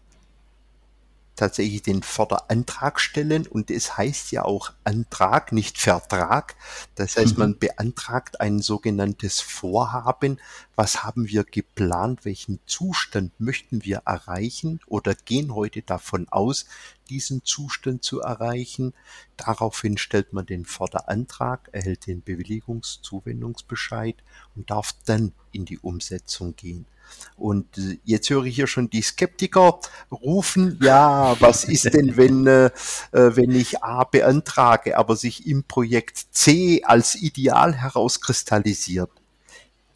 tatsächlich 1.37 1.83
den 1.83 2.03
Förderantrag 2.03 3.01
stellen 3.01 3.47
und 3.47 3.71
es 3.71 3.97
heißt 3.97 4.33
ja 4.33 4.45
auch 4.45 4.73
Antrag, 4.85 5.53
nicht 5.53 5.79
Vertrag. 5.79 6.55
Das 6.95 7.17
heißt, 7.17 7.35
mhm. 7.35 7.39
man 7.39 7.59
beantragt 7.59 8.41
ein 8.41 8.61
sogenanntes 8.61 9.41
Vorhaben. 9.41 10.41
Was 10.77 11.03
haben 11.05 11.29
wir 11.29 11.45
geplant? 11.45 12.25
Welchen 12.25 12.61
Zustand 12.67 13.33
möchten 13.39 13.85
wir 13.85 14.03
erreichen 14.07 14.81
oder 14.87 15.15
gehen 15.15 15.55
heute 15.55 15.83
davon 15.83 16.29
aus, 16.29 16.67
diesen 17.09 17.45
Zustand 17.45 18.05
zu 18.05 18.21
erreichen? 18.21 18.95
Daraufhin 19.37 19.99
stellt 19.99 20.33
man 20.33 20.47
den 20.47 20.65
Förderantrag, 20.65 21.69
erhält 21.73 22.07
den 22.07 22.23
Bewilligungszuwendungsbescheid 22.23 24.17
und 24.55 24.71
darf 24.71 24.95
dann 25.05 25.33
in 25.53 25.65
die 25.65 25.79
Umsetzung 25.79 26.55
gehen. 26.57 26.87
Und 27.37 27.79
äh, 27.79 27.99
jetzt 28.05 28.31
höre 28.31 28.45
ich 28.45 28.55
hier 28.55 28.67
schon 28.67 28.91
die 28.91 29.03
Skeptiker 29.03 29.81
rufen, 30.11 30.79
ja, 30.83 31.39
was 31.41 31.65
ist 31.65 31.93
denn, 31.93 32.17
wenn, 32.17 32.47
äh, 32.47 32.67
äh, 33.13 33.37
wenn 33.37 33.51
ich 33.51 33.83
A 33.83 34.05
beantrage, 34.05 34.97
aber 34.97 35.17
sich 35.17 35.47
im 35.47 35.65
Projekt 35.65 36.27
C 36.31 36.83
als 36.85 37.15
Ideal 37.17 37.75
herauskristallisiert? 37.75 39.11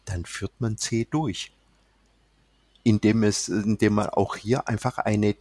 Dann 0.05 0.25
führt 0.25 0.59
man 0.59 0.77
C 0.77 1.07
durch. 1.09 1.51
Indem 2.83 3.23
es, 3.23 3.49
indem 3.49 3.95
man 3.95 4.09
auch 4.09 4.35
hier 4.35 4.67
einfach 4.67 4.97
eine, 4.97 5.35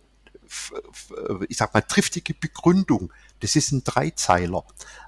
ich 1.48 1.56
sag 1.56 1.72
mal, 1.74 1.82
triftige 1.82 2.34
Begründung, 2.34 3.12
das 3.40 3.56
ist 3.56 3.72
ein 3.72 3.84
Dreizeiler, 3.84 4.64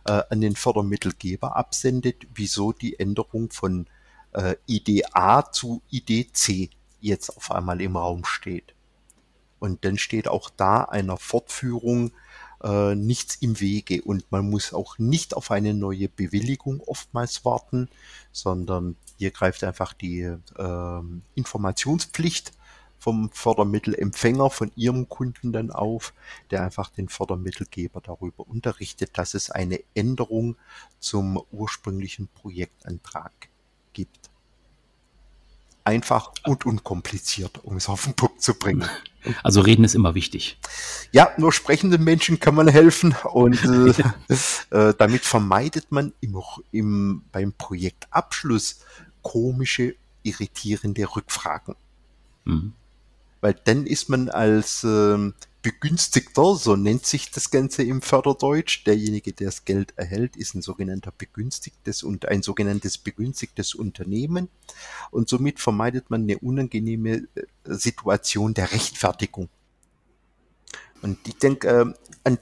äh, 0.07 0.23
an 0.31 0.41
den 0.41 0.57
Fördermittelgeber 0.57 1.57
absendet, 1.57 2.27
wieso 2.35 2.73
die 2.73 2.99
Änderung 2.99 3.51
von 3.51 3.87
äh, 4.33 5.03
A 5.13 5.51
zu 5.51 5.83
Idee 5.91 6.29
C 6.33 6.71
jetzt 7.01 7.37
auf 7.37 7.51
einmal 7.51 7.81
im 7.81 7.97
Raum 7.97 8.25
steht. 8.25 8.75
Und 9.59 9.85
dann 9.85 9.99
steht 9.99 10.29
auch 10.29 10.51
da 10.51 10.85
einer 10.85 11.17
Fortführung 11.17 12.13
äh, 12.63 12.95
nichts 12.95 13.37
im 13.37 13.61
Wege 13.61 14.03
und 14.03 14.31
man 14.31 14.49
muss 14.49 14.73
auch 14.73 14.99
nicht 14.99 15.35
auf 15.35 15.51
eine 15.51 15.75
neue 15.75 16.09
Bewilligung 16.09 16.81
oftmals 16.81 17.45
warten, 17.45 17.89
sondern 18.33 18.97
hier 19.19 19.31
greift 19.31 19.65
einfach 19.65 19.93
die 19.93 20.21
äh, 20.23 21.01
Informationspflicht 21.35 22.53
vom 22.99 23.31
Fördermittelempfänger, 23.33 24.51
von 24.51 24.73
ihrem 24.77 25.09
Kunden 25.09 25.53
dann 25.53 25.71
auf, 25.71 26.13
der 26.51 26.63
einfach 26.63 26.91
den 26.91 27.09
Fördermittelgeber 27.09 28.03
darüber 28.03 28.47
unterrichtet, 28.47 29.17
dass 29.17 29.33
es 29.33 29.51
eine 29.51 29.81
Änderung 29.95 30.57
zum 30.99 31.43
ursprünglichen 31.51 32.29
Projektantrag 32.29 33.50
gibt. 34.01 34.31
Einfach 35.85 36.33
und 36.47 36.67
unkompliziert, 36.67 37.65
um 37.65 37.77
es 37.77 37.89
auf 37.89 38.05
den 38.05 38.15
Punkt 38.15 38.43
zu 38.43 38.55
bringen. 38.55 38.89
Also 39.43 39.61
reden 39.61 39.85
ist 39.85 39.95
immer 39.95 40.15
wichtig. 40.15 40.59
Ja, 41.13 41.29
nur 41.37 41.53
sprechenden 41.53 42.03
Menschen 42.03 42.41
kann 42.41 42.55
man 42.55 42.69
helfen 42.69 43.15
und 43.25 43.63
äh, 43.63 43.93
äh, 44.71 44.95
damit 44.97 45.27
vermeidet 45.27 45.93
man 45.93 46.15
im, 46.23 46.41
im, 46.73 47.23
beim 47.31 47.53
Projektabschluss 47.53 48.81
komische, 49.21 49.95
irritierende 50.23 51.05
Rückfragen. 51.05 51.77
Mhm. 52.47 52.73
Weil 53.43 53.53
dann 53.63 53.87
ist 53.87 54.09
man 54.09 54.31
als 54.31 54.85
ähm, 54.85 55.35
Begünstigter, 55.63 56.55
so 56.55 56.75
nennt 56.75 57.05
sich 57.05 57.31
das 57.31 57.51
Ganze 57.51 57.83
im 57.83 58.01
Förderdeutsch. 58.01 58.87
Derjenige, 58.87 59.33
der 59.33 59.49
das 59.49 59.67
Geld 59.67 59.93
erhält, 59.97 60.37
ist 60.37 60.55
ein 60.55 60.63
sogenannter 60.63 61.13
begünstigtes 61.17 62.03
und 62.03 62.27
ein 62.27 62.43
sogenanntes 62.43 62.97
begünstigtes 62.97 63.75
Unternehmen. 63.75 64.49
Und 65.11 65.29
somit 65.29 65.61
vermeidet 65.61 66.09
man 66.09 66.23
eine 66.23 66.39
unangenehme 66.39 67.27
äh, 67.35 67.45
Situation 67.65 68.55
der 68.55 68.73
Rechtfertigung. 68.73 69.51
Und 71.03 71.19
ich 71.29 71.37
denke, 71.37 71.69
äh, 71.69 71.93
an 72.25 72.39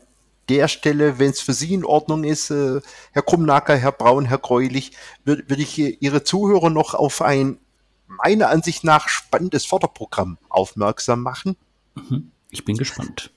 der 0.48 0.68
Stelle, 0.68 1.18
wenn 1.18 1.30
es 1.30 1.40
für 1.40 1.54
Sie 1.54 1.74
in 1.74 1.84
Ordnung 1.84 2.22
ist, 2.22 2.50
äh, 2.50 2.80
Herr 3.10 3.22
Krumnacker, 3.22 3.76
Herr 3.76 3.92
Braun, 3.92 4.26
Herr 4.26 4.38
Greulich, 4.38 4.92
würde 5.24 5.48
würd 5.48 5.60
ich 5.60 6.02
Ihre 6.02 6.22
Zuhörer 6.22 6.70
noch 6.70 6.94
auf 6.94 7.20
ein 7.20 7.58
meiner 8.06 8.48
Ansicht 8.48 8.84
nach 8.84 9.08
spannendes 9.08 9.66
Förderprogramm 9.66 10.38
aufmerksam 10.48 11.20
machen. 11.20 11.56
Mhm 11.94 12.30
ich 12.50 12.64
bin 12.64 12.76
gespannt. 12.76 13.30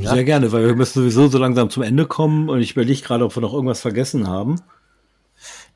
Ja. 0.00 0.14
Sehr 0.14 0.24
gerne, 0.24 0.52
weil 0.52 0.66
wir 0.66 0.76
müssen 0.76 1.00
sowieso 1.00 1.28
so 1.28 1.38
langsam 1.38 1.70
zum 1.70 1.82
Ende 1.82 2.06
kommen 2.06 2.48
und 2.48 2.60
ich 2.60 2.72
überlege 2.72 3.02
gerade, 3.02 3.24
ob 3.24 3.36
wir 3.36 3.40
noch 3.40 3.52
irgendwas 3.52 3.80
vergessen 3.80 4.28
haben. 4.28 4.60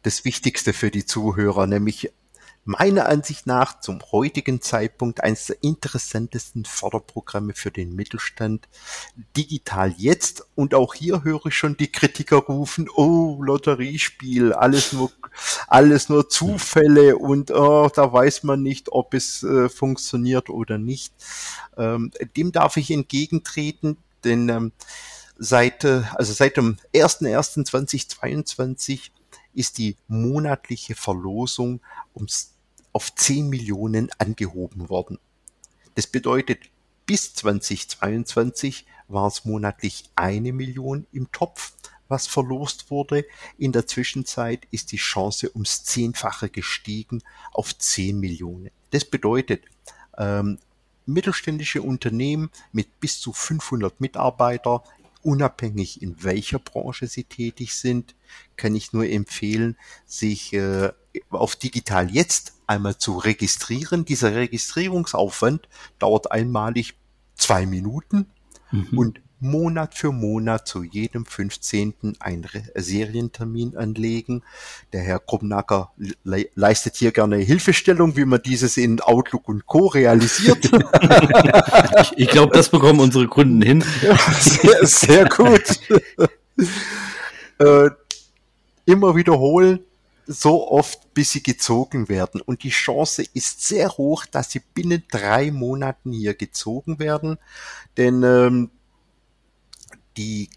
Das 0.02 0.24
Wichtigste 0.24 0.72
für 0.72 0.90
die 0.90 1.04
Zuhörer, 1.04 1.66
nämlich 1.66 2.12
meiner 2.68 3.08
Ansicht 3.08 3.46
nach 3.46 3.80
zum 3.80 4.02
heutigen 4.12 4.60
Zeitpunkt 4.60 5.24
eines 5.24 5.46
der 5.46 5.56
interessantesten 5.62 6.66
Förderprogramme 6.66 7.54
für 7.54 7.70
den 7.70 7.94
Mittelstand. 7.94 8.68
Digital 9.38 9.94
jetzt. 9.96 10.44
Und 10.54 10.74
auch 10.74 10.92
hier 10.92 11.24
höre 11.24 11.46
ich 11.46 11.56
schon 11.56 11.78
die 11.78 11.90
Kritiker 11.90 12.36
rufen, 12.36 12.90
oh, 12.94 13.42
Lotteriespiel, 13.42 14.52
alles 14.52 14.92
nur, 14.92 15.10
alles 15.66 16.10
nur 16.10 16.28
Zufälle 16.28 17.16
und 17.16 17.50
oh, 17.50 17.88
da 17.88 18.12
weiß 18.12 18.42
man 18.42 18.62
nicht, 18.62 18.92
ob 18.92 19.14
es 19.14 19.42
äh, 19.42 19.70
funktioniert 19.70 20.50
oder 20.50 20.76
nicht. 20.76 21.14
Ähm, 21.78 22.10
dem 22.36 22.52
darf 22.52 22.76
ich 22.76 22.90
entgegentreten, 22.90 23.96
denn 24.24 24.50
ähm, 24.50 24.72
seit, 25.38 25.84
äh, 25.84 26.02
also 26.16 26.34
seit 26.34 26.58
dem 26.58 26.76
01.01.2022 26.92 29.08
ist 29.54 29.78
die 29.78 29.96
monatliche 30.06 30.94
Verlosung 30.94 31.80
ums 32.14 32.57
auf 32.98 33.14
10 33.14 33.48
Millionen 33.48 34.10
angehoben 34.18 34.88
worden. 34.88 35.20
Das 35.94 36.08
bedeutet, 36.08 36.58
bis 37.06 37.32
2022 37.32 38.86
war 39.06 39.28
es 39.28 39.44
monatlich 39.44 40.10
eine 40.16 40.52
Million 40.52 41.06
im 41.12 41.30
Topf, 41.30 41.74
was 42.08 42.26
verlost 42.26 42.90
wurde. 42.90 43.24
In 43.56 43.70
der 43.70 43.86
Zwischenzeit 43.86 44.66
ist 44.72 44.90
die 44.90 44.96
Chance 44.96 45.52
ums 45.54 45.84
Zehnfache 45.84 46.48
gestiegen 46.48 47.22
auf 47.52 47.78
10 47.78 48.18
Millionen. 48.18 48.72
Das 48.90 49.04
bedeutet, 49.04 49.62
ähm, 50.16 50.58
mittelständische 51.06 51.82
Unternehmen 51.82 52.50
mit 52.72 52.98
bis 52.98 53.20
zu 53.20 53.32
500 53.32 54.00
Mitarbeiter, 54.00 54.82
unabhängig 55.22 56.02
in 56.02 56.24
welcher 56.24 56.58
Branche 56.58 57.06
sie 57.06 57.22
tätig 57.22 57.76
sind, 57.76 58.16
kann 58.56 58.74
ich 58.74 58.92
nur 58.92 59.06
empfehlen, 59.06 59.76
sich 60.04 60.52
äh, 60.52 60.90
auf 61.30 61.56
Digital 61.56 62.10
Jetzt 62.10 62.54
einmal 62.66 62.98
zu 62.98 63.18
registrieren. 63.18 64.04
Dieser 64.04 64.34
Registrierungsaufwand 64.34 65.68
dauert 65.98 66.30
einmalig 66.32 66.94
zwei 67.34 67.66
Minuten 67.66 68.26
mhm. 68.70 68.98
und 68.98 69.20
Monat 69.40 69.94
für 69.94 70.10
Monat 70.10 70.66
zu 70.66 70.82
jedem 70.82 71.24
15. 71.24 72.16
einen 72.18 72.48
Serientermin 72.74 73.76
anlegen. 73.76 74.42
Der 74.92 75.02
Herr 75.02 75.20
Krumnacker 75.20 75.92
le 76.24 76.48
leistet 76.54 76.96
hier 76.96 77.12
gerne 77.12 77.36
Hilfestellung, 77.36 78.16
wie 78.16 78.24
man 78.24 78.42
dieses 78.42 78.76
in 78.76 79.00
Outlook 79.00 79.48
und 79.48 79.66
Co. 79.66 79.86
realisiert. 79.86 80.64
ich, 80.64 82.12
ich 82.16 82.28
glaube, 82.28 82.52
das 82.52 82.68
bekommen 82.68 83.00
unsere 83.00 83.28
Kunden 83.28 83.62
hin. 83.62 83.84
sehr, 84.40 84.86
sehr 84.86 85.24
gut. 85.26 85.80
äh, 87.58 87.90
immer 88.86 89.14
wiederholen, 89.14 89.80
so 90.28 90.70
oft, 90.70 91.14
bis 91.14 91.32
sie 91.32 91.42
gezogen 91.42 92.10
werden. 92.10 92.42
Und 92.42 92.62
die 92.62 92.68
Chance 92.68 93.24
ist 93.32 93.66
sehr 93.66 93.96
hoch, 93.96 94.26
dass 94.26 94.50
sie 94.50 94.60
binnen 94.74 95.02
drei 95.10 95.50
Monaten 95.50 96.12
hier 96.12 96.34
gezogen 96.34 96.98
werden. 96.98 97.38
Denn 97.96 98.22
ähm, 98.22 98.70
die 100.18 100.50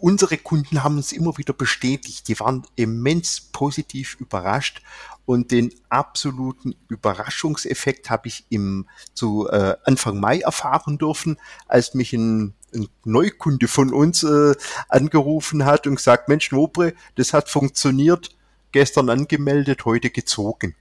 unsere 0.00 0.38
Kunden 0.38 0.84
haben 0.84 0.96
uns 0.96 1.12
immer 1.12 1.36
wieder 1.36 1.52
bestätigt, 1.52 2.28
die 2.28 2.38
waren 2.40 2.64
immens 2.76 3.40
positiv 3.40 4.16
überrascht 4.20 4.80
und 5.26 5.50
den 5.50 5.74
absoluten 5.88 6.74
Überraschungseffekt 6.88 8.08
habe 8.08 8.28
ich 8.28 8.46
im 8.48 8.88
zu 9.12 9.48
äh, 9.50 9.76
Anfang 9.84 10.18
Mai 10.18 10.40
erfahren 10.40 10.98
dürfen, 10.98 11.36
als 11.66 11.94
mich 11.94 12.12
ein, 12.12 12.54
ein 12.72 12.88
Neukunde 13.04 13.68
von 13.68 13.92
uns 13.92 14.22
äh, 14.22 14.54
angerufen 14.88 15.64
hat 15.64 15.86
und 15.86 15.96
gesagt, 15.96 16.28
Mensch, 16.28 16.52
Nobre, 16.52 16.94
das 17.16 17.34
hat 17.34 17.50
funktioniert 17.50 18.30
gestern 18.72 19.10
angemeldet, 19.10 19.84
heute 19.84 20.10
gezogen. 20.10 20.74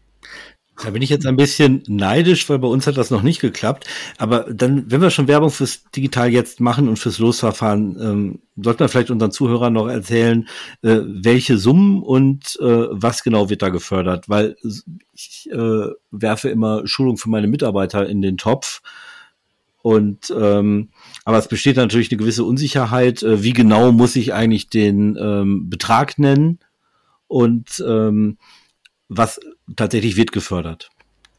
Da 0.83 0.89
bin 0.89 1.01
ich 1.01 1.09
jetzt 1.09 1.27
ein 1.27 1.35
bisschen 1.35 1.83
neidisch, 1.87 2.49
weil 2.49 2.57
bei 2.57 2.67
uns 2.67 2.87
hat 2.87 2.97
das 2.97 3.11
noch 3.11 3.21
nicht 3.21 3.39
geklappt. 3.39 3.85
Aber 4.17 4.45
dann, 4.51 4.89
wenn 4.89 5.01
wir 5.01 5.11
schon 5.11 5.27
Werbung 5.27 5.51
fürs 5.51 5.83
Digital 5.95 6.31
jetzt 6.31 6.59
machen 6.59 6.87
und 6.87 6.97
fürs 6.97 7.19
Losverfahren, 7.19 7.97
ähm, 8.01 8.39
sollten 8.55 8.79
wir 8.79 8.89
vielleicht 8.89 9.11
unseren 9.11 9.31
Zuhörern 9.31 9.73
noch 9.73 9.87
erzählen, 9.87 10.47
äh, 10.81 10.99
welche 11.05 11.57
Summen 11.57 12.01
und 12.01 12.57
äh, 12.59 12.87
was 12.89 13.23
genau 13.23 13.49
wird 13.49 13.61
da 13.61 13.69
gefördert. 13.69 14.27
Weil 14.27 14.55
ich 15.13 15.49
äh, 15.51 15.87
werfe 16.09 16.49
immer 16.49 16.87
Schulung 16.87 17.17
für 17.17 17.29
meine 17.29 17.47
Mitarbeiter 17.47 18.07
in 18.07 18.21
den 18.21 18.37
Topf. 18.37 18.81
Und 19.83 20.33
ähm, 20.35 20.89
aber 21.25 21.37
es 21.37 21.47
besteht 21.47 21.75
natürlich 21.75 22.11
eine 22.11 22.17
gewisse 22.17 22.43
Unsicherheit. 22.43 23.21
Äh, 23.23 23.43
wie 23.43 23.53
genau 23.53 23.91
muss 23.91 24.15
ich 24.15 24.33
eigentlich 24.33 24.69
den 24.69 25.17
ähm, 25.19 25.69
Betrag 25.69 26.17
nennen? 26.17 26.59
Und 27.31 27.81
ähm, 27.87 28.37
was 29.07 29.39
tatsächlich 29.77 30.17
wird 30.17 30.33
gefördert. 30.33 30.89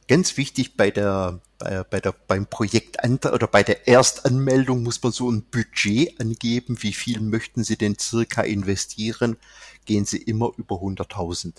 Ganz 0.09 0.39
wichtig 0.39 0.75
bei 0.75 0.91
der, 0.91 1.43
bei, 1.59 1.85
bei 1.85 2.01
der, 2.01 2.13
beim 2.13 2.47
Projekt 2.47 2.97
oder 3.05 3.47
bei 3.47 3.63
der 3.63 3.87
Erstanmeldung 3.87 4.85
muss 4.85 5.03
man 5.03 5.13
so 5.13 5.31
ein 5.31 5.43
Budget 5.43 6.19
angeben. 6.19 6.79
Wie 6.81 6.95
viel 6.95 7.21
möchten 7.21 7.63
Sie 7.63 7.77
denn 7.77 7.99
circa 7.99 8.41
investieren? 8.41 9.37
Gehen 9.85 10.07
Sie 10.07 10.17
immer 10.17 10.53
über 10.57 10.77
100.000. 10.77 11.57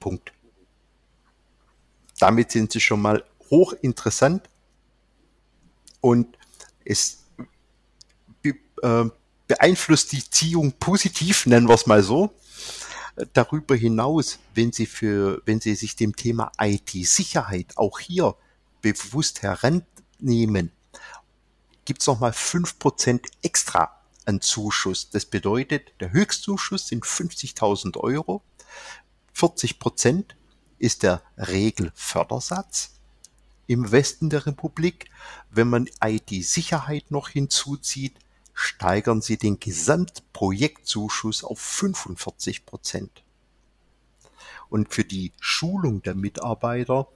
Punkt. 0.00 0.32
Damit 2.18 2.50
sind 2.50 2.72
Sie 2.72 2.80
schon 2.80 3.00
mal 3.00 3.22
hochinteressant 3.50 4.50
und 6.00 6.26
es 6.84 7.22
äh, 8.42 9.04
beeinflusst 9.46 10.10
die 10.10 10.28
Ziehung 10.28 10.72
positiv, 10.72 11.46
nennen 11.46 11.68
wir 11.68 11.74
es 11.74 11.86
mal 11.86 12.02
so 12.02 12.34
darüber 13.32 13.76
hinaus, 13.76 14.38
wenn 14.54 14.72
Sie 14.72 14.86
für, 14.86 15.42
wenn 15.44 15.60
Sie 15.60 15.74
sich 15.74 15.96
dem 15.96 16.16
Thema 16.16 16.52
IT-Sicherheit 16.58 17.76
auch 17.76 17.98
hier 17.98 18.34
bewusst 18.82 19.42
herannehmen, 19.42 20.72
gibt 21.84 22.00
es 22.00 22.06
nochmal 22.06 22.32
Prozent 22.78 23.26
extra 23.42 24.00
an 24.26 24.40
Zuschuss. 24.40 25.10
Das 25.10 25.26
bedeutet, 25.26 25.92
der 26.00 26.12
Höchstzuschuss 26.12 26.88
sind 26.88 27.04
50.000 27.04 27.96
Euro. 27.98 28.42
40 29.32 29.78
Prozent 29.78 30.36
ist 30.78 31.02
der 31.02 31.22
Regelfördersatz 31.36 32.94
im 33.66 33.90
Westen 33.92 34.30
der 34.30 34.46
Republik. 34.46 35.10
Wenn 35.50 35.68
man 35.68 35.88
IT-Sicherheit 36.02 37.10
noch 37.10 37.28
hinzuzieht, 37.28 38.14
steigern 38.60 39.22
sie 39.22 39.38
den 39.38 39.58
Gesamtprojektzuschuss 39.58 41.44
auf 41.44 41.58
45 41.58 42.66
Prozent. 42.66 43.22
Und 44.68 44.92
für 44.92 45.04
die 45.04 45.32
Schulung 45.40 46.02
der 46.02 46.14
Mitarbeiter 46.14 47.08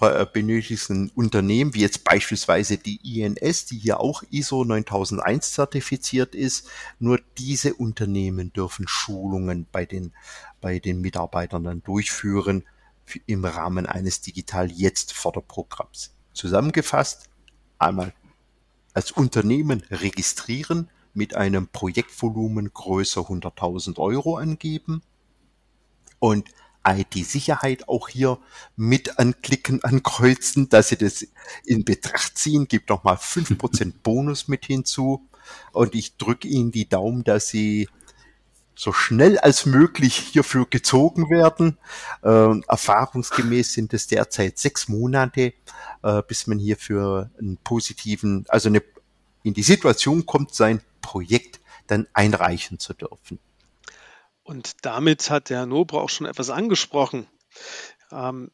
äh, 0.00 0.26
benötigen 0.26 1.10
Unternehmen, 1.14 1.74
wie 1.74 1.82
jetzt 1.82 2.02
beispielsweise 2.02 2.78
die 2.78 3.20
INS, 3.20 3.66
die 3.66 3.78
hier 3.78 4.00
auch 4.00 4.22
ISO 4.30 4.64
9001 4.64 5.52
zertifiziert 5.52 6.34
ist, 6.34 6.68
nur 6.98 7.20
diese 7.38 7.74
Unternehmen 7.74 8.52
dürfen 8.52 8.88
Schulungen 8.88 9.66
bei 9.70 9.84
den, 9.84 10.12
bei 10.60 10.78
den 10.78 11.00
Mitarbeitern 11.00 11.64
dann 11.64 11.82
durchführen 11.82 12.64
im 13.26 13.44
Rahmen 13.44 13.86
eines 13.86 14.22
Digital 14.22 14.72
Jetzt 14.72 15.12
Förderprogramms. 15.12 16.14
Zusammengefasst, 16.32 17.28
einmal 17.78 18.14
als 18.94 19.12
Unternehmen 19.12 19.82
registrieren, 19.90 20.88
mit 21.14 21.36
einem 21.36 21.68
Projektvolumen 21.68 22.72
größer 22.74 23.20
100.000 23.22 23.98
Euro 23.98 24.36
angeben 24.36 25.02
und 26.18 26.48
IT-Sicherheit 26.86 27.88
auch 27.88 28.08
hier 28.08 28.38
mit 28.76 29.18
anklicken, 29.18 29.82
ankreuzen, 29.84 30.68
dass 30.68 30.88
Sie 30.88 30.96
das 30.96 31.26
in 31.64 31.84
Betracht 31.84 32.36
ziehen, 32.36 32.68
gibt 32.68 32.90
nochmal 32.90 33.16
5% 33.16 33.92
Bonus 34.02 34.48
mit 34.48 34.66
hinzu. 34.66 35.26
Und 35.72 35.94
ich 35.94 36.16
drücke 36.16 36.48
Ihnen 36.48 36.72
die 36.72 36.88
Daumen, 36.88 37.24
dass 37.24 37.48
Sie 37.48 37.88
so 38.76 38.92
schnell 38.92 39.38
als 39.38 39.66
möglich 39.66 40.16
hierfür 40.16 40.66
gezogen 40.68 41.30
werden. 41.30 41.78
Äh, 42.22 42.60
erfahrungsgemäß 42.68 43.72
sind 43.72 43.94
es 43.94 44.06
derzeit 44.06 44.58
sechs 44.58 44.88
Monate, 44.88 45.54
äh, 46.02 46.22
bis 46.26 46.46
man 46.46 46.58
hierfür 46.58 47.30
einen 47.38 47.56
positiven, 47.58 48.44
also 48.48 48.68
eine, 48.68 48.82
in 49.42 49.54
die 49.54 49.62
Situation 49.62 50.26
kommt, 50.26 50.54
sein 50.54 50.80
Projekt 51.00 51.60
dann 51.86 52.06
einreichen 52.12 52.78
zu 52.78 52.94
dürfen. 52.94 53.38
Und 54.42 54.84
damit 54.84 55.30
hat 55.30 55.50
der 55.50 55.58
Herr 55.58 55.66
Nobre 55.66 56.00
auch 56.00 56.10
schon 56.10 56.26
etwas 56.26 56.50
angesprochen. 56.50 57.26
Ähm, 58.10 58.50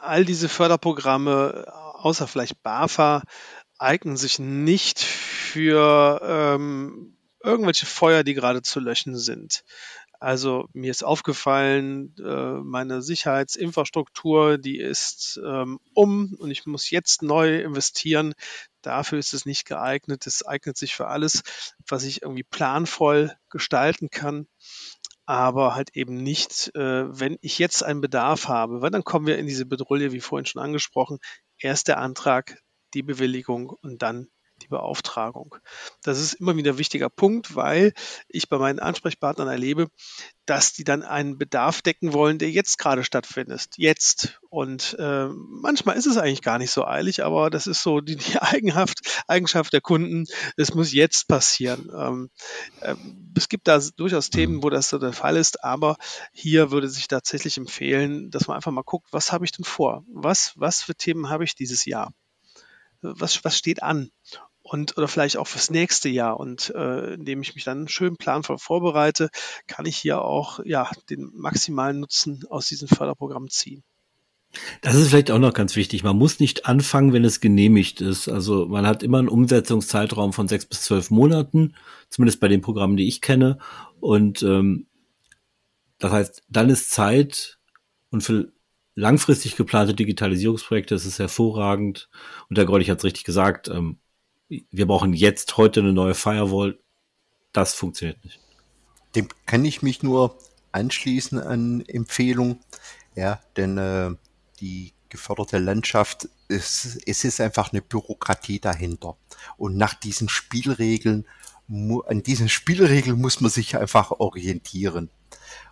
all 0.00 0.24
diese 0.24 0.48
Förderprogramme, 0.48 1.66
außer 1.94 2.28
vielleicht 2.28 2.62
BAFA, 2.62 3.22
eignen 3.78 4.16
sich 4.16 4.38
nicht 4.38 5.00
für 5.00 6.20
ähm, 6.24 7.16
irgendwelche 7.42 7.86
Feuer, 7.86 8.22
die 8.22 8.34
gerade 8.34 8.62
zu 8.62 8.80
löschen 8.80 9.16
sind. 9.16 9.64
Also 10.20 10.68
mir 10.72 10.92
ist 10.92 11.02
aufgefallen, 11.02 12.14
äh, 12.24 12.60
meine 12.62 13.02
Sicherheitsinfrastruktur, 13.02 14.56
die 14.56 14.78
ist 14.78 15.40
ähm, 15.44 15.80
um 15.94 16.34
und 16.38 16.52
ich 16.52 16.64
muss 16.64 16.90
jetzt 16.90 17.22
neu 17.22 17.60
investieren. 17.60 18.34
Dafür 18.82 19.18
ist 19.18 19.34
es 19.34 19.46
nicht 19.46 19.66
geeignet. 19.66 20.26
Es 20.28 20.46
eignet 20.46 20.76
sich 20.76 20.94
für 20.94 21.08
alles, 21.08 21.42
was 21.88 22.04
ich 22.04 22.22
irgendwie 22.22 22.44
planvoll 22.44 23.34
gestalten 23.50 24.10
kann 24.10 24.46
aber 25.24 25.74
halt 25.74 25.96
eben 25.96 26.16
nicht, 26.16 26.74
äh, 26.74 27.18
wenn 27.18 27.38
ich 27.40 27.58
jetzt 27.58 27.82
einen 27.82 28.00
Bedarf 28.00 28.48
habe, 28.48 28.82
weil 28.82 28.90
dann 28.90 29.04
kommen 29.04 29.26
wir 29.26 29.38
in 29.38 29.46
diese 29.46 29.66
Bedrulle, 29.66 30.12
wie 30.12 30.20
vorhin 30.20 30.46
schon 30.46 30.62
angesprochen, 30.62 31.18
erst 31.58 31.88
der 31.88 31.98
Antrag, 31.98 32.58
die 32.94 33.02
Bewilligung 33.02 33.70
und 33.70 34.02
dann 34.02 34.28
die 34.62 34.68
Beauftragung. 34.68 35.56
Das 36.02 36.20
ist 36.20 36.34
immer 36.34 36.56
wieder 36.56 36.72
ein 36.72 36.78
wichtiger 36.78 37.08
Punkt, 37.08 37.54
weil 37.54 37.92
ich 38.28 38.48
bei 38.48 38.58
meinen 38.58 38.78
Ansprechpartnern 38.78 39.48
erlebe, 39.48 39.88
dass 40.46 40.72
die 40.72 40.84
dann 40.84 41.02
einen 41.02 41.38
Bedarf 41.38 41.82
decken 41.82 42.12
wollen, 42.12 42.38
der 42.38 42.50
jetzt 42.50 42.78
gerade 42.78 43.04
stattfindet. 43.04 43.68
Jetzt. 43.76 44.40
Und 44.50 44.96
äh, 44.98 45.28
manchmal 45.28 45.96
ist 45.96 46.06
es 46.06 46.16
eigentlich 46.16 46.42
gar 46.42 46.58
nicht 46.58 46.72
so 46.72 46.84
eilig, 46.84 47.24
aber 47.24 47.48
das 47.48 47.66
ist 47.66 47.82
so 47.82 48.00
die, 48.00 48.16
die 48.16 48.38
Eigenschaft, 48.40 49.22
Eigenschaft 49.28 49.72
der 49.72 49.80
Kunden. 49.80 50.26
Es 50.56 50.74
muss 50.74 50.92
jetzt 50.92 51.28
passieren. 51.28 51.90
Ähm, 51.96 52.30
äh, 52.80 52.96
es 53.36 53.48
gibt 53.48 53.68
da 53.68 53.80
durchaus 53.96 54.30
Themen, 54.30 54.62
wo 54.62 54.70
das 54.70 54.88
so 54.88 54.98
der 54.98 55.12
Fall 55.12 55.36
ist, 55.36 55.62
aber 55.62 55.96
hier 56.32 56.70
würde 56.70 56.88
sich 56.88 57.08
tatsächlich 57.08 57.56
empfehlen, 57.56 58.30
dass 58.30 58.48
man 58.48 58.56
einfach 58.56 58.72
mal 58.72 58.82
guckt, 58.82 59.08
was 59.12 59.32
habe 59.32 59.44
ich 59.44 59.52
denn 59.52 59.64
vor? 59.64 60.04
Was, 60.12 60.52
was 60.56 60.82
für 60.82 60.94
Themen 60.94 61.28
habe 61.28 61.44
ich 61.44 61.54
dieses 61.54 61.84
Jahr? 61.84 62.12
Was, 63.00 63.44
was 63.44 63.56
steht 63.56 63.82
an? 63.82 64.10
Und 64.72 64.96
oder 64.96 65.06
vielleicht 65.06 65.36
auch 65.36 65.46
fürs 65.46 65.70
nächste 65.70 66.08
Jahr. 66.08 66.40
Und 66.40 66.72
äh, 66.74 67.14
indem 67.14 67.42
ich 67.42 67.54
mich 67.54 67.64
dann 67.64 67.88
schön 67.88 68.16
planvoll 68.16 68.56
vorbereite, 68.56 69.28
kann 69.66 69.84
ich 69.84 69.98
hier 69.98 70.22
auch 70.22 70.60
ja 70.64 70.90
den 71.10 71.30
maximalen 71.34 72.00
Nutzen 72.00 72.44
aus 72.48 72.68
diesem 72.68 72.88
Förderprogramm 72.88 73.50
ziehen. 73.50 73.84
Das 74.80 74.94
ist 74.94 75.08
vielleicht 75.08 75.30
auch 75.30 75.38
noch 75.38 75.52
ganz 75.52 75.76
wichtig. 75.76 76.04
Man 76.04 76.16
muss 76.16 76.40
nicht 76.40 76.66
anfangen, 76.66 77.12
wenn 77.12 77.24
es 77.24 77.40
genehmigt 77.40 78.00
ist. 78.00 78.28
Also 78.28 78.66
man 78.66 78.86
hat 78.86 79.02
immer 79.02 79.18
einen 79.18 79.28
Umsetzungszeitraum 79.28 80.32
von 80.32 80.48
sechs 80.48 80.66
bis 80.66 80.82
zwölf 80.82 81.10
Monaten, 81.10 81.74
zumindest 82.08 82.40
bei 82.40 82.48
den 82.48 82.60
Programmen, 82.62 82.96
die 82.96 83.08
ich 83.08 83.20
kenne. 83.20 83.58
Und 84.00 84.42
ähm, 84.42 84.86
das 85.98 86.12
heißt, 86.12 86.42
dann 86.48 86.70
ist 86.70 86.90
Zeit 86.90 87.58
und 88.10 88.22
für 88.22 88.52
langfristig 88.94 89.56
geplante 89.56 89.94
Digitalisierungsprojekte 89.94 90.94
ist 90.94 91.06
es 91.06 91.18
hervorragend. 91.18 92.08
Und 92.48 92.58
der 92.58 92.66
Greulich 92.66 92.90
hat 92.90 92.98
es 92.98 93.04
richtig 93.04 93.24
gesagt, 93.24 93.68
ähm, 93.68 93.98
wir 94.70 94.86
brauchen 94.86 95.14
jetzt 95.14 95.56
heute 95.56 95.80
eine 95.80 95.92
neue 95.92 96.14
Firewall. 96.14 96.78
Das 97.52 97.74
funktioniert 97.74 98.22
nicht. 98.24 98.40
Dem 99.14 99.28
kann 99.46 99.64
ich 99.64 99.82
mich 99.82 100.02
nur 100.02 100.38
anschließen 100.72 101.38
an 101.38 101.84
Empfehlung. 101.86 102.60
Ja, 103.14 103.40
denn 103.56 103.78
äh, 103.78 104.10
die 104.60 104.92
geförderte 105.08 105.58
Landschaft, 105.58 106.28
es, 106.48 106.98
es 107.06 107.24
ist 107.24 107.40
einfach 107.40 107.72
eine 107.72 107.82
Bürokratie 107.82 108.58
dahinter. 108.58 109.16
Und 109.58 109.76
nach 109.76 109.94
diesen 109.94 110.28
Spielregeln, 110.28 111.26
an 111.68 112.22
diesen 112.22 112.48
Spielregeln 112.48 113.20
muss 113.20 113.40
man 113.40 113.50
sich 113.50 113.76
einfach 113.76 114.10
orientieren. 114.10 115.10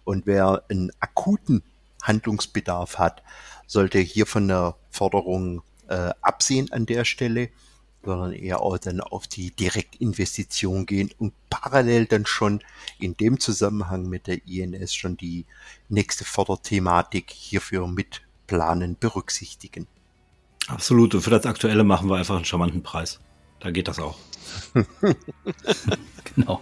Und 0.05 0.27
wer 0.27 0.65
einen 0.69 0.93
akuten 1.01 1.63
Handlungsbedarf 2.03 2.99
hat, 2.99 3.23
sollte 3.67 3.99
hier 3.99 4.27
von 4.27 4.49
der 4.49 4.77
Förderung 4.91 5.63
äh, 5.89 6.11
absehen 6.21 6.71
an 6.73 6.87
der 6.87 7.05
Stelle 7.05 7.51
sondern 8.05 8.33
eher 8.33 8.63
auch 8.63 8.79
dann 8.79 9.01
auf 9.01 9.27
die 9.27 9.51
Direktinvestition 9.51 10.87
gehen 10.87 11.11
und 11.19 11.33
parallel 11.51 12.07
dann 12.07 12.27
schon 12.27 12.61
in 12.99 13.17
dem 13.17 13.39
Zusammenhang 13.41 14.09
mit 14.09 14.27
der 14.27 14.47
INS 14.47 14.95
schon 14.95 15.17
die 15.17 15.45
nächste 15.89 16.25
Förderthematik 16.25 17.31
hierfür 17.31 17.87
mit 17.87 18.23
planen, 18.47 18.97
berücksichtigen. 18.99 19.87
Absolut. 20.67 21.15
Und 21.15 21.23
für 21.23 21.31
das 21.31 21.47
Aktuelle 21.47 21.85
machen 21.85 22.09
wir 22.09 22.17
einfach 22.17 22.37
einen 22.37 22.45
charmanten 22.45 22.83
Preis. 22.83 23.21
Da 23.61 23.71
geht 23.71 23.89
das 23.89 23.99
auch. 23.99 24.17
genau. 26.35 26.61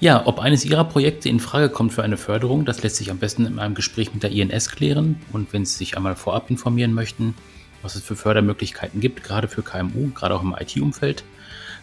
Ja, 0.00 0.26
ob 0.26 0.40
eines 0.40 0.64
Ihrer 0.64 0.84
Projekte 0.84 1.28
in 1.28 1.38
Frage 1.38 1.68
kommt 1.68 1.92
für 1.92 2.02
eine 2.02 2.16
Förderung, 2.16 2.64
das 2.64 2.82
lässt 2.82 2.96
sich 2.96 3.10
am 3.10 3.18
besten 3.18 3.46
in 3.46 3.60
einem 3.60 3.76
Gespräch 3.76 4.12
mit 4.12 4.24
der 4.24 4.32
INS 4.32 4.70
klären. 4.70 5.20
Und 5.32 5.52
wenn 5.52 5.64
Sie 5.64 5.76
sich 5.76 5.96
einmal 5.96 6.16
vorab 6.16 6.50
informieren 6.50 6.92
möchten, 6.92 7.34
was 7.82 7.96
es 7.96 8.02
für 8.02 8.16
Fördermöglichkeiten 8.16 9.00
gibt, 9.00 9.22
gerade 9.22 9.48
für 9.48 9.62
KMU, 9.62 10.10
gerade 10.14 10.34
auch 10.34 10.42
im 10.42 10.54
IT-Umfeld, 10.58 11.24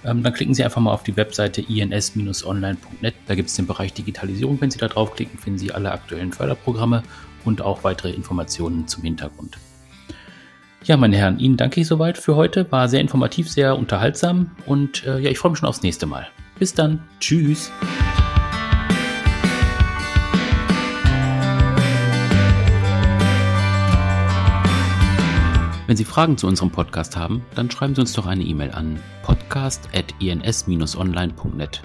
ähm, 0.06 0.24
dann 0.24 0.34
klicken 0.34 0.54
Sie 0.54 0.64
einfach 0.64 0.82
mal 0.82 0.94
auf 0.94 1.04
die 1.04 1.18
Webseite 1.18 1.62
ins-online.net. 1.62 3.16
Da 3.28 3.36
gibt 3.36 3.50
es 3.50 3.56
den 3.56 3.68
Bereich 3.68 3.94
Digitalisierung. 3.94 4.60
Wenn 4.62 4.72
Sie 4.72 4.80
da 4.80 4.88
draufklicken, 4.88 5.38
finden 5.40 5.60
Sie 5.60 5.72
alle 5.72 5.92
aktuellen 5.92 6.32
Förderprogramme 6.32 7.04
und 7.44 7.62
auch 7.62 7.84
weitere 7.84 8.12
Informationen 8.12 8.88
zum 8.88 9.04
Hintergrund. 9.04 9.58
Ja, 10.84 10.96
meine 10.96 11.18
Herren, 11.18 11.40
Ihnen 11.40 11.58
danke 11.58 11.82
ich 11.82 11.88
soweit 11.88 12.18
für 12.18 12.36
heute. 12.36 12.72
War 12.72 12.88
sehr 12.88 13.02
informativ, 13.02 13.50
sehr 13.50 13.78
unterhaltsam 13.78 14.52
und 14.66 15.06
äh, 15.06 15.20
ja, 15.20 15.30
ich 15.30 15.38
freue 15.38 15.52
mich 15.52 15.60
schon 15.60 15.70
aufs 15.70 15.82
nächste 15.82 16.06
Mal. 16.06 16.28
Bis 16.58 16.74
dann. 16.74 17.04
Tschüss. 17.20 17.72
Wenn 25.90 25.98
Sie 25.98 26.06
Fragen 26.06 26.38
zu 26.38 26.46
unserem 26.46 26.70
Podcast 26.70 27.18
haben, 27.18 27.44
dann 27.56 27.72
schreiben 27.72 27.96
Sie 27.96 28.02
uns 28.02 28.14
doch 28.14 28.28
eine 28.28 28.44
E-Mail 28.44 28.70
an 28.70 29.00
podcast.ins-online.net. 29.24 31.82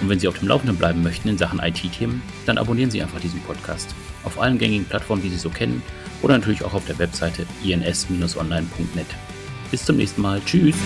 Und 0.00 0.08
wenn 0.08 0.20
Sie 0.20 0.28
auf 0.28 0.38
dem 0.38 0.46
Laufenden 0.46 0.76
bleiben 0.76 1.02
möchten 1.02 1.28
in 1.28 1.38
Sachen 1.38 1.58
IT-Themen, 1.58 2.22
dann 2.46 2.56
abonnieren 2.56 2.92
Sie 2.92 3.02
einfach 3.02 3.18
diesen 3.18 3.40
Podcast 3.40 3.96
auf 4.22 4.40
allen 4.40 4.58
gängigen 4.58 4.86
Plattformen, 4.86 5.22
die 5.22 5.30
Sie 5.30 5.38
so 5.38 5.50
kennen 5.50 5.82
oder 6.22 6.38
natürlich 6.38 6.62
auch 6.62 6.74
auf 6.74 6.86
der 6.86 7.00
Webseite 7.00 7.44
ins-online.net. 7.64 9.08
Bis 9.72 9.84
zum 9.84 9.96
nächsten 9.96 10.22
Mal. 10.22 10.40
Tschüss. 10.46 10.76